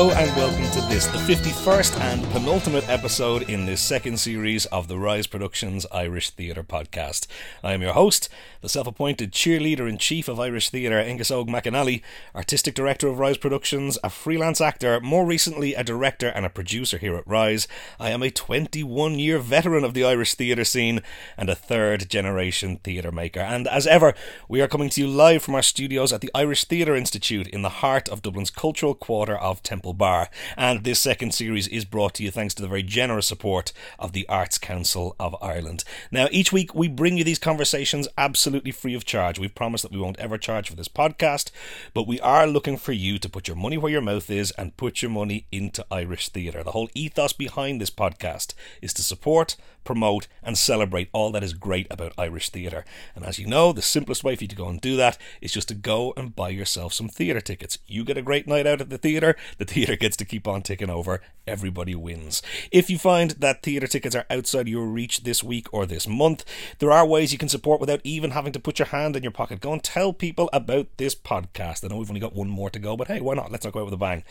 Hello 0.00 0.12
and 0.12 0.34
welcome 0.34 0.69
this, 0.90 1.06
is 1.06 1.12
the 1.12 1.34
51st 1.34 2.00
and 2.00 2.24
penultimate 2.32 2.88
episode 2.88 3.48
in 3.48 3.64
this 3.64 3.80
second 3.80 4.18
series 4.18 4.66
of 4.66 4.88
the 4.88 4.98
Rise 4.98 5.26
Productions 5.26 5.86
Irish 5.92 6.30
Theatre 6.30 6.64
podcast. 6.64 7.26
I 7.62 7.74
am 7.74 7.80
your 7.80 7.92
host, 7.92 8.28
the 8.60 8.68
self 8.68 8.86
appointed 8.86 9.32
cheerleader 9.32 9.88
in 9.88 9.98
chief 9.98 10.26
of 10.26 10.40
Irish 10.40 10.68
Theatre, 10.68 10.98
Angus 10.98 11.30
Og 11.30 11.48
McAnally, 11.48 12.02
artistic 12.34 12.74
director 12.74 13.08
of 13.08 13.18
Rise 13.18 13.38
Productions, 13.38 13.98
a 14.02 14.10
freelance 14.10 14.60
actor, 14.60 15.00
more 15.00 15.24
recently 15.24 15.74
a 15.74 15.84
director 15.84 16.28
and 16.28 16.44
a 16.44 16.50
producer 16.50 16.98
here 16.98 17.16
at 17.16 17.26
Rise. 17.26 17.68
I 17.98 18.10
am 18.10 18.22
a 18.22 18.30
21 18.30 19.18
year 19.18 19.38
veteran 19.38 19.84
of 19.84 19.94
the 19.94 20.04
Irish 20.04 20.34
theatre 20.34 20.64
scene 20.64 21.02
and 21.36 21.48
a 21.48 21.54
third 21.54 22.10
generation 22.10 22.78
theatre 22.78 23.12
maker. 23.12 23.40
And 23.40 23.68
as 23.68 23.86
ever, 23.86 24.12
we 24.48 24.60
are 24.60 24.68
coming 24.68 24.90
to 24.90 25.00
you 25.00 25.08
live 25.08 25.42
from 25.42 25.54
our 25.54 25.62
studios 25.62 26.12
at 26.12 26.20
the 26.20 26.30
Irish 26.34 26.64
Theatre 26.64 26.96
Institute 26.96 27.46
in 27.48 27.62
the 27.62 27.68
heart 27.68 28.08
of 28.08 28.22
Dublin's 28.22 28.50
cultural 28.50 28.94
quarter 28.94 29.36
of 29.36 29.62
Temple 29.62 29.94
Bar. 29.94 30.28
And 30.56 30.79
this 30.84 30.98
second 30.98 31.34
series 31.34 31.68
is 31.68 31.84
brought 31.84 32.14
to 32.14 32.22
you 32.22 32.30
thanks 32.30 32.54
to 32.54 32.62
the 32.62 32.68
very 32.68 32.82
generous 32.82 33.26
support 33.26 33.72
of 33.98 34.12
the 34.12 34.28
Arts 34.28 34.58
Council 34.58 35.14
of 35.18 35.36
Ireland. 35.42 35.84
Now, 36.10 36.28
each 36.30 36.52
week 36.52 36.74
we 36.74 36.88
bring 36.88 37.16
you 37.16 37.24
these 37.24 37.38
conversations 37.38 38.08
absolutely 38.16 38.72
free 38.72 38.94
of 38.94 39.04
charge. 39.04 39.38
We've 39.38 39.54
promised 39.54 39.82
that 39.82 39.92
we 39.92 40.00
won't 40.00 40.18
ever 40.18 40.38
charge 40.38 40.70
for 40.70 40.76
this 40.76 40.88
podcast, 40.88 41.50
but 41.94 42.06
we 42.06 42.20
are 42.20 42.46
looking 42.46 42.76
for 42.76 42.92
you 42.92 43.18
to 43.18 43.28
put 43.28 43.48
your 43.48 43.56
money 43.56 43.78
where 43.78 43.92
your 43.92 44.00
mouth 44.00 44.30
is 44.30 44.50
and 44.52 44.76
put 44.76 45.02
your 45.02 45.10
money 45.10 45.46
into 45.52 45.84
Irish 45.90 46.28
theatre. 46.28 46.62
The 46.62 46.72
whole 46.72 46.90
ethos 46.94 47.32
behind 47.32 47.80
this 47.80 47.90
podcast 47.90 48.54
is 48.80 48.92
to 48.94 49.02
support, 49.02 49.56
promote, 49.84 50.28
and 50.42 50.56
celebrate 50.56 51.08
all 51.12 51.30
that 51.32 51.42
is 51.42 51.54
great 51.54 51.86
about 51.90 52.12
Irish 52.18 52.50
theatre. 52.50 52.84
And 53.14 53.24
as 53.24 53.38
you 53.38 53.46
know, 53.46 53.72
the 53.72 53.82
simplest 53.82 54.24
way 54.24 54.36
for 54.36 54.44
you 54.44 54.48
to 54.48 54.56
go 54.56 54.68
and 54.68 54.80
do 54.80 54.96
that 54.96 55.18
is 55.40 55.52
just 55.52 55.68
to 55.68 55.74
go 55.74 56.12
and 56.16 56.34
buy 56.34 56.50
yourself 56.50 56.92
some 56.92 57.08
theatre 57.08 57.40
tickets. 57.40 57.78
You 57.86 58.04
get 58.04 58.18
a 58.18 58.22
great 58.22 58.46
night 58.46 58.66
out 58.66 58.80
at 58.80 58.90
the 58.90 58.98
theatre, 58.98 59.36
the 59.58 59.64
theatre 59.64 59.96
gets 59.96 60.16
to 60.18 60.24
keep 60.24 60.46
on 60.46 60.62
ticking 60.62 60.90
over, 60.90 61.20
everybody 61.46 61.94
wins. 61.94 62.42
If 62.70 62.90
you 62.90 62.98
find 62.98 63.32
that 63.32 63.62
theatre 63.62 63.86
tickets 63.86 64.14
are 64.14 64.26
outside 64.30 64.68
your 64.68 64.86
reach 64.86 65.24
this 65.24 65.42
week 65.42 65.66
or 65.72 65.86
this 65.86 66.06
month, 66.06 66.44
there 66.78 66.92
are 66.92 67.06
ways 67.06 67.32
you 67.32 67.38
can 67.38 67.48
support 67.48 67.80
without 67.80 68.00
even 68.04 68.30
having 68.30 68.52
to 68.52 68.60
put 68.60 68.78
your 68.78 68.86
hand 68.86 69.16
in 69.16 69.22
your 69.22 69.32
pocket. 69.32 69.60
Go 69.60 69.72
and 69.72 69.82
tell 69.82 70.12
people 70.12 70.48
about 70.52 70.86
this 70.96 71.14
podcast. 71.14 71.84
I 71.84 71.88
know 71.88 71.98
we've 71.98 72.10
only 72.10 72.20
got 72.20 72.34
one 72.34 72.48
more 72.48 72.70
to 72.70 72.78
go, 72.78 72.96
but 72.96 73.08
hey, 73.08 73.20
why 73.20 73.34
not? 73.34 73.50
Let's 73.50 73.64
not 73.64 73.74
go 73.74 73.80
out 73.80 73.86
with 73.86 73.94
a 73.94 73.98
bang. 73.98 74.24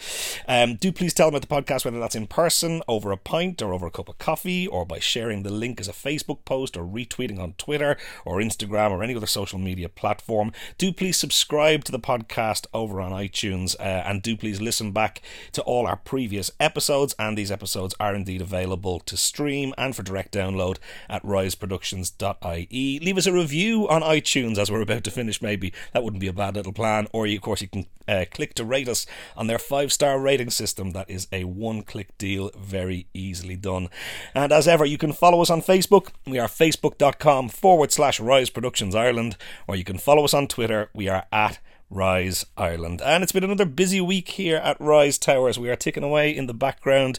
Um, 0.48 0.76
do 0.76 0.92
please 0.92 1.14
tell 1.14 1.28
them 1.28 1.36
about 1.36 1.48
the 1.48 1.74
podcast, 1.74 1.86
whether 1.86 2.00
that's 2.00 2.16
in 2.16 2.28
person, 2.28 2.82
over 2.88 3.12
a 3.12 3.18
pint, 3.18 3.62
or 3.62 3.74
over 3.74 3.88
a 3.88 3.92
cup 3.92 4.10
of 4.10 4.18
coffee, 4.18 4.68
or 4.68 4.86
by 4.86 5.00
sharing 5.00 5.39
the 5.44 5.50
link 5.50 5.80
as 5.80 5.88
a 5.88 5.94
Facebook 5.94 6.46
post, 6.46 6.78
or 6.78 6.84
retweeting 6.84 7.40
on 7.40 7.54
Twitter, 7.54 7.98
or 8.26 8.38
Instagram, 8.38 8.92
or 8.92 9.04
any 9.04 9.16
other 9.16 9.28
social 9.28 9.60
media 9.60 9.90
platform. 9.90 10.52
Do 10.78 10.92
please 10.92 11.18
subscribe 11.18 11.84
to 11.86 11.92
the 11.92 12.00
podcast 12.00 12.66
over 12.74 13.02
on 13.02 13.12
iTunes, 13.12 13.76
uh, 13.80 13.84
and 13.84 14.22
do 14.22 14.36
please 14.36 14.62
listen 14.62 14.92
back 14.92 15.22
to 15.54 15.62
all 15.64 15.88
our 15.88 15.98
previous 15.98 16.52
episodes. 16.60 17.16
And 17.20 17.38
these 17.38 17.52
episodes 17.52 17.96
are 18.00 18.16
indeed 18.16 18.42
available 18.42 19.00
to 19.02 19.18
stream 19.18 19.74
and 19.78 19.96
for 19.96 20.04
direct 20.04 20.34
download 20.34 20.78
at 21.08 21.24
riseproductions.ie. 21.24 23.00
Leave 23.00 23.18
us 23.18 23.26
a 23.26 23.34
review 23.34 23.88
on 23.90 24.02
iTunes 24.02 24.58
as 24.58 24.72
we're 24.72 24.82
about 24.82 25.04
to 25.04 25.12
finish, 25.12 25.42
maybe. 25.42 25.74
That 25.94 26.04
wouldn't 26.04 26.22
be 26.22 26.28
a 26.28 26.34
bad 26.34 26.56
little 26.56 26.74
plan. 26.74 27.08
Or, 27.14 27.28
you, 27.28 27.38
of 27.38 27.44
course, 27.44 27.62
you 27.62 27.68
can 27.68 27.86
uh, 28.10 28.26
click 28.32 28.56
to 28.56 28.66
rate 28.66 28.90
us 28.90 29.06
on 29.38 29.48
their 29.48 29.60
five 29.60 29.94
star 29.94 30.20
rating 30.20 30.50
system. 30.50 30.92
That 30.92 31.10
is 31.10 31.28
a 31.32 31.44
one 31.44 31.84
click 31.84 32.18
deal, 32.18 32.50
very 32.58 33.06
easily 33.14 33.56
done. 33.56 33.90
And 34.34 34.52
as 34.52 34.68
ever, 34.68 34.86
you 34.86 34.98
can 34.98 35.14
follow 35.14 35.29
us 35.38 35.50
on 35.50 35.62
Facebook. 35.62 36.10
We 36.26 36.40
are 36.40 36.48
facebook.com 36.48 37.50
forward 37.50 37.92
slash 37.92 38.20
Rise 38.20 38.50
Productions 38.50 38.96
Ireland, 38.96 39.38
or 39.68 39.76
you 39.76 39.84
can 39.84 40.00
follow 40.00 40.26
us 40.26 40.34
on 40.34 40.48
Twitter. 40.48 40.90
We 40.94 41.08
are 41.08 41.26
at 41.32 41.60
Rise 41.90 42.46
Ireland. 42.56 43.02
And 43.02 43.24
it's 43.24 43.32
been 43.32 43.44
another 43.44 43.66
busy 43.66 44.00
week 44.00 44.30
here 44.30 44.58
at 44.58 44.80
Rise 44.80 45.18
Towers. 45.18 45.58
We 45.58 45.70
are 45.70 45.76
ticking 45.76 46.04
away 46.04 46.36
in 46.36 46.46
the 46.46 46.54
background 46.54 47.18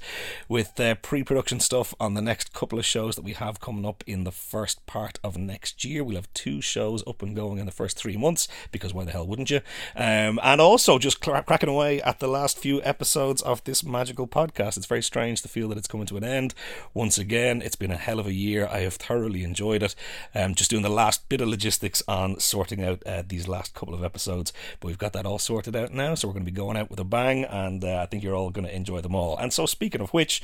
with 0.49 0.79
uh, 0.79 0.95
pre 0.97 1.25
production 1.25 1.59
stuff 1.59 1.93
on 1.99 2.15
the 2.15 2.23
next 2.23 2.53
couple 2.53 2.79
of 2.79 2.87
shows 2.87 3.17
that 3.17 3.25
we 3.25 3.33
have 3.33 3.61
coming 3.61 3.85
up 3.85 4.05
in 4.07 4.23
the 4.23 4.31
first 4.31 4.87
part 4.87 5.19
of 5.25 5.37
next 5.37 5.85
year. 5.85 6.05
We'll 6.05 6.17
have 6.17 6.33
two 6.35 6.61
shows 6.61 7.03
up 7.07 7.21
and 7.21 7.35
going 7.35 7.59
in 7.59 7.67
the 7.67 7.73
first 7.73 7.97
three 7.97 8.17
months, 8.17 8.47
because 8.71 8.95
why 8.95 9.05
the 9.05 9.11
hell 9.11 9.27
wouldn't 9.27 9.51
you? 9.51 9.61
Um, 9.97 10.39
and 10.43 10.61
also 10.61 10.99
just 10.99 11.21
cracking 11.21 11.69
away 11.69 12.01
at 12.03 12.21
the 12.21 12.29
last 12.29 12.57
few 12.57 12.81
episodes 12.85 13.43
of 13.43 13.65
this 13.65 13.83
magical 13.83 14.29
podcast. 14.29 14.77
It's 14.77 14.87
very 14.87 15.03
strange 15.03 15.43
to 15.43 15.49
feel 15.49 15.69
that 15.71 15.79
it's 15.79 15.89
coming 15.89 16.07
to 16.07 16.17
an 16.17 16.25
end. 16.25 16.55
Once 16.95 17.19
again, 17.19 17.61
it's 17.61 17.77
been 17.77 17.91
a 17.91 17.97
hell 17.97 18.21
of 18.21 18.27
a 18.27 18.33
year. 18.33 18.69
I 18.71 18.81
have 18.81 18.95
thoroughly 18.95 19.43
enjoyed 19.43 19.83
it. 19.83 19.97
Um, 20.33 20.55
just 20.55 20.71
doing 20.71 20.85
the 20.85 20.89
last 20.89 21.29
bit 21.29 21.41
of 21.41 21.49
logistics 21.49 22.03
on 22.07 22.39
sorting 22.39 22.85
out 22.85 23.03
uh, 23.05 23.25
these 23.27 23.49
last 23.49 23.75
couple 23.75 23.95
of 23.95 24.05
episodes. 24.05 24.53
But 24.78 24.88
we've 24.88 24.98
got 24.98 25.12
that 25.15 25.26
all 25.26 25.38
sorted 25.38 25.76
out 25.76 25.93
now, 25.93 26.15
so 26.15 26.28
we're 26.28 26.34
going 26.34 26.44
to 26.44 26.50
be 26.50 26.56
going 26.56 26.76
out 26.76 26.91
with 26.91 27.00
a 27.00 27.04
bang, 27.04 27.44
and 27.44 27.84
uh, 27.84 28.00
I 28.03 28.06
think 28.06 28.22
you're 28.22 28.34
all 28.34 28.50
going 28.50 28.66
to 28.66 28.75
enjoy 28.75 29.00
them 29.00 29.15
all. 29.15 29.37
And 29.37 29.53
so, 29.53 29.66
speaking 29.66 30.00
of 30.00 30.10
which, 30.10 30.43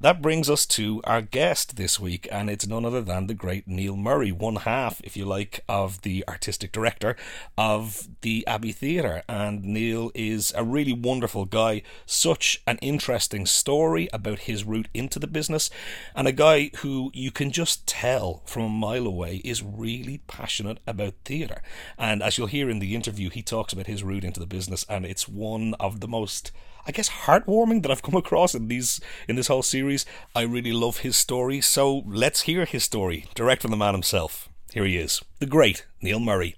that 0.00 0.20
brings 0.20 0.50
us 0.50 0.66
to 0.66 1.00
our 1.04 1.22
guest 1.22 1.76
this 1.76 2.00
week, 2.00 2.26
and 2.32 2.50
it's 2.50 2.66
none 2.66 2.84
other 2.84 3.02
than 3.02 3.28
the 3.28 3.34
great 3.34 3.68
Neil 3.68 3.96
Murray, 3.96 4.32
one 4.32 4.56
half, 4.56 5.00
if 5.04 5.16
you 5.16 5.24
like, 5.24 5.60
of 5.68 6.02
the 6.02 6.24
artistic 6.26 6.72
director 6.72 7.16
of 7.56 8.08
the 8.22 8.44
Abbey 8.48 8.72
Theatre. 8.72 9.22
And 9.28 9.62
Neil 9.62 10.10
is 10.12 10.52
a 10.56 10.64
really 10.64 10.92
wonderful 10.92 11.44
guy, 11.44 11.82
such 12.04 12.62
an 12.66 12.78
interesting 12.78 13.46
story 13.46 14.08
about 14.12 14.40
his 14.40 14.64
route 14.64 14.88
into 14.92 15.20
the 15.20 15.28
business, 15.28 15.70
and 16.16 16.26
a 16.26 16.32
guy 16.32 16.70
who 16.78 17.12
you 17.14 17.30
can 17.30 17.52
just 17.52 17.86
tell 17.86 18.42
from 18.44 18.62
a 18.64 18.68
mile 18.68 19.06
away 19.06 19.36
is 19.44 19.62
really 19.62 20.18
passionate 20.26 20.78
about 20.86 21.14
theatre. 21.24 21.62
And 21.96 22.22
as 22.22 22.38
you'll 22.38 22.48
hear 22.48 22.68
in 22.68 22.80
the 22.80 22.96
interview, 22.96 23.30
he 23.30 23.42
talks 23.52 23.74
about 23.74 23.86
his 23.86 24.02
route 24.02 24.24
into 24.24 24.40
the 24.40 24.46
business, 24.46 24.86
and 24.88 25.04
it's 25.04 25.28
one 25.28 25.74
of 25.78 26.00
the 26.00 26.08
most 26.08 26.52
I 26.86 26.90
guess 26.90 27.08
heartwarming 27.26 27.82
that 27.82 27.90
I've 27.92 28.02
come 28.02 28.16
across 28.16 28.54
in 28.54 28.66
these 28.66 29.00
in 29.28 29.36
this 29.36 29.46
whole 29.46 29.62
series. 29.62 30.04
I 30.34 30.42
really 30.42 30.72
love 30.72 30.98
his 30.98 31.16
story, 31.16 31.60
so 31.60 32.02
let's 32.06 32.42
hear 32.42 32.64
his 32.64 32.82
story, 32.82 33.26
direct 33.34 33.62
from 33.62 33.70
the 33.70 33.76
man 33.76 33.94
himself. 33.94 34.48
Here 34.72 34.86
he 34.86 34.96
is, 34.96 35.22
the 35.38 35.46
great 35.46 35.86
Neil 36.00 36.18
Murray. 36.18 36.56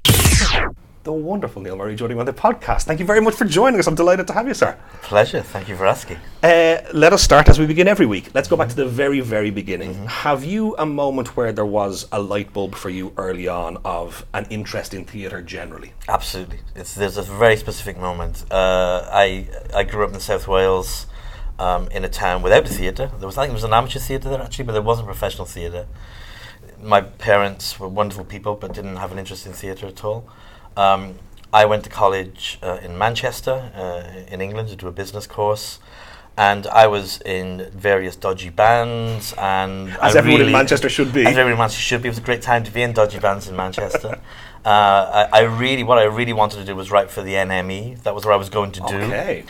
The 1.05 1.13
wonderful 1.13 1.61
Neil 1.61 1.77
Murray 1.77 1.97
joining 1.97 2.17
me 2.17 2.21
on 2.21 2.25
the 2.27 2.33
podcast. 2.33 2.85
Thank 2.85 2.99
you 2.99 3.05
very 3.05 3.21
much 3.21 3.35
for 3.35 3.45
joining 3.45 3.79
us. 3.79 3.87
I'm 3.87 3.95
delighted 3.95 4.27
to 4.29 4.33
have 4.33 4.49
you, 4.49 4.55
sir. 4.55 4.75
Pleasure. 5.03 5.43
Thank 5.43 5.69
you 5.69 5.77
for 5.77 5.85
asking. 5.85 6.17
Uh, 6.43 6.79
let 6.95 7.13
us 7.13 7.23
start 7.23 7.51
as 7.51 7.59
we 7.59 7.67
begin 7.67 7.87
every 7.87 8.07
week. 8.07 8.31
Let's 8.33 8.49
go 8.49 8.57
back 8.57 8.71
to 8.71 8.75
the 8.75 8.87
very, 8.87 9.21
very 9.21 9.51
beginning. 9.51 10.07
Have 10.07 10.45
you 10.45 10.75
a 10.79 10.87
moment 10.87 11.37
where 11.37 11.53
there 11.53 11.67
was 11.67 12.09
a 12.11 12.19
light 12.23 12.55
bulb 12.55 12.75
for 12.75 12.89
you 12.89 13.13
early 13.19 13.47
on 13.47 13.77
of 13.85 14.25
an 14.33 14.47
interest 14.49 14.95
in 14.95 15.05
theatre 15.05 15.43
generally? 15.43 15.93
Absolutely. 16.09 16.61
It's, 16.75 16.95
there's 16.95 17.19
a 17.19 17.23
very 17.23 17.59
specific 17.59 17.99
moment. 17.99 18.47
Uh, 18.51 19.07
I 19.13 19.47
I 19.75 19.85
grew 19.85 20.07
up 20.07 20.15
in 20.15 20.21
South 20.21 20.49
Wales, 20.49 21.07
um, 21.59 21.87
in 21.89 22.07
a 22.07 22.09
town 22.09 22.41
without 22.41 22.65
a 22.65 22.73
theatre. 22.73 23.11
There 23.19 23.27
was 23.27 23.37
I 23.37 23.43
think 23.43 23.51
there 23.51 23.57
was 23.57 23.65
an 23.65 23.75
amateur 23.75 23.99
theatre 23.99 24.31
there 24.31 24.41
actually, 24.41 24.65
but 24.65 24.73
there 24.73 24.81
wasn't 24.81 25.07
professional 25.07 25.45
theatre. 25.45 25.87
My 26.81 27.03
parents 27.03 27.79
were 27.79 27.89
wonderful 27.89 28.25
people, 28.25 28.55
but 28.55 28.73
didn't 28.73 28.97
have 28.97 29.13
an 29.13 29.19
interest 29.19 29.45
in 29.45 29.53
theatre 29.53 29.87
at 29.87 30.03
all. 30.03 30.27
Um, 30.77 31.19
I 31.53 31.67
went 31.67 31.85
to 31.85 31.91
college 31.91 32.59
uh, 32.63 32.79
in 32.83 32.99
Manchester, 32.99 33.71
uh, 33.75 34.33
in 34.33 34.41
England, 34.41 34.69
to 34.71 34.77
do 34.77 34.89
a 34.89 34.93
business 34.93 35.27
course. 35.27 35.79
And 36.37 36.67
I 36.67 36.89
was 36.89 37.21
in 37.21 37.71
various 37.71 38.17
dodgy 38.17 38.51
bands, 38.51 39.33
and 39.39 39.91
As 40.03 40.17
I 40.17 40.19
everyone 40.19 40.43
in 40.43 40.53
Manchester 40.53 40.89
should 40.89 41.13
be. 41.13 41.21
As 41.21 41.39
everyone 41.39 41.53
in 41.53 41.59
Manchester 41.59 41.83
should 41.83 42.03
be. 42.03 42.09
It 42.09 42.11
was 42.11 42.19
a 42.19 42.23
great 42.23 42.43
time 42.43 42.65
to 42.65 42.73
be 42.73 42.83
in 42.83 42.93
dodgy 42.93 43.21
bands 43.21 43.47
in 43.47 43.55
Manchester. 43.55 44.21
uh, 44.65 44.69
I, 44.69 45.29
I 45.33 45.41
really, 45.43 45.85
what 45.85 45.99
I 45.99 46.05
really 46.05 46.33
wanted 46.33 46.57
to 46.57 46.65
do 46.65 46.75
was 46.75 46.91
write 46.91 47.09
for 47.09 47.23
the 47.23 47.35
NME. 47.35 48.03
That 48.03 48.17
was 48.17 48.25
what 48.25 48.35
I 48.35 48.37
was 48.37 48.49
going 48.49 48.73
to 48.73 48.81
do. 48.81 48.97
Okay. 48.97 49.45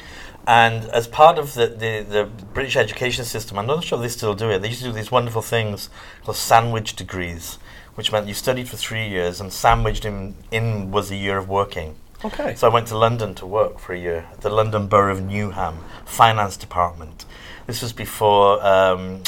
And 0.47 0.85
as 0.91 1.09
part 1.09 1.39
of 1.39 1.55
the, 1.55 1.69
the, 1.69 2.07
the 2.07 2.25
British 2.53 2.77
education 2.77 3.25
system, 3.25 3.59
I'm 3.59 3.67
not 3.67 3.83
sure 3.83 3.99
they 3.99 4.09
still 4.09 4.35
do 4.35 4.51
it, 4.51 4.61
they 4.61 4.69
used 4.69 4.81
to 4.81 4.89
do 4.89 4.93
these 4.93 5.11
wonderful 5.11 5.41
things 5.41 5.89
called 6.23 6.37
sandwich 6.37 6.95
degrees, 6.97 7.59
which 7.95 8.13
meant 8.13 8.27
you 8.27 8.35
studied 8.35 8.69
for 8.69 8.77
three 8.77 9.09
years 9.09 9.41
and 9.41 9.53
sandwiched 9.53 10.05
in, 10.05 10.35
in 10.51 10.91
was 10.91 11.11
a 11.11 11.17
year 11.17 11.39
of 11.39 11.49
working. 11.49 11.97
Okay. 12.25 12.55
So 12.55 12.69
I 12.69 12.73
went 12.73 12.89
to 12.89 12.97
London 12.97 13.35
to 13.37 13.47
work 13.47 13.79
for 13.79 13.93
a 13.93 13.99
year 13.99 14.27
at 14.33 14.41
the 14.41 14.49
London 14.49 14.87
Borough 14.87 15.13
of 15.13 15.21
Newham 15.21 15.77
Finance 16.07 16.57
Department. 16.57 17.27
This 17.67 17.83
was 17.83 17.93
before, 17.93 18.65
um, 18.65 19.23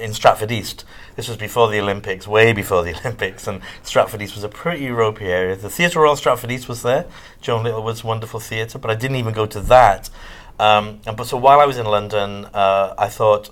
in 0.00 0.12
Stratford 0.14 0.50
East, 0.50 0.84
this 1.16 1.28
was 1.28 1.36
before 1.36 1.70
the 1.70 1.80
Olympics, 1.80 2.26
way 2.26 2.52
before 2.52 2.82
the 2.82 2.94
Olympics, 3.00 3.46
and 3.46 3.60
Stratford 3.82 4.22
East 4.22 4.34
was 4.34 4.44
a 4.44 4.48
pretty 4.48 4.90
ropey 4.90 5.26
area. 5.26 5.54
The 5.54 5.70
Theatre 5.70 6.00
Royal 6.00 6.16
Stratford 6.16 6.50
East 6.50 6.68
was 6.68 6.82
there, 6.82 7.06
Joan 7.40 7.64
Littlewood's 7.64 8.02
wonderful 8.02 8.40
theatre, 8.40 8.78
but 8.78 8.90
I 8.90 8.94
didn't 8.94 9.16
even 9.16 9.32
go 9.32 9.46
to 9.46 9.60
that. 9.60 10.10
Um, 10.58 11.00
and 11.06 11.16
but 11.16 11.26
so 11.26 11.36
while 11.36 11.60
I 11.60 11.66
was 11.66 11.78
in 11.78 11.86
London, 11.86 12.46
uh, 12.46 12.94
I 12.98 13.08
thought, 13.08 13.50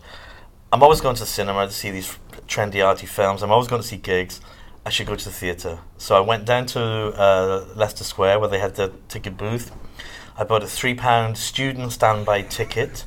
I'm 0.73 0.83
always 0.83 1.01
going 1.01 1.15
to 1.17 1.21
the 1.21 1.27
cinema 1.27 1.67
to 1.67 1.73
see 1.73 1.91
these 1.91 2.19
trendy 2.53 2.85
arty 2.87 3.07
films. 3.07 3.43
I'm 3.43 3.51
always 3.51 3.69
going 3.69 3.83
to 3.83 3.89
see 3.89 3.97
gigs. 3.97 4.41
I 4.85 4.91
should 4.91 5.07
go 5.07 5.17
to 5.17 5.25
the 5.25 5.31
theatre. 5.31 5.79
So 5.97 6.17
I 6.17 6.21
went 6.21 6.45
down 6.45 6.67
to 6.67 6.81
uh, 6.81 7.65
Leicester 7.75 8.05
Square 8.05 8.41
where 8.41 8.49
they 8.49 8.59
had 8.59 8.75
the 8.75 8.93
ticket 9.09 9.37
booth. 9.37 9.73
I 10.37 10.45
bought 10.45 10.63
a 10.63 10.67
three 10.67 10.95
pound 10.95 11.39
student 11.39 11.93
standby 11.93 12.43
ticket, 12.43 13.05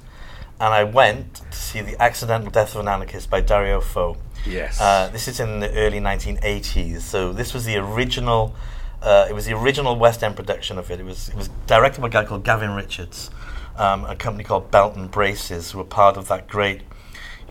and 0.60 0.74
I 0.74 0.84
went 0.84 1.36
to 1.52 1.58
see 1.58 1.82
the 1.82 2.02
Accidental 2.02 2.50
Death 2.50 2.76
of 2.76 2.82
an 2.82 2.88
Anarchist 2.88 3.30
by 3.30 3.42
Dario 3.42 3.82
Fo. 3.82 4.18
Yes. 4.46 4.80
Uh, 4.80 5.10
this 5.12 5.28
is 5.28 5.40
in 5.40 5.60
the 5.60 5.72
early 5.74 6.00
1980s. 6.00 7.02
So 7.02 7.34
this 7.34 7.54
was 7.54 7.66
the 7.66 7.78
original. 7.78 8.56
Uh, 9.02 9.28
it 9.30 9.34
was 9.34 9.46
the 9.46 9.54
original 9.54 9.96
West 9.98 10.24
End 10.24 10.36
production 10.36 10.78
of 10.78 10.90
it. 10.90 11.00
It 11.00 11.06
was 11.06 11.30
it 11.30 11.36
was 11.36 11.50
directed 11.68 12.02
by 12.02 12.08
a 12.08 12.12
guy 12.12 12.26
called 12.26 12.44
Gavin 12.44 12.72
Richards, 12.72 13.30
um, 13.76 14.06
a 14.06 14.16
company 14.16 14.44
called 14.44 14.72
Belt 14.72 14.96
and 14.96 15.12
Braces, 15.12 15.72
who 15.72 15.80
were 15.80 15.84
part 15.84 16.16
of 16.16 16.28
that 16.30 16.48
great 16.48 16.82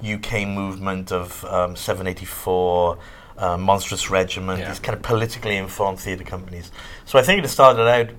UK 0.02 0.46
movement 0.46 1.12
of 1.12 1.44
um, 1.44 1.76
784, 1.76 2.98
uh, 3.38 3.56
Monstrous 3.56 4.10
Regiment, 4.10 4.60
Yeah. 4.60 4.68
these 4.68 4.78
kind 4.80 4.96
of 4.96 5.02
politically 5.02 5.56
informed 5.56 5.98
theatre 6.00 6.24
companies. 6.24 6.70
So 7.04 7.18
I 7.18 7.22
think 7.22 7.44
it 7.44 7.48
started 7.48 7.88
out 7.88 8.10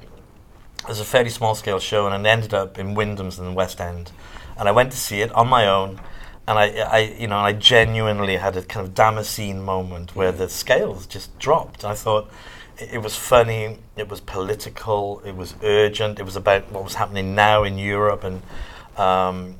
as 0.88 1.00
a 1.00 1.06
fairly 1.06 1.30
small 1.30 1.56
scale 1.56 1.80
show 1.80 2.08
and 2.08 2.26
it 2.26 2.30
ended 2.30 2.54
up 2.54 2.78
in 2.78 2.94
Wyndham's 2.94 3.40
in 3.40 3.46
the 3.46 3.52
West 3.52 3.80
End. 3.82 4.12
And 4.58 4.70
I 4.70 4.72
went 4.72 4.92
to 4.92 4.98
see 4.98 5.22
it 5.22 5.32
on 5.34 5.48
my 5.48 5.68
own. 5.68 6.00
And 6.48 6.60
I, 6.60 6.66
I, 6.82 7.00
you 7.18 7.28
know, 7.28 7.38
I 7.40 7.54
genuinely 7.54 8.38
had 8.38 8.56
a 8.56 8.62
kind 8.62 8.86
of 8.86 8.94
Damascene 8.94 9.64
moment 9.64 10.16
where 10.16 10.32
the 10.32 10.48
scales 10.48 11.08
just 11.08 11.38
dropped. 11.40 11.84
I 11.84 11.96
thought 11.96 12.30
it, 12.78 12.94
it 12.94 12.98
was 13.00 13.16
funny, 13.16 13.80
it 13.96 14.10
was 14.10 14.22
political, 14.22 15.22
it 15.26 15.36
was 15.36 15.56
urgent, 15.64 16.20
it 16.20 16.24
was 16.24 16.36
about 16.36 16.72
what 16.72 16.84
was 16.84 16.94
happening 16.96 17.34
now 17.34 17.64
in 17.64 17.80
Europe, 17.80 18.24
and 18.24 18.44
um, 18.96 19.56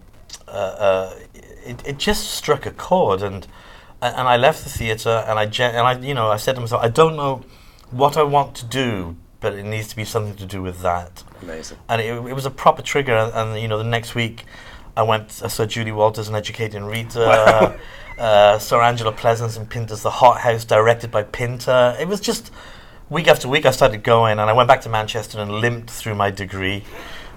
uh, 0.48 0.52
uh, 0.52 1.14
it, 1.66 1.88
it 1.88 1.98
just 1.98 2.32
struck 2.32 2.66
a 2.66 2.72
chord. 2.72 3.22
And 3.22 3.48
and 4.02 4.28
I 4.28 4.38
left 4.38 4.64
the 4.64 4.70
theatre, 4.70 5.24
and 5.28 5.40
I, 5.40 5.46
gen- 5.46 5.74
and 5.74 5.88
I, 5.88 5.98
you 6.00 6.14
know, 6.14 6.30
I 6.30 6.38
said 6.38 6.56
to 6.56 6.62
myself, 6.62 6.84
I 6.84 6.90
don't 6.90 7.16
know 7.16 7.44
what 7.92 8.18
I 8.18 8.24
want 8.24 8.56
to 8.56 8.66
do, 8.66 9.16
but 9.40 9.54
it 9.54 9.64
needs 9.64 9.88
to 9.88 9.96
be 9.96 10.04
something 10.06 10.36
to 10.36 10.46
do 10.46 10.62
with 10.62 10.82
that 10.82 11.24
Amazing. 11.42 11.78
and 11.90 12.02
it, 12.02 12.08
it 12.12 12.34
was 12.34 12.46
a 12.46 12.52
proper 12.52 12.82
trigger. 12.82 13.14
And, 13.16 13.34
and 13.34 13.62
you 13.62 13.68
know, 13.68 13.78
the 13.78 13.84
next 13.84 14.14
week, 14.16 14.46
I 14.98 15.04
went. 15.04 15.42
I 15.44 15.48
saw 15.48 15.66
Julie 15.66 15.92
Walters 15.92 16.28
and 16.28 16.36
Educating 16.38 16.86
Rita, 16.86 17.80
uh, 18.20 18.60
Sir 18.60 18.82
Angela 18.82 19.14
Pleasence 19.14 19.58
and 19.58 19.70
Pinter's 19.70 20.04
The 20.04 20.12
Hot 20.12 20.42
House, 20.42 20.66
directed 20.66 21.12
by 21.12 21.24
Pinter. 21.24 21.96
It 22.00 22.08
was 22.08 22.20
just 22.20 22.52
week 23.10 23.28
after 23.28 23.48
week. 23.48 23.66
I 23.66 23.72
started 23.72 24.04
going, 24.04 24.40
and 24.40 24.50
I 24.50 24.54
went 24.54 24.68
back 24.68 24.82
to 24.82 24.90
Manchester 24.90 25.40
and 25.40 25.52
limped 25.52 25.90
through 25.90 26.16
my 26.16 26.32
degree. 26.32 26.84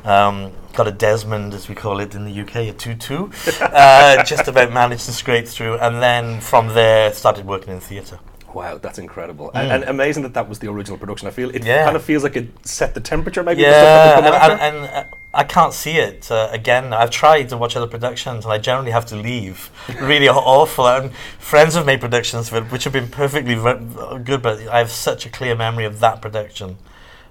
Um, 0.04 0.52
got 0.74 0.86
a 0.88 0.92
Desmond, 0.92 1.54
as 1.54 1.68
we 1.68 1.74
call 1.74 1.98
it 2.00 2.14
in 2.14 2.24
the 2.24 2.40
UK, 2.42 2.56
a 2.56 2.72
two-two. 2.72 3.30
uh, 3.60 4.22
just 4.24 4.46
about 4.48 4.72
managed 4.72 5.06
to 5.06 5.12
scrape 5.12 5.46
through, 5.48 5.76
and 5.78 6.02
then 6.02 6.40
from 6.40 6.68
there 6.68 7.12
started 7.12 7.46
working 7.46 7.72
in 7.74 7.80
theatre. 7.80 8.18
Wow, 8.54 8.78
that's 8.78 8.98
incredible. 8.98 9.50
And, 9.54 9.70
and 9.70 9.84
amazing 9.84 10.22
that 10.22 10.34
that 10.34 10.48
was 10.48 10.58
the 10.58 10.68
original 10.70 10.96
production. 10.98 11.28
I 11.28 11.30
feel 11.32 11.50
it 11.50 11.62
Mm. 11.62 11.66
Yeah. 11.66 11.84
kind 11.84 11.96
of 11.96 12.02
feels 12.02 12.22
like 12.22 12.34
it 12.34 12.48
set 12.66 12.94
the 12.94 13.00
temperature 13.00 13.42
maybe 13.42 13.62
for 13.62 13.68
stuff 13.68 14.22
that 14.22 14.32
Yeah, 14.32 14.52
and, 14.52 14.60
and, 14.60 14.84
and 14.86 15.06
uh, 15.12 15.16
I 15.34 15.44
can't 15.44 15.74
see 15.74 15.98
it 15.98 16.30
uh, 16.30 16.48
again. 16.50 16.94
I've 16.94 17.10
tried 17.10 17.50
to 17.50 17.58
watch 17.58 17.76
other 17.76 17.86
productions, 17.86 18.46
and 18.46 18.52
I 18.52 18.56
generally 18.58 18.90
have 18.90 19.04
to 19.06 19.16
leave. 19.16 19.70
really 20.00 20.28
awful. 20.30 20.88
And 20.88 21.12
friends 21.38 21.74
have 21.74 21.84
made 21.84 22.00
productions 22.00 22.48
of 22.50 22.54
it, 22.54 22.72
which 22.72 22.84
have 22.84 22.92
been 22.92 23.08
perfectly 23.08 23.54
ve- 23.54 24.18
good, 24.24 24.40
but 24.42 24.66
I 24.68 24.78
have 24.78 24.90
such 24.90 25.26
a 25.26 25.28
clear 25.28 25.54
memory 25.54 25.84
of 25.84 26.00
that 26.00 26.22
production 26.22 26.78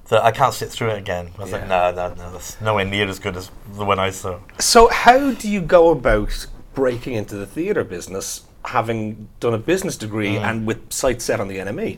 that 0.09 0.23
I 0.23 0.31
can't 0.31 0.53
sit 0.53 0.69
through 0.69 0.89
it 0.91 0.97
again. 0.97 1.31
I 1.37 1.41
was 1.41 1.51
like, 1.51 1.67
no, 1.67 1.91
no, 1.91 2.13
no, 2.13 2.31
that's 2.31 2.59
nowhere 2.61 2.85
near 2.85 3.07
as 3.07 3.19
good 3.19 3.35
as 3.35 3.51
the 3.73 3.83
one 3.85 3.99
I 3.99 4.09
saw. 4.11 4.39
So, 4.59 4.87
how 4.89 5.31
do 5.31 5.49
you 5.49 5.61
go 5.61 5.89
about 5.91 6.47
breaking 6.73 7.13
into 7.13 7.35
the 7.35 7.45
theatre 7.45 7.83
business, 7.83 8.43
having 8.65 9.27
done 9.39 9.53
a 9.53 9.57
business 9.57 9.97
degree 9.97 10.35
Mm. 10.35 10.43
and 10.49 10.67
with 10.67 10.91
sights 10.93 11.25
set 11.25 11.39
on 11.39 11.47
the 11.47 11.57
NME? 11.57 11.97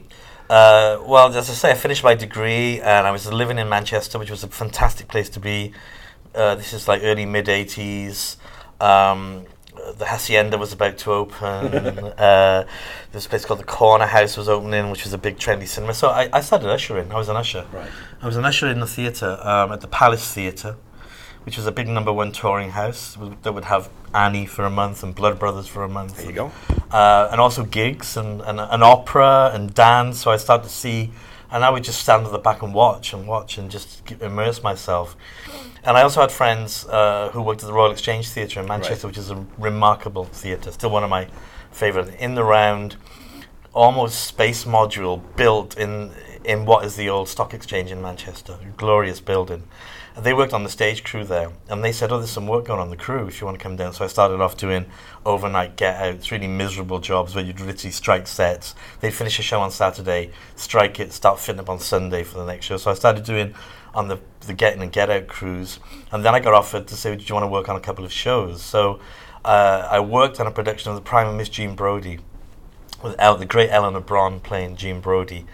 Uh, 0.49 0.97
well, 1.05 1.27
as 1.35 1.49
I 1.49 1.53
say, 1.53 1.71
I 1.71 1.75
finished 1.75 2.03
my 2.03 2.15
degree 2.15 2.81
and 2.81 3.05
I 3.05 3.11
was 3.11 3.31
living 3.31 3.59
in 3.59 3.69
Manchester, 3.69 4.17
which 4.17 4.31
was 4.31 4.43
a 4.43 4.47
fantastic 4.47 5.07
place 5.07 5.29
to 5.29 5.39
be. 5.39 5.73
Uh, 6.33 6.55
this 6.55 6.73
is 6.73 6.87
like 6.87 7.01
early 7.03 7.25
mid 7.25 7.45
80s. 7.45 8.37
Um, 8.81 9.45
the 9.97 10.05
Hacienda 10.05 10.57
was 10.57 10.73
about 10.73 10.97
to 10.99 11.11
open. 11.11 11.45
uh, 12.17 12.65
this 13.11 13.27
place 13.27 13.45
called 13.45 13.59
the 13.59 13.65
Corner 13.65 14.05
House 14.05 14.37
was 14.37 14.47
opening, 14.49 14.89
which 14.91 15.03
was 15.03 15.13
a 15.13 15.17
big 15.17 15.37
trendy 15.37 15.67
cinema. 15.67 15.93
So 15.93 16.09
I, 16.09 16.29
I 16.31 16.41
started 16.41 16.69
ushering. 16.69 17.11
I 17.11 17.15
was 17.15 17.29
an 17.29 17.35
usher. 17.35 17.65
Right. 17.71 17.89
I 18.21 18.25
was 18.25 18.37
an 18.37 18.45
usher 18.45 18.67
in 18.67 18.79
the 18.79 18.87
theatre 18.87 19.39
um, 19.41 19.71
at 19.71 19.81
the 19.81 19.87
Palace 19.87 20.33
Theatre, 20.33 20.75
which 21.43 21.57
was 21.57 21.65
a 21.65 21.71
big 21.71 21.87
number 21.87 22.11
one 22.13 22.31
touring 22.31 22.71
house 22.71 23.17
that 23.43 23.53
would 23.53 23.65
have 23.65 23.89
Annie 24.13 24.45
for 24.45 24.65
a 24.65 24.69
month 24.69 25.03
and 25.03 25.13
Blood 25.15 25.39
Brothers 25.39 25.67
for 25.67 25.83
a 25.83 25.89
month 25.89 26.17
There 26.17 26.25
you 26.27 26.33
go. 26.33 26.51
uh, 26.91 27.29
and 27.31 27.39
also 27.39 27.63
gigs 27.63 28.17
and, 28.17 28.41
and, 28.41 28.59
and 28.59 28.83
opera 28.83 29.51
and 29.53 29.73
dance. 29.73 30.21
So 30.21 30.31
I 30.31 30.37
started 30.37 30.63
to 30.67 30.73
see, 30.73 31.11
and 31.51 31.63
I 31.65 31.69
would 31.69 31.83
just 31.83 31.99
stand 32.01 32.25
at 32.25 32.31
the 32.31 32.37
back 32.39 32.61
and 32.61 32.73
watch 32.73 33.13
and 33.13 33.27
watch 33.27 33.57
and 33.57 33.69
just 33.71 34.11
immerse 34.21 34.61
myself. 34.63 35.15
And 35.83 35.97
I 35.97 36.01
also 36.03 36.21
had 36.21 36.31
friends 36.31 36.85
uh, 36.87 37.29
who 37.33 37.41
worked 37.41 37.63
at 37.63 37.67
the 37.67 37.73
Royal 37.73 37.91
Exchange 37.91 38.29
Theatre 38.29 38.59
in 38.59 38.67
Manchester, 38.67 39.07
Right. 39.07 39.11
which 39.11 39.17
is 39.17 39.31
a 39.31 39.45
remarkable 39.57 40.25
theatre, 40.25 40.71
still 40.71 40.89
one 40.91 41.03
of 41.03 41.09
my 41.09 41.27
favourite. 41.71 42.13
In 42.19 42.35
the 42.35 42.43
round, 42.43 42.97
almost 43.73 44.25
space 44.25 44.65
module 44.65 45.21
built 45.35 45.77
in 45.77 46.11
in 46.45 46.65
what 46.65 46.85
is 46.85 46.95
the 46.95 47.09
old 47.09 47.27
stock 47.27 47.53
exchange 47.53 47.91
in 47.91 48.01
Manchester, 48.01 48.57
a 48.61 48.65
glorious 48.77 49.19
building. 49.19 49.63
And 50.15 50.25
they 50.25 50.33
worked 50.33 50.53
on 50.53 50.63
the 50.63 50.69
stage 50.69 51.03
crew 51.03 51.23
there, 51.23 51.51
and 51.69 51.83
they 51.83 51.91
said, 51.91 52.11
"Oh, 52.11 52.17
there's 52.17 52.31
some 52.31 52.47
work 52.47 52.65
going 52.65 52.79
on 52.79 52.89
the 52.89 52.97
crew 52.97 53.27
if 53.27 53.39
you 53.39 53.45
want 53.45 53.57
to 53.57 53.63
come 53.63 53.75
down." 53.75 53.93
So 53.93 54.03
I 54.03 54.07
started 54.07 54.41
off 54.41 54.57
doing 54.57 54.85
overnight 55.25 55.75
get 55.75 56.01
outs, 56.01 56.31
really 56.31 56.47
miserable 56.47 56.99
jobs 56.99 57.35
where 57.35 57.43
you'd 57.43 57.59
literally 57.59 57.91
strike 57.91 58.27
sets. 58.27 58.75
They'd 58.99 59.13
finish 59.13 59.39
a 59.39 59.43
show 59.43 59.61
on 59.61 59.71
Saturday, 59.71 60.31
strike 60.55 60.99
it, 60.99 61.13
start 61.13 61.39
fitting 61.39 61.59
up 61.59 61.69
on 61.69 61.79
Sunday 61.79 62.23
for 62.23 62.37
the 62.39 62.45
next 62.45 62.65
show. 62.65 62.77
So 62.77 62.91
I 62.91 62.95
started 62.95 63.23
doing 63.23 63.53
on 63.93 64.07
the 64.07 64.19
the 64.45 64.53
get 64.53 64.75
in 64.75 64.81
and 64.81 64.91
get 64.91 65.09
out 65.09 65.27
crews, 65.27 65.79
and 66.11 66.25
then 66.25 66.33
I 66.35 66.39
got 66.39 66.53
offered 66.53 66.87
to 66.87 66.95
say, 66.95 67.15
"Do 67.15 67.23
you 67.23 67.35
want 67.35 67.43
to 67.43 67.47
work 67.47 67.69
on 67.69 67.75
a 67.75 67.81
couple 67.81 68.03
of 68.03 68.11
shows?" 68.11 68.61
So 68.61 68.99
uh, 69.45 69.87
I 69.89 69.99
worked 69.99 70.39
on 70.39 70.47
a 70.47 70.51
production 70.51 70.91
of 70.91 70.95
The 70.95 71.01
Prime 71.01 71.27
of 71.27 71.35
Miss 71.35 71.49
Jean 71.49 71.75
Brodie 71.75 72.19
with 73.01 73.17
the 73.17 73.45
great 73.45 73.69
Eleanor 73.69 74.01
Bron 74.01 74.39
playing 74.39 74.75
Jean 74.75 74.99
Brodie. 74.99 75.45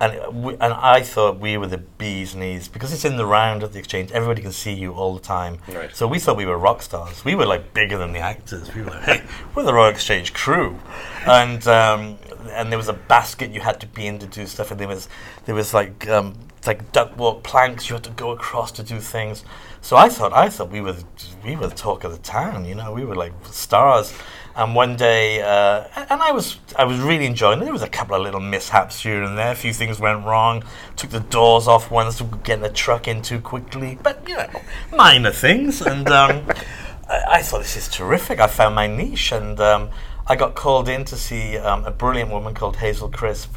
And, 0.00 0.44
we, 0.44 0.54
and 0.54 0.72
I 0.72 1.02
thought 1.02 1.38
we 1.38 1.58
were 1.58 1.66
the 1.66 1.78
bee's 1.78 2.34
knees 2.34 2.68
because 2.68 2.92
it's 2.92 3.04
in 3.04 3.18
the 3.18 3.26
round 3.26 3.62
at 3.62 3.74
the 3.74 3.78
exchange. 3.78 4.10
Everybody 4.12 4.40
can 4.40 4.52
see 4.52 4.72
you 4.72 4.94
all 4.94 5.14
the 5.14 5.20
time. 5.20 5.58
Right. 5.68 5.94
So 5.94 6.08
we 6.08 6.18
thought 6.18 6.38
we 6.38 6.46
were 6.46 6.56
rock 6.56 6.80
stars. 6.80 7.22
We 7.22 7.34
were 7.34 7.44
like 7.44 7.74
bigger 7.74 7.98
than 7.98 8.12
the 8.12 8.20
actors. 8.20 8.74
We 8.74 8.82
were 8.82 8.90
like, 8.90 9.02
hey, 9.02 9.22
we're 9.54 9.64
the 9.64 9.74
Royal 9.74 9.90
Exchange 9.90 10.32
crew. 10.32 10.78
And 11.26 11.66
um, 11.68 12.18
and 12.52 12.72
there 12.72 12.78
was 12.78 12.88
a 12.88 12.94
basket 12.94 13.50
you 13.50 13.60
had 13.60 13.78
to 13.80 13.86
be 13.86 14.06
in 14.06 14.18
to 14.20 14.26
do 14.26 14.46
stuff. 14.46 14.70
And 14.70 14.80
there 14.80 14.88
was 14.88 15.08
there 15.44 15.54
was 15.54 15.74
like 15.74 16.08
um, 16.08 16.34
like 16.66 16.92
duckwalk 16.92 17.42
planks 17.42 17.88
you 17.88 17.94
had 17.94 18.04
to 18.04 18.10
go 18.10 18.30
across 18.30 18.72
to 18.72 18.82
do 18.82 19.00
things. 19.00 19.44
So 19.82 19.96
I 19.96 20.08
thought 20.08 20.32
I 20.32 20.48
thought 20.48 20.70
we 20.70 20.80
were 20.80 20.96
we 21.44 21.56
were 21.56 21.66
the 21.66 21.74
talk 21.74 22.04
of 22.04 22.12
the 22.12 22.18
town. 22.18 22.64
You 22.64 22.74
know, 22.74 22.92
we 22.92 23.04
were 23.04 23.16
like 23.16 23.32
stars. 23.50 24.14
And 24.56 24.74
one 24.74 24.96
day, 24.96 25.40
uh, 25.42 25.84
and 26.10 26.20
I 26.20 26.32
was 26.32 26.58
I 26.76 26.84
was 26.84 26.98
really 26.98 27.24
enjoying 27.24 27.60
it. 27.60 27.64
There 27.64 27.72
was 27.72 27.82
a 27.82 27.88
couple 27.88 28.16
of 28.16 28.22
little 28.22 28.40
mishaps 28.40 29.00
here 29.00 29.22
and 29.22 29.38
there. 29.38 29.52
A 29.52 29.54
few 29.54 29.72
things 29.72 30.00
went 30.00 30.24
wrong. 30.24 30.64
Took 30.96 31.10
the 31.10 31.20
doors 31.20 31.68
off 31.68 31.90
once, 31.90 32.20
getting 32.42 32.62
the 32.62 32.68
truck 32.68 33.06
in 33.06 33.22
too 33.22 33.40
quickly. 33.40 33.98
But 34.02 34.28
you 34.28 34.36
know, 34.36 34.48
minor 34.96 35.30
things. 35.30 35.80
And 35.80 36.08
um, 36.08 36.44
I, 37.08 37.24
I 37.28 37.42
thought 37.42 37.60
this 37.60 37.76
is 37.76 37.88
terrific. 37.88 38.40
I 38.40 38.48
found 38.48 38.74
my 38.74 38.88
niche, 38.88 39.32
and 39.32 39.60
um, 39.60 39.90
I 40.26 40.34
got 40.34 40.56
called 40.56 40.88
in 40.88 41.04
to 41.06 41.16
see 41.16 41.56
um, 41.56 41.84
a 41.84 41.92
brilliant 41.92 42.30
woman 42.30 42.52
called 42.52 42.76
Hazel 42.76 43.08
Crisp, 43.08 43.54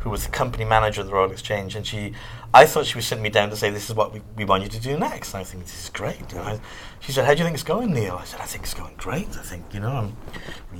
who 0.00 0.10
was 0.10 0.26
the 0.26 0.30
company 0.30 0.64
manager 0.64 1.00
of 1.00 1.08
the 1.08 1.12
Royal 1.12 1.30
Exchange, 1.30 1.74
and 1.74 1.86
she. 1.86 2.12
I 2.56 2.64
thought 2.64 2.86
she 2.86 2.96
was 2.96 3.06
sitting 3.06 3.22
me 3.22 3.28
down 3.28 3.50
to 3.50 3.56
say, 3.56 3.68
"This 3.68 3.90
is 3.90 3.94
what 3.94 4.14
we, 4.14 4.22
we 4.34 4.46
want 4.46 4.62
you 4.62 4.70
to 4.70 4.80
do 4.80 4.96
next." 4.98 5.34
And 5.34 5.42
I 5.42 5.44
think 5.44 5.64
this 5.64 5.84
is 5.84 5.90
great. 5.90 6.34
I, 6.34 6.58
she 7.00 7.12
said, 7.12 7.26
"How 7.26 7.32
do 7.34 7.38
you 7.38 7.44
think 7.44 7.52
it's 7.54 7.62
going, 7.62 7.92
Neil?" 7.92 8.16
I 8.18 8.24
said, 8.24 8.40
"I 8.40 8.46
think 8.46 8.64
it's 8.64 8.72
going 8.72 8.94
great. 8.96 9.28
I 9.36 9.42
think 9.42 9.62
you 9.74 9.80
know 9.80 9.92
I'm 9.92 10.16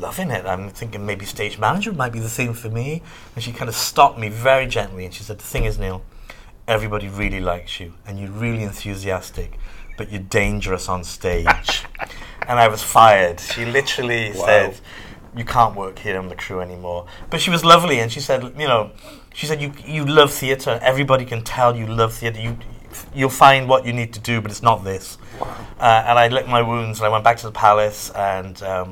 loving 0.00 0.30
it. 0.30 0.46
I'm 0.46 0.70
thinking 0.70 1.04
maybe 1.04 1.26
stage 1.26 1.58
manager 1.58 1.92
might 1.92 2.12
be 2.14 2.18
the 2.18 2.30
thing 2.30 2.54
for 2.54 2.70
me." 2.70 3.02
And 3.34 3.44
she 3.44 3.52
kind 3.52 3.68
of 3.68 3.74
stopped 3.74 4.18
me 4.18 4.30
very 4.30 4.66
gently, 4.66 5.04
and 5.04 5.12
she 5.12 5.22
said, 5.22 5.38
"The 5.38 5.44
thing 5.44 5.64
is, 5.64 5.78
Neil, 5.78 6.02
everybody 6.66 7.08
really 7.08 7.40
likes 7.40 7.78
you, 7.78 7.92
and 8.06 8.18
you're 8.18 8.30
really 8.30 8.62
enthusiastic, 8.62 9.58
but 9.98 10.10
you're 10.10 10.22
dangerous 10.22 10.88
on 10.88 11.04
stage." 11.04 11.84
and 12.48 12.58
I 12.58 12.68
was 12.68 12.82
fired. 12.82 13.38
She 13.38 13.66
literally 13.66 14.32
Wow. 14.34 14.46
said, 14.46 14.80
"You 15.36 15.44
can't 15.44 15.74
work 15.76 15.98
here 15.98 16.18
on 16.18 16.28
the 16.28 16.36
crew 16.36 16.60
anymore." 16.60 17.04
But 17.28 17.42
she 17.42 17.50
was 17.50 17.62
lovely, 17.66 17.98
and 18.00 18.10
she 18.10 18.20
said, 18.20 18.42
"You 18.58 18.66
know." 18.66 18.92
She 19.36 19.44
said, 19.46 19.60
"You 19.60 19.70
you 19.84 20.04
love 20.06 20.32
theatre. 20.32 20.78
Everybody 20.82 21.24
can 21.26 21.42
tell 21.42 21.76
you 21.76 21.86
love 21.86 22.14
theatre. 22.14 22.40
You 22.40 22.56
you'll 23.14 23.28
find 23.46 23.68
what 23.68 23.84
you 23.86 23.92
need 23.92 24.10
to 24.14 24.20
do, 24.20 24.40
but 24.40 24.50
it's 24.50 24.62
not 24.62 24.82
this." 24.82 25.18
Uh, 25.78 26.04
and 26.08 26.18
I 26.18 26.28
licked 26.28 26.48
my 26.48 26.62
wounds, 26.62 26.98
and 27.00 27.06
I 27.06 27.10
went 27.10 27.22
back 27.22 27.36
to 27.38 27.46
the 27.46 27.52
palace 27.52 28.08
and 28.10 28.62
um, 28.62 28.88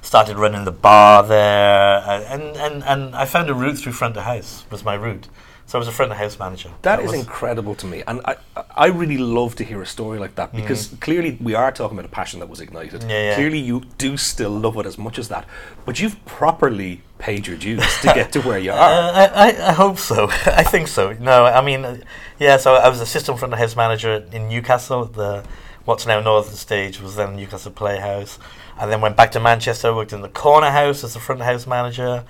started 0.00 0.38
running 0.38 0.64
the 0.64 0.72
bar 0.72 1.22
there. 1.22 1.98
uh, 1.98 2.24
And, 2.34 2.42
and 2.56 2.82
and 2.84 3.14
I 3.14 3.26
found 3.26 3.50
a 3.50 3.54
route 3.54 3.76
through 3.78 3.92
front 3.92 4.16
of 4.16 4.24
house 4.24 4.64
was 4.70 4.82
my 4.84 4.94
route. 4.94 5.28
So 5.68 5.76
I 5.76 5.80
was 5.80 5.88
a 5.88 5.92
front 5.92 6.12
of 6.12 6.16
the 6.18 6.22
house 6.22 6.38
manager. 6.38 6.70
That 6.82 7.00
is 7.00 7.10
was- 7.10 7.18
incredible 7.20 7.74
to 7.76 7.86
me, 7.86 8.04
and 8.06 8.20
I, 8.24 8.36
I 8.76 8.86
really 8.86 9.18
love 9.18 9.56
to 9.56 9.64
hear 9.64 9.82
a 9.82 9.86
story 9.86 10.20
like 10.20 10.36
that 10.36 10.54
because 10.54 10.94
clearly 11.00 11.36
we 11.40 11.54
are 11.54 11.72
talking 11.72 11.98
about 11.98 12.08
a 12.08 12.12
passion 12.12 12.38
that 12.38 12.48
was 12.48 12.60
ignited. 12.60 13.02
Yeah, 13.02 13.08
yeah. 13.30 13.34
Clearly, 13.34 13.58
you 13.58 13.82
do 13.98 14.16
still 14.16 14.50
love 14.50 14.76
it 14.78 14.86
as 14.86 14.96
much 14.96 15.18
as 15.18 15.28
that, 15.28 15.44
but 15.84 15.98
you've 15.98 16.24
properly 16.24 17.00
paid 17.18 17.48
your 17.48 17.56
dues 17.56 17.84
to 18.02 18.06
get 18.14 18.30
to 18.32 18.40
where 18.42 18.60
you 18.60 18.70
are. 18.72 18.78
Uh, 18.78 19.10
I, 19.12 19.26
I, 19.26 19.68
I 19.70 19.72
hope 19.72 19.98
so. 19.98 20.28
I 20.46 20.62
think 20.62 20.86
so. 20.86 21.14
No, 21.14 21.44
I 21.46 21.60
mean, 21.64 21.84
uh, 21.84 21.98
yeah. 22.38 22.58
So 22.58 22.74
I 22.76 22.88
was 22.88 23.00
assistant 23.00 23.36
front 23.40 23.52
of 23.52 23.58
house 23.58 23.74
manager 23.74 24.24
in 24.32 24.48
Newcastle. 24.48 25.06
The 25.06 25.42
what's 25.84 26.06
now 26.06 26.20
Northern 26.20 26.54
Stage 26.54 27.00
was 27.00 27.16
then 27.16 27.34
Newcastle 27.34 27.72
Playhouse, 27.72 28.38
and 28.78 28.92
then 28.92 29.00
went 29.00 29.16
back 29.16 29.32
to 29.32 29.40
Manchester. 29.40 29.92
Worked 29.92 30.12
in 30.12 30.20
the 30.22 30.28
Corner 30.28 30.70
House 30.70 31.02
as 31.02 31.14
the 31.14 31.18
front 31.20 31.40
of 31.40 31.46
house 31.48 31.66
manager. 31.66 32.22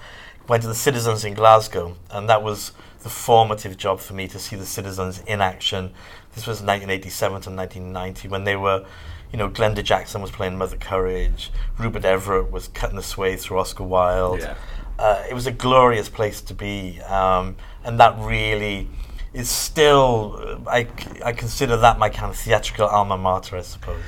Went 0.49 0.63
to 0.63 0.69
the 0.69 0.75
Citizens 0.75 1.23
in 1.25 1.35
Glasgow, 1.35 1.97
and 2.11 2.31
that 2.31 2.43
was 2.43 2.73
the 3.07 3.11
formative 3.11 3.77
job 3.77 4.01
for 4.01 4.15
me 4.15 4.27
to 4.27 4.37
see 4.37 4.57
the 4.57 4.67
citizens 4.67 5.23
in 5.29 5.41
action. 5.41 5.93
This 6.35 6.45
was 6.45 6.57
1987 6.57 7.43
to 7.43 7.51
1990 7.51 8.27
when 8.27 8.43
they 8.43 8.57
were, 8.57 8.85
you 9.31 9.39
know, 9.39 9.49
Glenda 9.49 9.85
Jackson 9.85 10.21
was 10.21 10.33
playing 10.33 10.59
Mother 10.59 10.77
Courage, 10.77 11.53
Rupert 11.79 12.05
Everett 12.05 12.51
was 12.51 12.67
cutting 12.67 12.97
the 12.97 13.05
sway 13.05 13.37
through 13.37 13.61
Oscar 13.61 13.85
Wilde. 13.85 14.41
Yeah. 14.41 14.57
Uh, 14.99 15.23
it 15.31 15.35
was 15.35 15.47
a 15.47 15.53
glorious 15.53 16.09
place 16.09 16.41
to 16.41 16.53
be, 16.53 17.01
um, 17.03 17.55
and 17.85 18.01
that 18.01 18.19
really 18.19 18.89
is 19.33 19.49
still. 19.49 20.61
I, 20.67 20.89
I 21.25 21.33
consider 21.33 21.77
that 21.77 22.01
my 22.01 22.09
kind 22.09 22.33
of 22.33 22.37
theatrical 22.37 22.89
alma 22.89 23.17
mater, 23.17 23.57
I 23.57 23.63
suppose. 23.63 24.03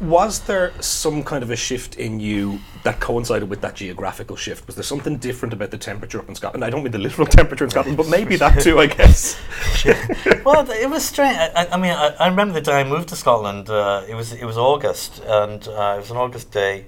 Was 0.00 0.40
there 0.40 0.72
some 0.80 1.22
kind 1.22 1.44
of 1.44 1.50
a 1.50 1.56
shift 1.56 1.96
in 1.96 2.18
you 2.18 2.58
that 2.82 2.98
coincided 2.98 3.48
with 3.48 3.60
that 3.60 3.76
geographical 3.76 4.34
shift? 4.34 4.66
Was 4.66 4.74
there 4.74 4.82
something 4.82 5.18
different 5.18 5.54
about 5.54 5.70
the 5.70 5.78
temperature 5.78 6.18
up 6.18 6.28
in 6.28 6.34
Scotland? 6.34 6.64
I 6.64 6.70
don't 6.70 6.82
mean 6.82 6.90
the 6.90 6.98
literal 6.98 7.26
temperature 7.40 7.64
in 7.64 7.70
Scotland, 7.70 7.96
but 7.96 8.08
maybe 8.08 8.34
that 8.36 8.60
too, 8.60 8.80
I 8.80 8.86
guess. 8.86 9.40
well, 10.44 10.68
it 10.68 10.90
was 10.90 11.04
strange. 11.04 11.36
I, 11.38 11.68
I 11.70 11.76
mean, 11.76 11.92
I, 11.92 12.08
I, 12.18 12.28
remember 12.28 12.54
the 12.54 12.60
day 12.60 12.80
I 12.80 12.84
moved 12.84 13.08
to 13.10 13.16
Scotland. 13.16 13.70
Uh, 13.70 14.04
it 14.08 14.16
was 14.16 14.32
it 14.32 14.44
was 14.44 14.58
August, 14.58 15.22
and 15.24 15.66
uh, 15.68 15.94
it 15.96 16.00
was 16.00 16.10
an 16.10 16.16
August 16.16 16.50
day. 16.50 16.86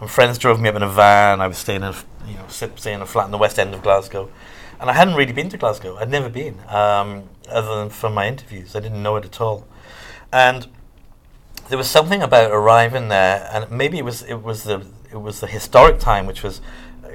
And 0.00 0.10
friends 0.10 0.38
drove 0.38 0.60
me 0.60 0.68
up 0.70 0.76
in 0.76 0.82
a 0.82 0.88
van. 0.88 1.40
I 1.40 1.46
was 1.46 1.58
staying 1.58 1.82
in, 1.82 1.94
you 2.26 2.34
know, 2.34 2.46
staying 2.48 2.96
in 2.96 3.02
a 3.02 3.06
flat 3.06 3.26
in 3.26 3.32
the 3.32 3.38
west 3.38 3.58
end 3.58 3.74
of 3.74 3.82
Glasgow, 3.82 4.30
and 4.80 4.88
I 4.88 4.94
hadn't 4.94 5.14
really 5.14 5.32
been 5.32 5.50
to 5.50 5.58
Glasgow. 5.58 5.96
I'd 5.98 6.10
never 6.10 6.30
been, 6.30 6.58
um, 6.68 7.24
other 7.48 7.76
than 7.76 7.90
for 7.90 8.08
my 8.08 8.26
interviews. 8.26 8.74
I 8.74 8.80
didn't 8.80 9.02
know 9.02 9.16
it 9.16 9.26
at 9.26 9.40
all, 9.42 9.66
and 10.32 10.66
there 11.68 11.78
was 11.78 11.90
something 11.90 12.22
about 12.22 12.50
arriving 12.52 13.08
there, 13.08 13.48
and 13.52 13.70
maybe 13.70 13.98
it 13.98 14.04
was 14.04 14.22
it 14.22 14.42
was 14.42 14.64
the 14.64 14.86
it 15.10 15.20
was 15.20 15.40
the 15.40 15.46
historic 15.46 15.98
time, 15.98 16.26
which 16.26 16.42
was, 16.42 16.60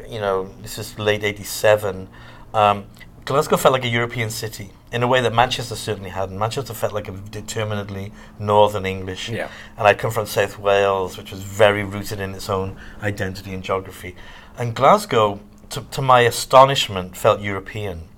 you 0.09 0.19
know, 0.19 0.49
this 0.61 0.77
is 0.77 0.97
late 0.97 1.23
'87. 1.23 2.07
Um, 2.53 2.85
Glasgow 3.25 3.57
felt 3.57 3.73
like 3.73 3.85
a 3.85 3.89
European 3.89 4.29
city 4.29 4.71
in 4.91 5.03
a 5.03 5.07
way 5.07 5.21
that 5.21 5.33
Manchester 5.33 5.75
certainly 5.75 6.09
hadn't. 6.09 6.37
Manchester 6.37 6.73
felt 6.73 6.93
like 6.93 7.07
a 7.07 7.11
determinedly 7.11 8.11
Northern 8.39 8.85
English, 8.85 9.29
yeah. 9.29 9.49
and 9.77 9.87
I'd 9.87 9.99
come 9.99 10.11
from 10.11 10.25
South 10.25 10.59
Wales, 10.59 11.17
which 11.17 11.31
was 11.31 11.41
very 11.41 11.83
rooted 11.83 12.19
in 12.19 12.33
its 12.33 12.49
own 12.49 12.77
identity 13.01 13.53
and 13.53 13.63
geography. 13.63 14.15
And 14.57 14.75
Glasgow, 14.75 15.39
to, 15.69 15.81
to 15.91 16.01
my 16.01 16.21
astonishment, 16.21 17.15
felt 17.15 17.41
European. 17.41 18.09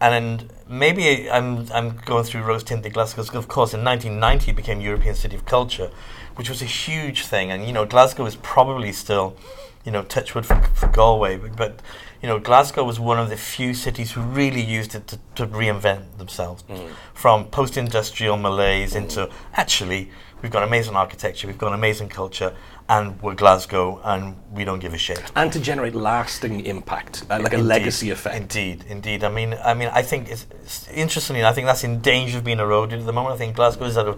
And 0.00 0.48
maybe 0.68 1.28
I'm, 1.30 1.66
I'm 1.72 1.96
going 2.04 2.24
through 2.24 2.42
rose 2.42 2.62
tinted 2.62 2.92
Glasgow 2.92 3.22
because, 3.22 3.36
of 3.36 3.48
course, 3.48 3.74
in 3.74 3.82
1990 3.84 4.50
it 4.52 4.54
became 4.54 4.80
European 4.80 5.14
City 5.14 5.34
of 5.36 5.44
Culture, 5.44 5.90
which 6.36 6.48
was 6.48 6.62
a 6.62 6.66
huge 6.66 7.26
thing. 7.26 7.50
And, 7.50 7.66
you 7.66 7.72
know, 7.72 7.84
Glasgow 7.84 8.24
is 8.26 8.36
probably 8.36 8.92
still, 8.92 9.36
you 9.84 9.90
know, 9.90 10.02
touchwood 10.04 10.46
for, 10.46 10.60
for 10.74 10.86
Galway, 10.88 11.36
but, 11.36 11.56
but, 11.56 11.82
you 12.22 12.28
know, 12.28 12.38
Glasgow 12.38 12.84
was 12.84 13.00
one 13.00 13.18
of 13.18 13.28
the 13.28 13.36
few 13.36 13.74
cities 13.74 14.12
who 14.12 14.20
really 14.20 14.60
used 14.62 14.94
it 14.94 15.06
to, 15.08 15.18
to 15.36 15.46
reinvent 15.46 16.18
themselves 16.18 16.62
Mm. 16.68 16.90
from 17.14 17.44
post 17.46 17.76
industrial 17.76 18.36
malaise 18.36 18.94
into 18.94 19.28
actually, 19.54 20.10
we've 20.42 20.52
got 20.52 20.62
amazing 20.62 20.96
architecture, 20.96 21.46
we've 21.46 21.58
got 21.58 21.72
amazing 21.72 22.08
culture, 22.08 22.54
and 22.88 23.20
we're 23.20 23.34
Glasgow 23.34 24.00
and 24.04 24.36
we 24.52 24.64
don't 24.64 24.78
give 24.78 24.94
a 24.94 24.98
shit. 24.98 25.22
and 25.36 25.52
to 25.52 25.60
generate 25.60 25.94
lasting 25.94 26.64
impact, 26.66 27.24
uh, 27.30 27.38
like 27.40 27.52
a 27.52 27.58
legacy 27.58 28.10
effect. 28.10 28.36
Indeed, 28.36 28.84
indeed. 28.88 29.24
I 29.24 29.28
mean, 29.28 29.54
I 29.64 29.74
mean, 29.74 29.90
I 29.92 30.02
think 30.02 30.30
it's, 30.30 30.46
it's 30.62 30.88
interestingly, 30.88 31.44
I 31.44 31.52
think 31.52 31.66
that's 31.66 31.84
in 31.84 32.00
danger 32.00 32.38
of 32.38 32.44
being 32.44 32.60
eroded 32.60 33.00
at 33.00 33.06
the 33.06 33.12
moment. 33.12 33.34
I 33.34 33.38
think 33.38 33.56
Glasgow 33.56 33.84
is 33.84 33.96
at 33.96 34.08
a 34.08 34.16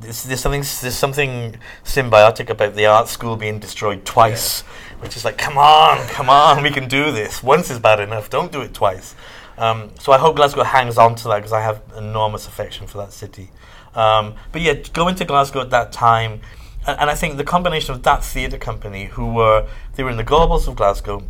there's, 0.00 0.24
there's 0.24 0.40
something 0.40 0.60
there's 0.60 0.96
something 0.96 1.56
symbiotic 1.84 2.50
about 2.50 2.74
the 2.74 2.86
art 2.86 3.08
school 3.08 3.36
being 3.36 3.58
destroyed 3.58 4.04
twice, 4.04 4.62
which 5.00 5.16
is 5.16 5.24
like, 5.24 5.38
come 5.38 5.56
on, 5.56 6.06
come 6.08 6.28
on, 6.28 6.62
we 6.62 6.70
can 6.70 6.88
do 6.88 7.12
this. 7.12 7.42
Once 7.42 7.70
is 7.70 7.78
bad 7.78 8.00
enough. 8.00 8.30
Don't 8.30 8.50
do 8.50 8.60
it 8.60 8.74
twice. 8.74 9.14
Um, 9.56 9.90
so 9.98 10.12
I 10.12 10.18
hope 10.18 10.36
Glasgow 10.36 10.62
hangs 10.62 10.98
on 10.98 11.14
to 11.16 11.28
that 11.28 11.36
because 11.36 11.52
I 11.52 11.60
have 11.60 11.82
enormous 11.96 12.46
affection 12.46 12.86
for 12.86 12.98
that 12.98 13.12
city. 13.12 13.50
Um, 13.94 14.34
but 14.52 14.60
yeah, 14.62 14.74
going 14.92 15.14
to 15.16 15.24
Glasgow 15.24 15.60
at 15.60 15.70
that 15.70 15.92
time, 15.92 16.40
and, 16.86 17.00
and 17.00 17.10
I 17.10 17.14
think 17.14 17.36
the 17.36 17.44
combination 17.44 17.94
of 17.94 18.02
that 18.04 18.24
theatre 18.24 18.58
company, 18.58 19.06
who 19.06 19.32
were 19.32 19.66
they 19.94 20.02
were 20.02 20.10
in 20.10 20.16
the 20.16 20.24
Gorbals 20.24 20.68
of 20.68 20.76
Glasgow, 20.76 21.22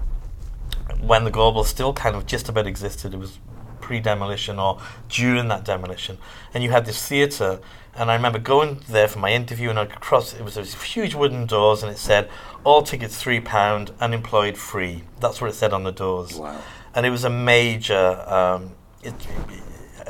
when 1.00 1.24
the 1.24 1.30
Gorbals 1.30 1.66
still 1.66 1.92
kind 1.92 2.16
of 2.16 2.26
just 2.26 2.48
about 2.48 2.66
existed. 2.66 3.14
It 3.14 3.18
was 3.18 3.38
pre-demolition 3.80 4.58
or 4.58 4.78
during 5.08 5.48
that 5.48 5.64
demolition, 5.64 6.18
and 6.52 6.62
you 6.62 6.70
had 6.70 6.84
this 6.84 7.06
theatre. 7.06 7.60
And 7.94 8.12
I 8.12 8.14
remember 8.14 8.38
going 8.38 8.80
there 8.88 9.08
for 9.08 9.18
my 9.18 9.32
interview, 9.32 9.70
and 9.70 9.78
I 9.78 9.82
across 9.84 10.32
it 10.34 10.42
was 10.44 10.54
these 10.54 10.80
huge 10.82 11.14
wooden 11.14 11.46
doors, 11.46 11.82
and 11.82 11.90
it 11.90 11.98
said, 11.98 12.28
"All 12.64 12.82
tickets 12.82 13.16
three 13.20 13.40
pound, 13.40 13.92
unemployed 13.98 14.56
free." 14.56 15.02
That's 15.20 15.40
what 15.40 15.50
it 15.50 15.54
said 15.54 15.72
on 15.72 15.82
the 15.84 15.90
doors 15.92 16.34
Wow. 16.36 16.60
and 16.94 17.06
it 17.06 17.10
was 17.10 17.24
a 17.24 17.30
major. 17.30 18.20
Um, 18.28 18.72
it, 19.02 19.14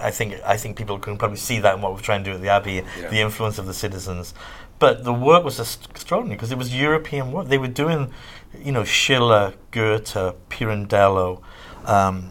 I 0.01 0.11
think 0.11 0.41
I 0.45 0.57
think 0.57 0.77
people 0.77 0.99
can 0.99 1.17
probably 1.17 1.37
see 1.39 1.59
that 1.61 1.75
in 1.77 1.83
what 1.83 1.93
we're 1.95 2.01
trying 2.01 2.25
to 2.25 2.31
do 2.31 2.35
at 2.37 2.43
the 2.43 2.49
Abbey, 2.49 2.83
Yeah. 3.01 3.09
the 3.09 3.21
influence 3.21 3.59
of 3.59 3.67
the 3.67 3.75
citizens. 3.75 4.35
But 4.79 5.05
the 5.05 5.13
work 5.13 5.45
was 5.45 5.59
extraordinary 5.59 6.37
because 6.37 6.53
it 6.53 6.59
was 6.59 6.75
European 6.75 7.33
work. 7.33 7.49
They 7.49 7.59
were 7.59 7.67
doing, 7.67 8.13
you 8.63 8.71
know, 8.73 8.85
Schiller, 8.85 9.55
Goethe, 9.73 10.35
Pirandello, 10.51 11.41
um, 11.85 12.31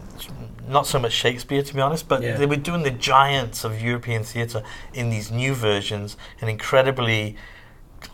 not 0.66 0.86
so 0.86 0.98
much 0.98 1.12
Shakespeare 1.12 1.62
to 1.62 1.74
be 1.74 1.80
honest, 1.80 2.08
but 2.08 2.22
Yeah. 2.22 2.36
they 2.36 2.46
were 2.46 2.56
doing 2.56 2.82
the 2.84 2.90
giants 2.90 3.64
of 3.64 3.80
European 3.82 4.22
theatre 4.24 4.62
in 4.94 5.10
these 5.10 5.30
new 5.30 5.54
versions 5.54 6.16
and 6.40 6.48
incredibly 6.50 7.36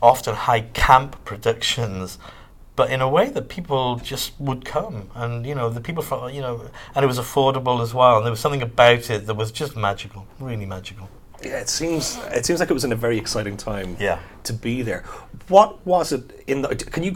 often 0.02 0.34
high 0.34 0.62
camp 0.72 1.24
productions 1.24 2.18
but 2.76 2.90
in 2.90 3.00
a 3.00 3.08
way 3.08 3.28
that 3.30 3.48
people 3.48 3.96
just 3.96 4.32
would 4.40 4.64
come 4.64 5.08
and 5.14 5.46
you 5.46 5.54
know 5.54 5.68
the 5.70 5.80
people 5.80 6.02
from 6.02 6.30
you 6.30 6.40
know 6.40 6.60
and 6.94 7.04
it 7.04 7.06
was 7.06 7.18
affordable 7.18 7.80
as 7.82 7.94
well 7.94 8.16
and 8.16 8.24
there 8.26 8.30
was 8.32 8.40
something 8.40 8.62
about 8.62 9.08
it 9.10 9.26
that 9.26 9.34
was 9.34 9.52
just 9.52 9.76
magical 9.76 10.26
really 10.40 10.66
magical 10.66 11.08
Yeah, 11.42 11.60
it 11.60 11.68
seems 11.68 12.18
it 12.38 12.44
seems 12.46 12.58
like 12.60 12.70
it 12.70 12.74
was 12.74 12.84
in 12.84 12.92
a 12.92 12.96
very 13.06 13.18
exciting 13.18 13.56
time 13.56 13.96
Yeah. 14.00 14.18
to 14.44 14.52
be 14.52 14.82
there. 14.82 15.02
What 15.48 15.70
was 15.84 16.12
it 16.12 16.22
in 16.46 16.62
the? 16.62 16.68
Can 16.94 17.02
you 17.02 17.12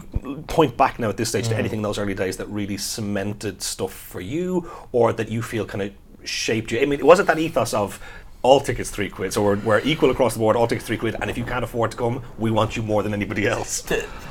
point 0.47 0.77
back 0.77 0.99
now 0.99 1.09
at 1.09 1.17
this 1.17 1.29
stage 1.29 1.45
Mm. 1.47 1.49
to 1.53 1.57
anything 1.57 1.79
in 1.79 1.83
those 1.89 1.97
early 2.01 2.13
days 2.13 2.35
that 2.37 2.47
really 2.59 2.77
cemented 2.77 3.61
stuff 3.61 3.93
for 4.11 4.21
you, 4.21 4.69
or 4.91 5.13
that 5.13 5.29
you 5.29 5.41
feel 5.41 5.65
kind 5.65 5.81
of 5.85 5.89
shaped 6.27 6.71
you? 6.71 6.79
I 6.83 6.85
mean, 6.85 7.03
was 7.11 7.19
it 7.19 7.25
that 7.27 7.39
ethos 7.39 7.73
of 7.73 7.99
all 8.41 8.59
tickets 8.59 8.89
three 8.89 9.09
quid, 9.09 9.33
so 9.33 9.43
we're, 9.43 9.57
we're 9.57 9.81
equal 9.81 10.11
across 10.11 10.33
the 10.33 10.39
board, 10.39 10.55
all 10.55 10.67
tickets 10.67 10.87
three 10.87 10.97
quid, 10.97 11.15
and 11.19 11.29
if 11.29 11.37
you 11.37 11.43
can't 11.43 11.63
afford 11.63 11.91
to 11.91 11.97
come, 11.97 12.23
we 12.37 12.51
want 12.51 12.77
you 12.77 12.83
more 12.83 13.03
than 13.03 13.13
anybody 13.13 13.45
else. 13.47 13.81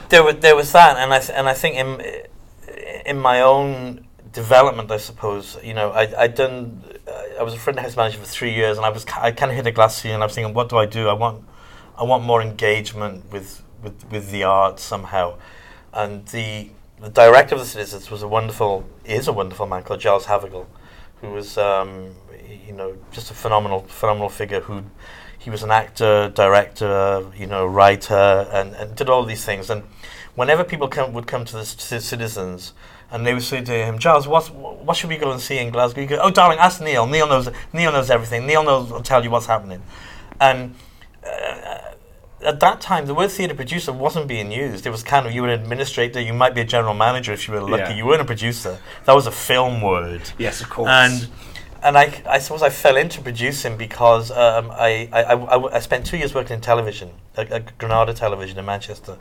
There 0.08 0.24
was 0.24 0.36
there 0.36 0.56
was 0.56 0.72
that. 0.72 0.96
And 0.96 1.12
I 1.12 1.18
th- 1.18 1.36
and 1.36 1.48
I 1.48 1.54
think 1.54 1.76
in 1.76 2.22
in 3.04 3.18
my 3.18 3.42
own 3.42 4.06
development 4.32 4.90
I 4.90 4.98
suppose 4.98 5.56
you 5.62 5.74
know 5.74 5.90
I 5.90 6.24
I 6.24 6.26
done 6.28 6.82
I 7.38 7.42
was 7.42 7.54
a 7.54 7.58
front 7.58 7.78
house 7.78 7.96
manager 7.96 8.18
for 8.18 8.26
three 8.26 8.54
years 8.54 8.76
and 8.76 8.86
I 8.86 8.90
was 8.90 9.04
I 9.20 9.32
kind 9.32 9.50
of 9.50 9.56
hit 9.56 9.66
a 9.66 9.72
glass 9.72 9.96
ceiling 9.96 10.16
and 10.16 10.22
I 10.22 10.26
was 10.26 10.34
thinking 10.34 10.54
what 10.54 10.68
do 10.68 10.76
I 10.78 10.86
do? 10.86 11.08
I 11.08 11.12
want 11.12 11.44
I 11.96 12.04
want 12.04 12.24
more 12.24 12.40
engagement 12.40 13.30
with 13.30 13.62
with, 13.82 14.10
with 14.10 14.30
the 14.30 14.44
art 14.44 14.80
somehow. 14.80 15.34
And 15.92 16.26
the 16.26 16.70
the 17.00 17.10
director 17.10 17.54
of 17.54 17.60
the 17.60 17.66
Citizens 17.66 18.10
was 18.10 18.22
a 18.22 18.28
wonderful 18.28 18.84
is 19.04 19.28
a 19.28 19.32
wonderful 19.32 19.66
man 19.66 19.82
called 19.82 20.00
Giles 20.00 20.26
Havergal 20.26 20.66
who 21.20 21.30
was 21.30 21.58
um, 21.58 22.14
you 22.66 22.72
know 22.72 22.96
just 23.12 23.30
a 23.30 23.34
phenomenal 23.34 23.80
phenomenal 23.82 24.28
figure 24.28 24.60
who 24.60 24.84
he 25.38 25.50
was 25.50 25.62
an 25.62 25.70
actor, 25.70 26.30
director, 26.34 27.24
you 27.36 27.46
know, 27.46 27.64
writer, 27.64 28.48
and, 28.52 28.74
and 28.74 28.96
did 28.96 29.08
all 29.08 29.24
these 29.24 29.44
things. 29.44 29.70
And 29.70 29.84
whenever 30.34 30.64
people 30.64 30.88
come, 30.88 31.12
would 31.12 31.26
come 31.26 31.44
to 31.44 31.52
the 31.52 31.64
c- 31.64 32.00
citizens, 32.00 32.72
and 33.10 33.24
they 33.24 33.32
would 33.32 33.42
say 33.42 33.62
to 33.62 33.72
him, 33.72 33.98
"Giles, 33.98 34.26
what 34.26 34.52
what 34.52 34.96
should 34.96 35.10
we 35.10 35.16
go 35.16 35.30
and 35.30 35.40
see 35.40 35.58
in 35.58 35.70
Glasgow?" 35.70 36.02
You 36.02 36.06
go, 36.08 36.18
"Oh, 36.20 36.30
darling, 36.30 36.58
ask 36.58 36.80
Neil. 36.80 37.06
Neil 37.06 37.26
knows. 37.26 37.48
Neil 37.72 37.92
knows 37.92 38.10
everything. 38.10 38.46
Neil 38.46 38.64
knows. 38.64 38.90
will 38.90 39.02
tell 39.02 39.22
you 39.22 39.30
what's 39.30 39.46
happening." 39.46 39.82
And 40.40 40.74
uh, 41.24 41.78
at 42.44 42.60
that 42.60 42.80
time, 42.80 43.06
the 43.06 43.14
word 43.14 43.30
theatre 43.30 43.54
producer 43.54 43.92
wasn't 43.92 44.28
being 44.28 44.52
used. 44.52 44.86
It 44.86 44.90
was 44.90 45.02
kind 45.02 45.26
of 45.26 45.32
you 45.32 45.42
were 45.42 45.48
an 45.48 45.60
administrator. 45.60 46.20
You 46.20 46.34
might 46.34 46.54
be 46.54 46.60
a 46.60 46.64
general 46.64 46.94
manager 46.94 47.32
if 47.32 47.48
you 47.48 47.54
were 47.54 47.60
lucky. 47.60 47.92
Yeah. 47.92 47.96
You 47.96 48.06
weren't 48.06 48.20
a 48.22 48.24
producer. 48.24 48.78
That 49.06 49.14
was 49.14 49.26
a 49.26 49.32
film 49.32 49.80
word. 49.82 50.22
Yes, 50.38 50.60
of 50.60 50.68
course. 50.68 50.88
And 50.90 51.28
and 51.82 51.96
I, 51.96 52.22
I 52.26 52.38
suppose 52.38 52.62
I 52.62 52.70
fell 52.70 52.96
into 52.96 53.20
producing 53.20 53.76
because 53.76 54.30
um, 54.30 54.70
I, 54.72 55.08
I, 55.12 55.22
I, 55.22 55.76
I 55.76 55.78
spent 55.80 56.06
two 56.06 56.16
years 56.16 56.34
working 56.34 56.54
in 56.54 56.60
television, 56.60 57.10
at, 57.36 57.50
at 57.50 57.78
Granada 57.78 58.14
Television 58.14 58.58
in 58.58 58.64
Manchester, 58.64 59.16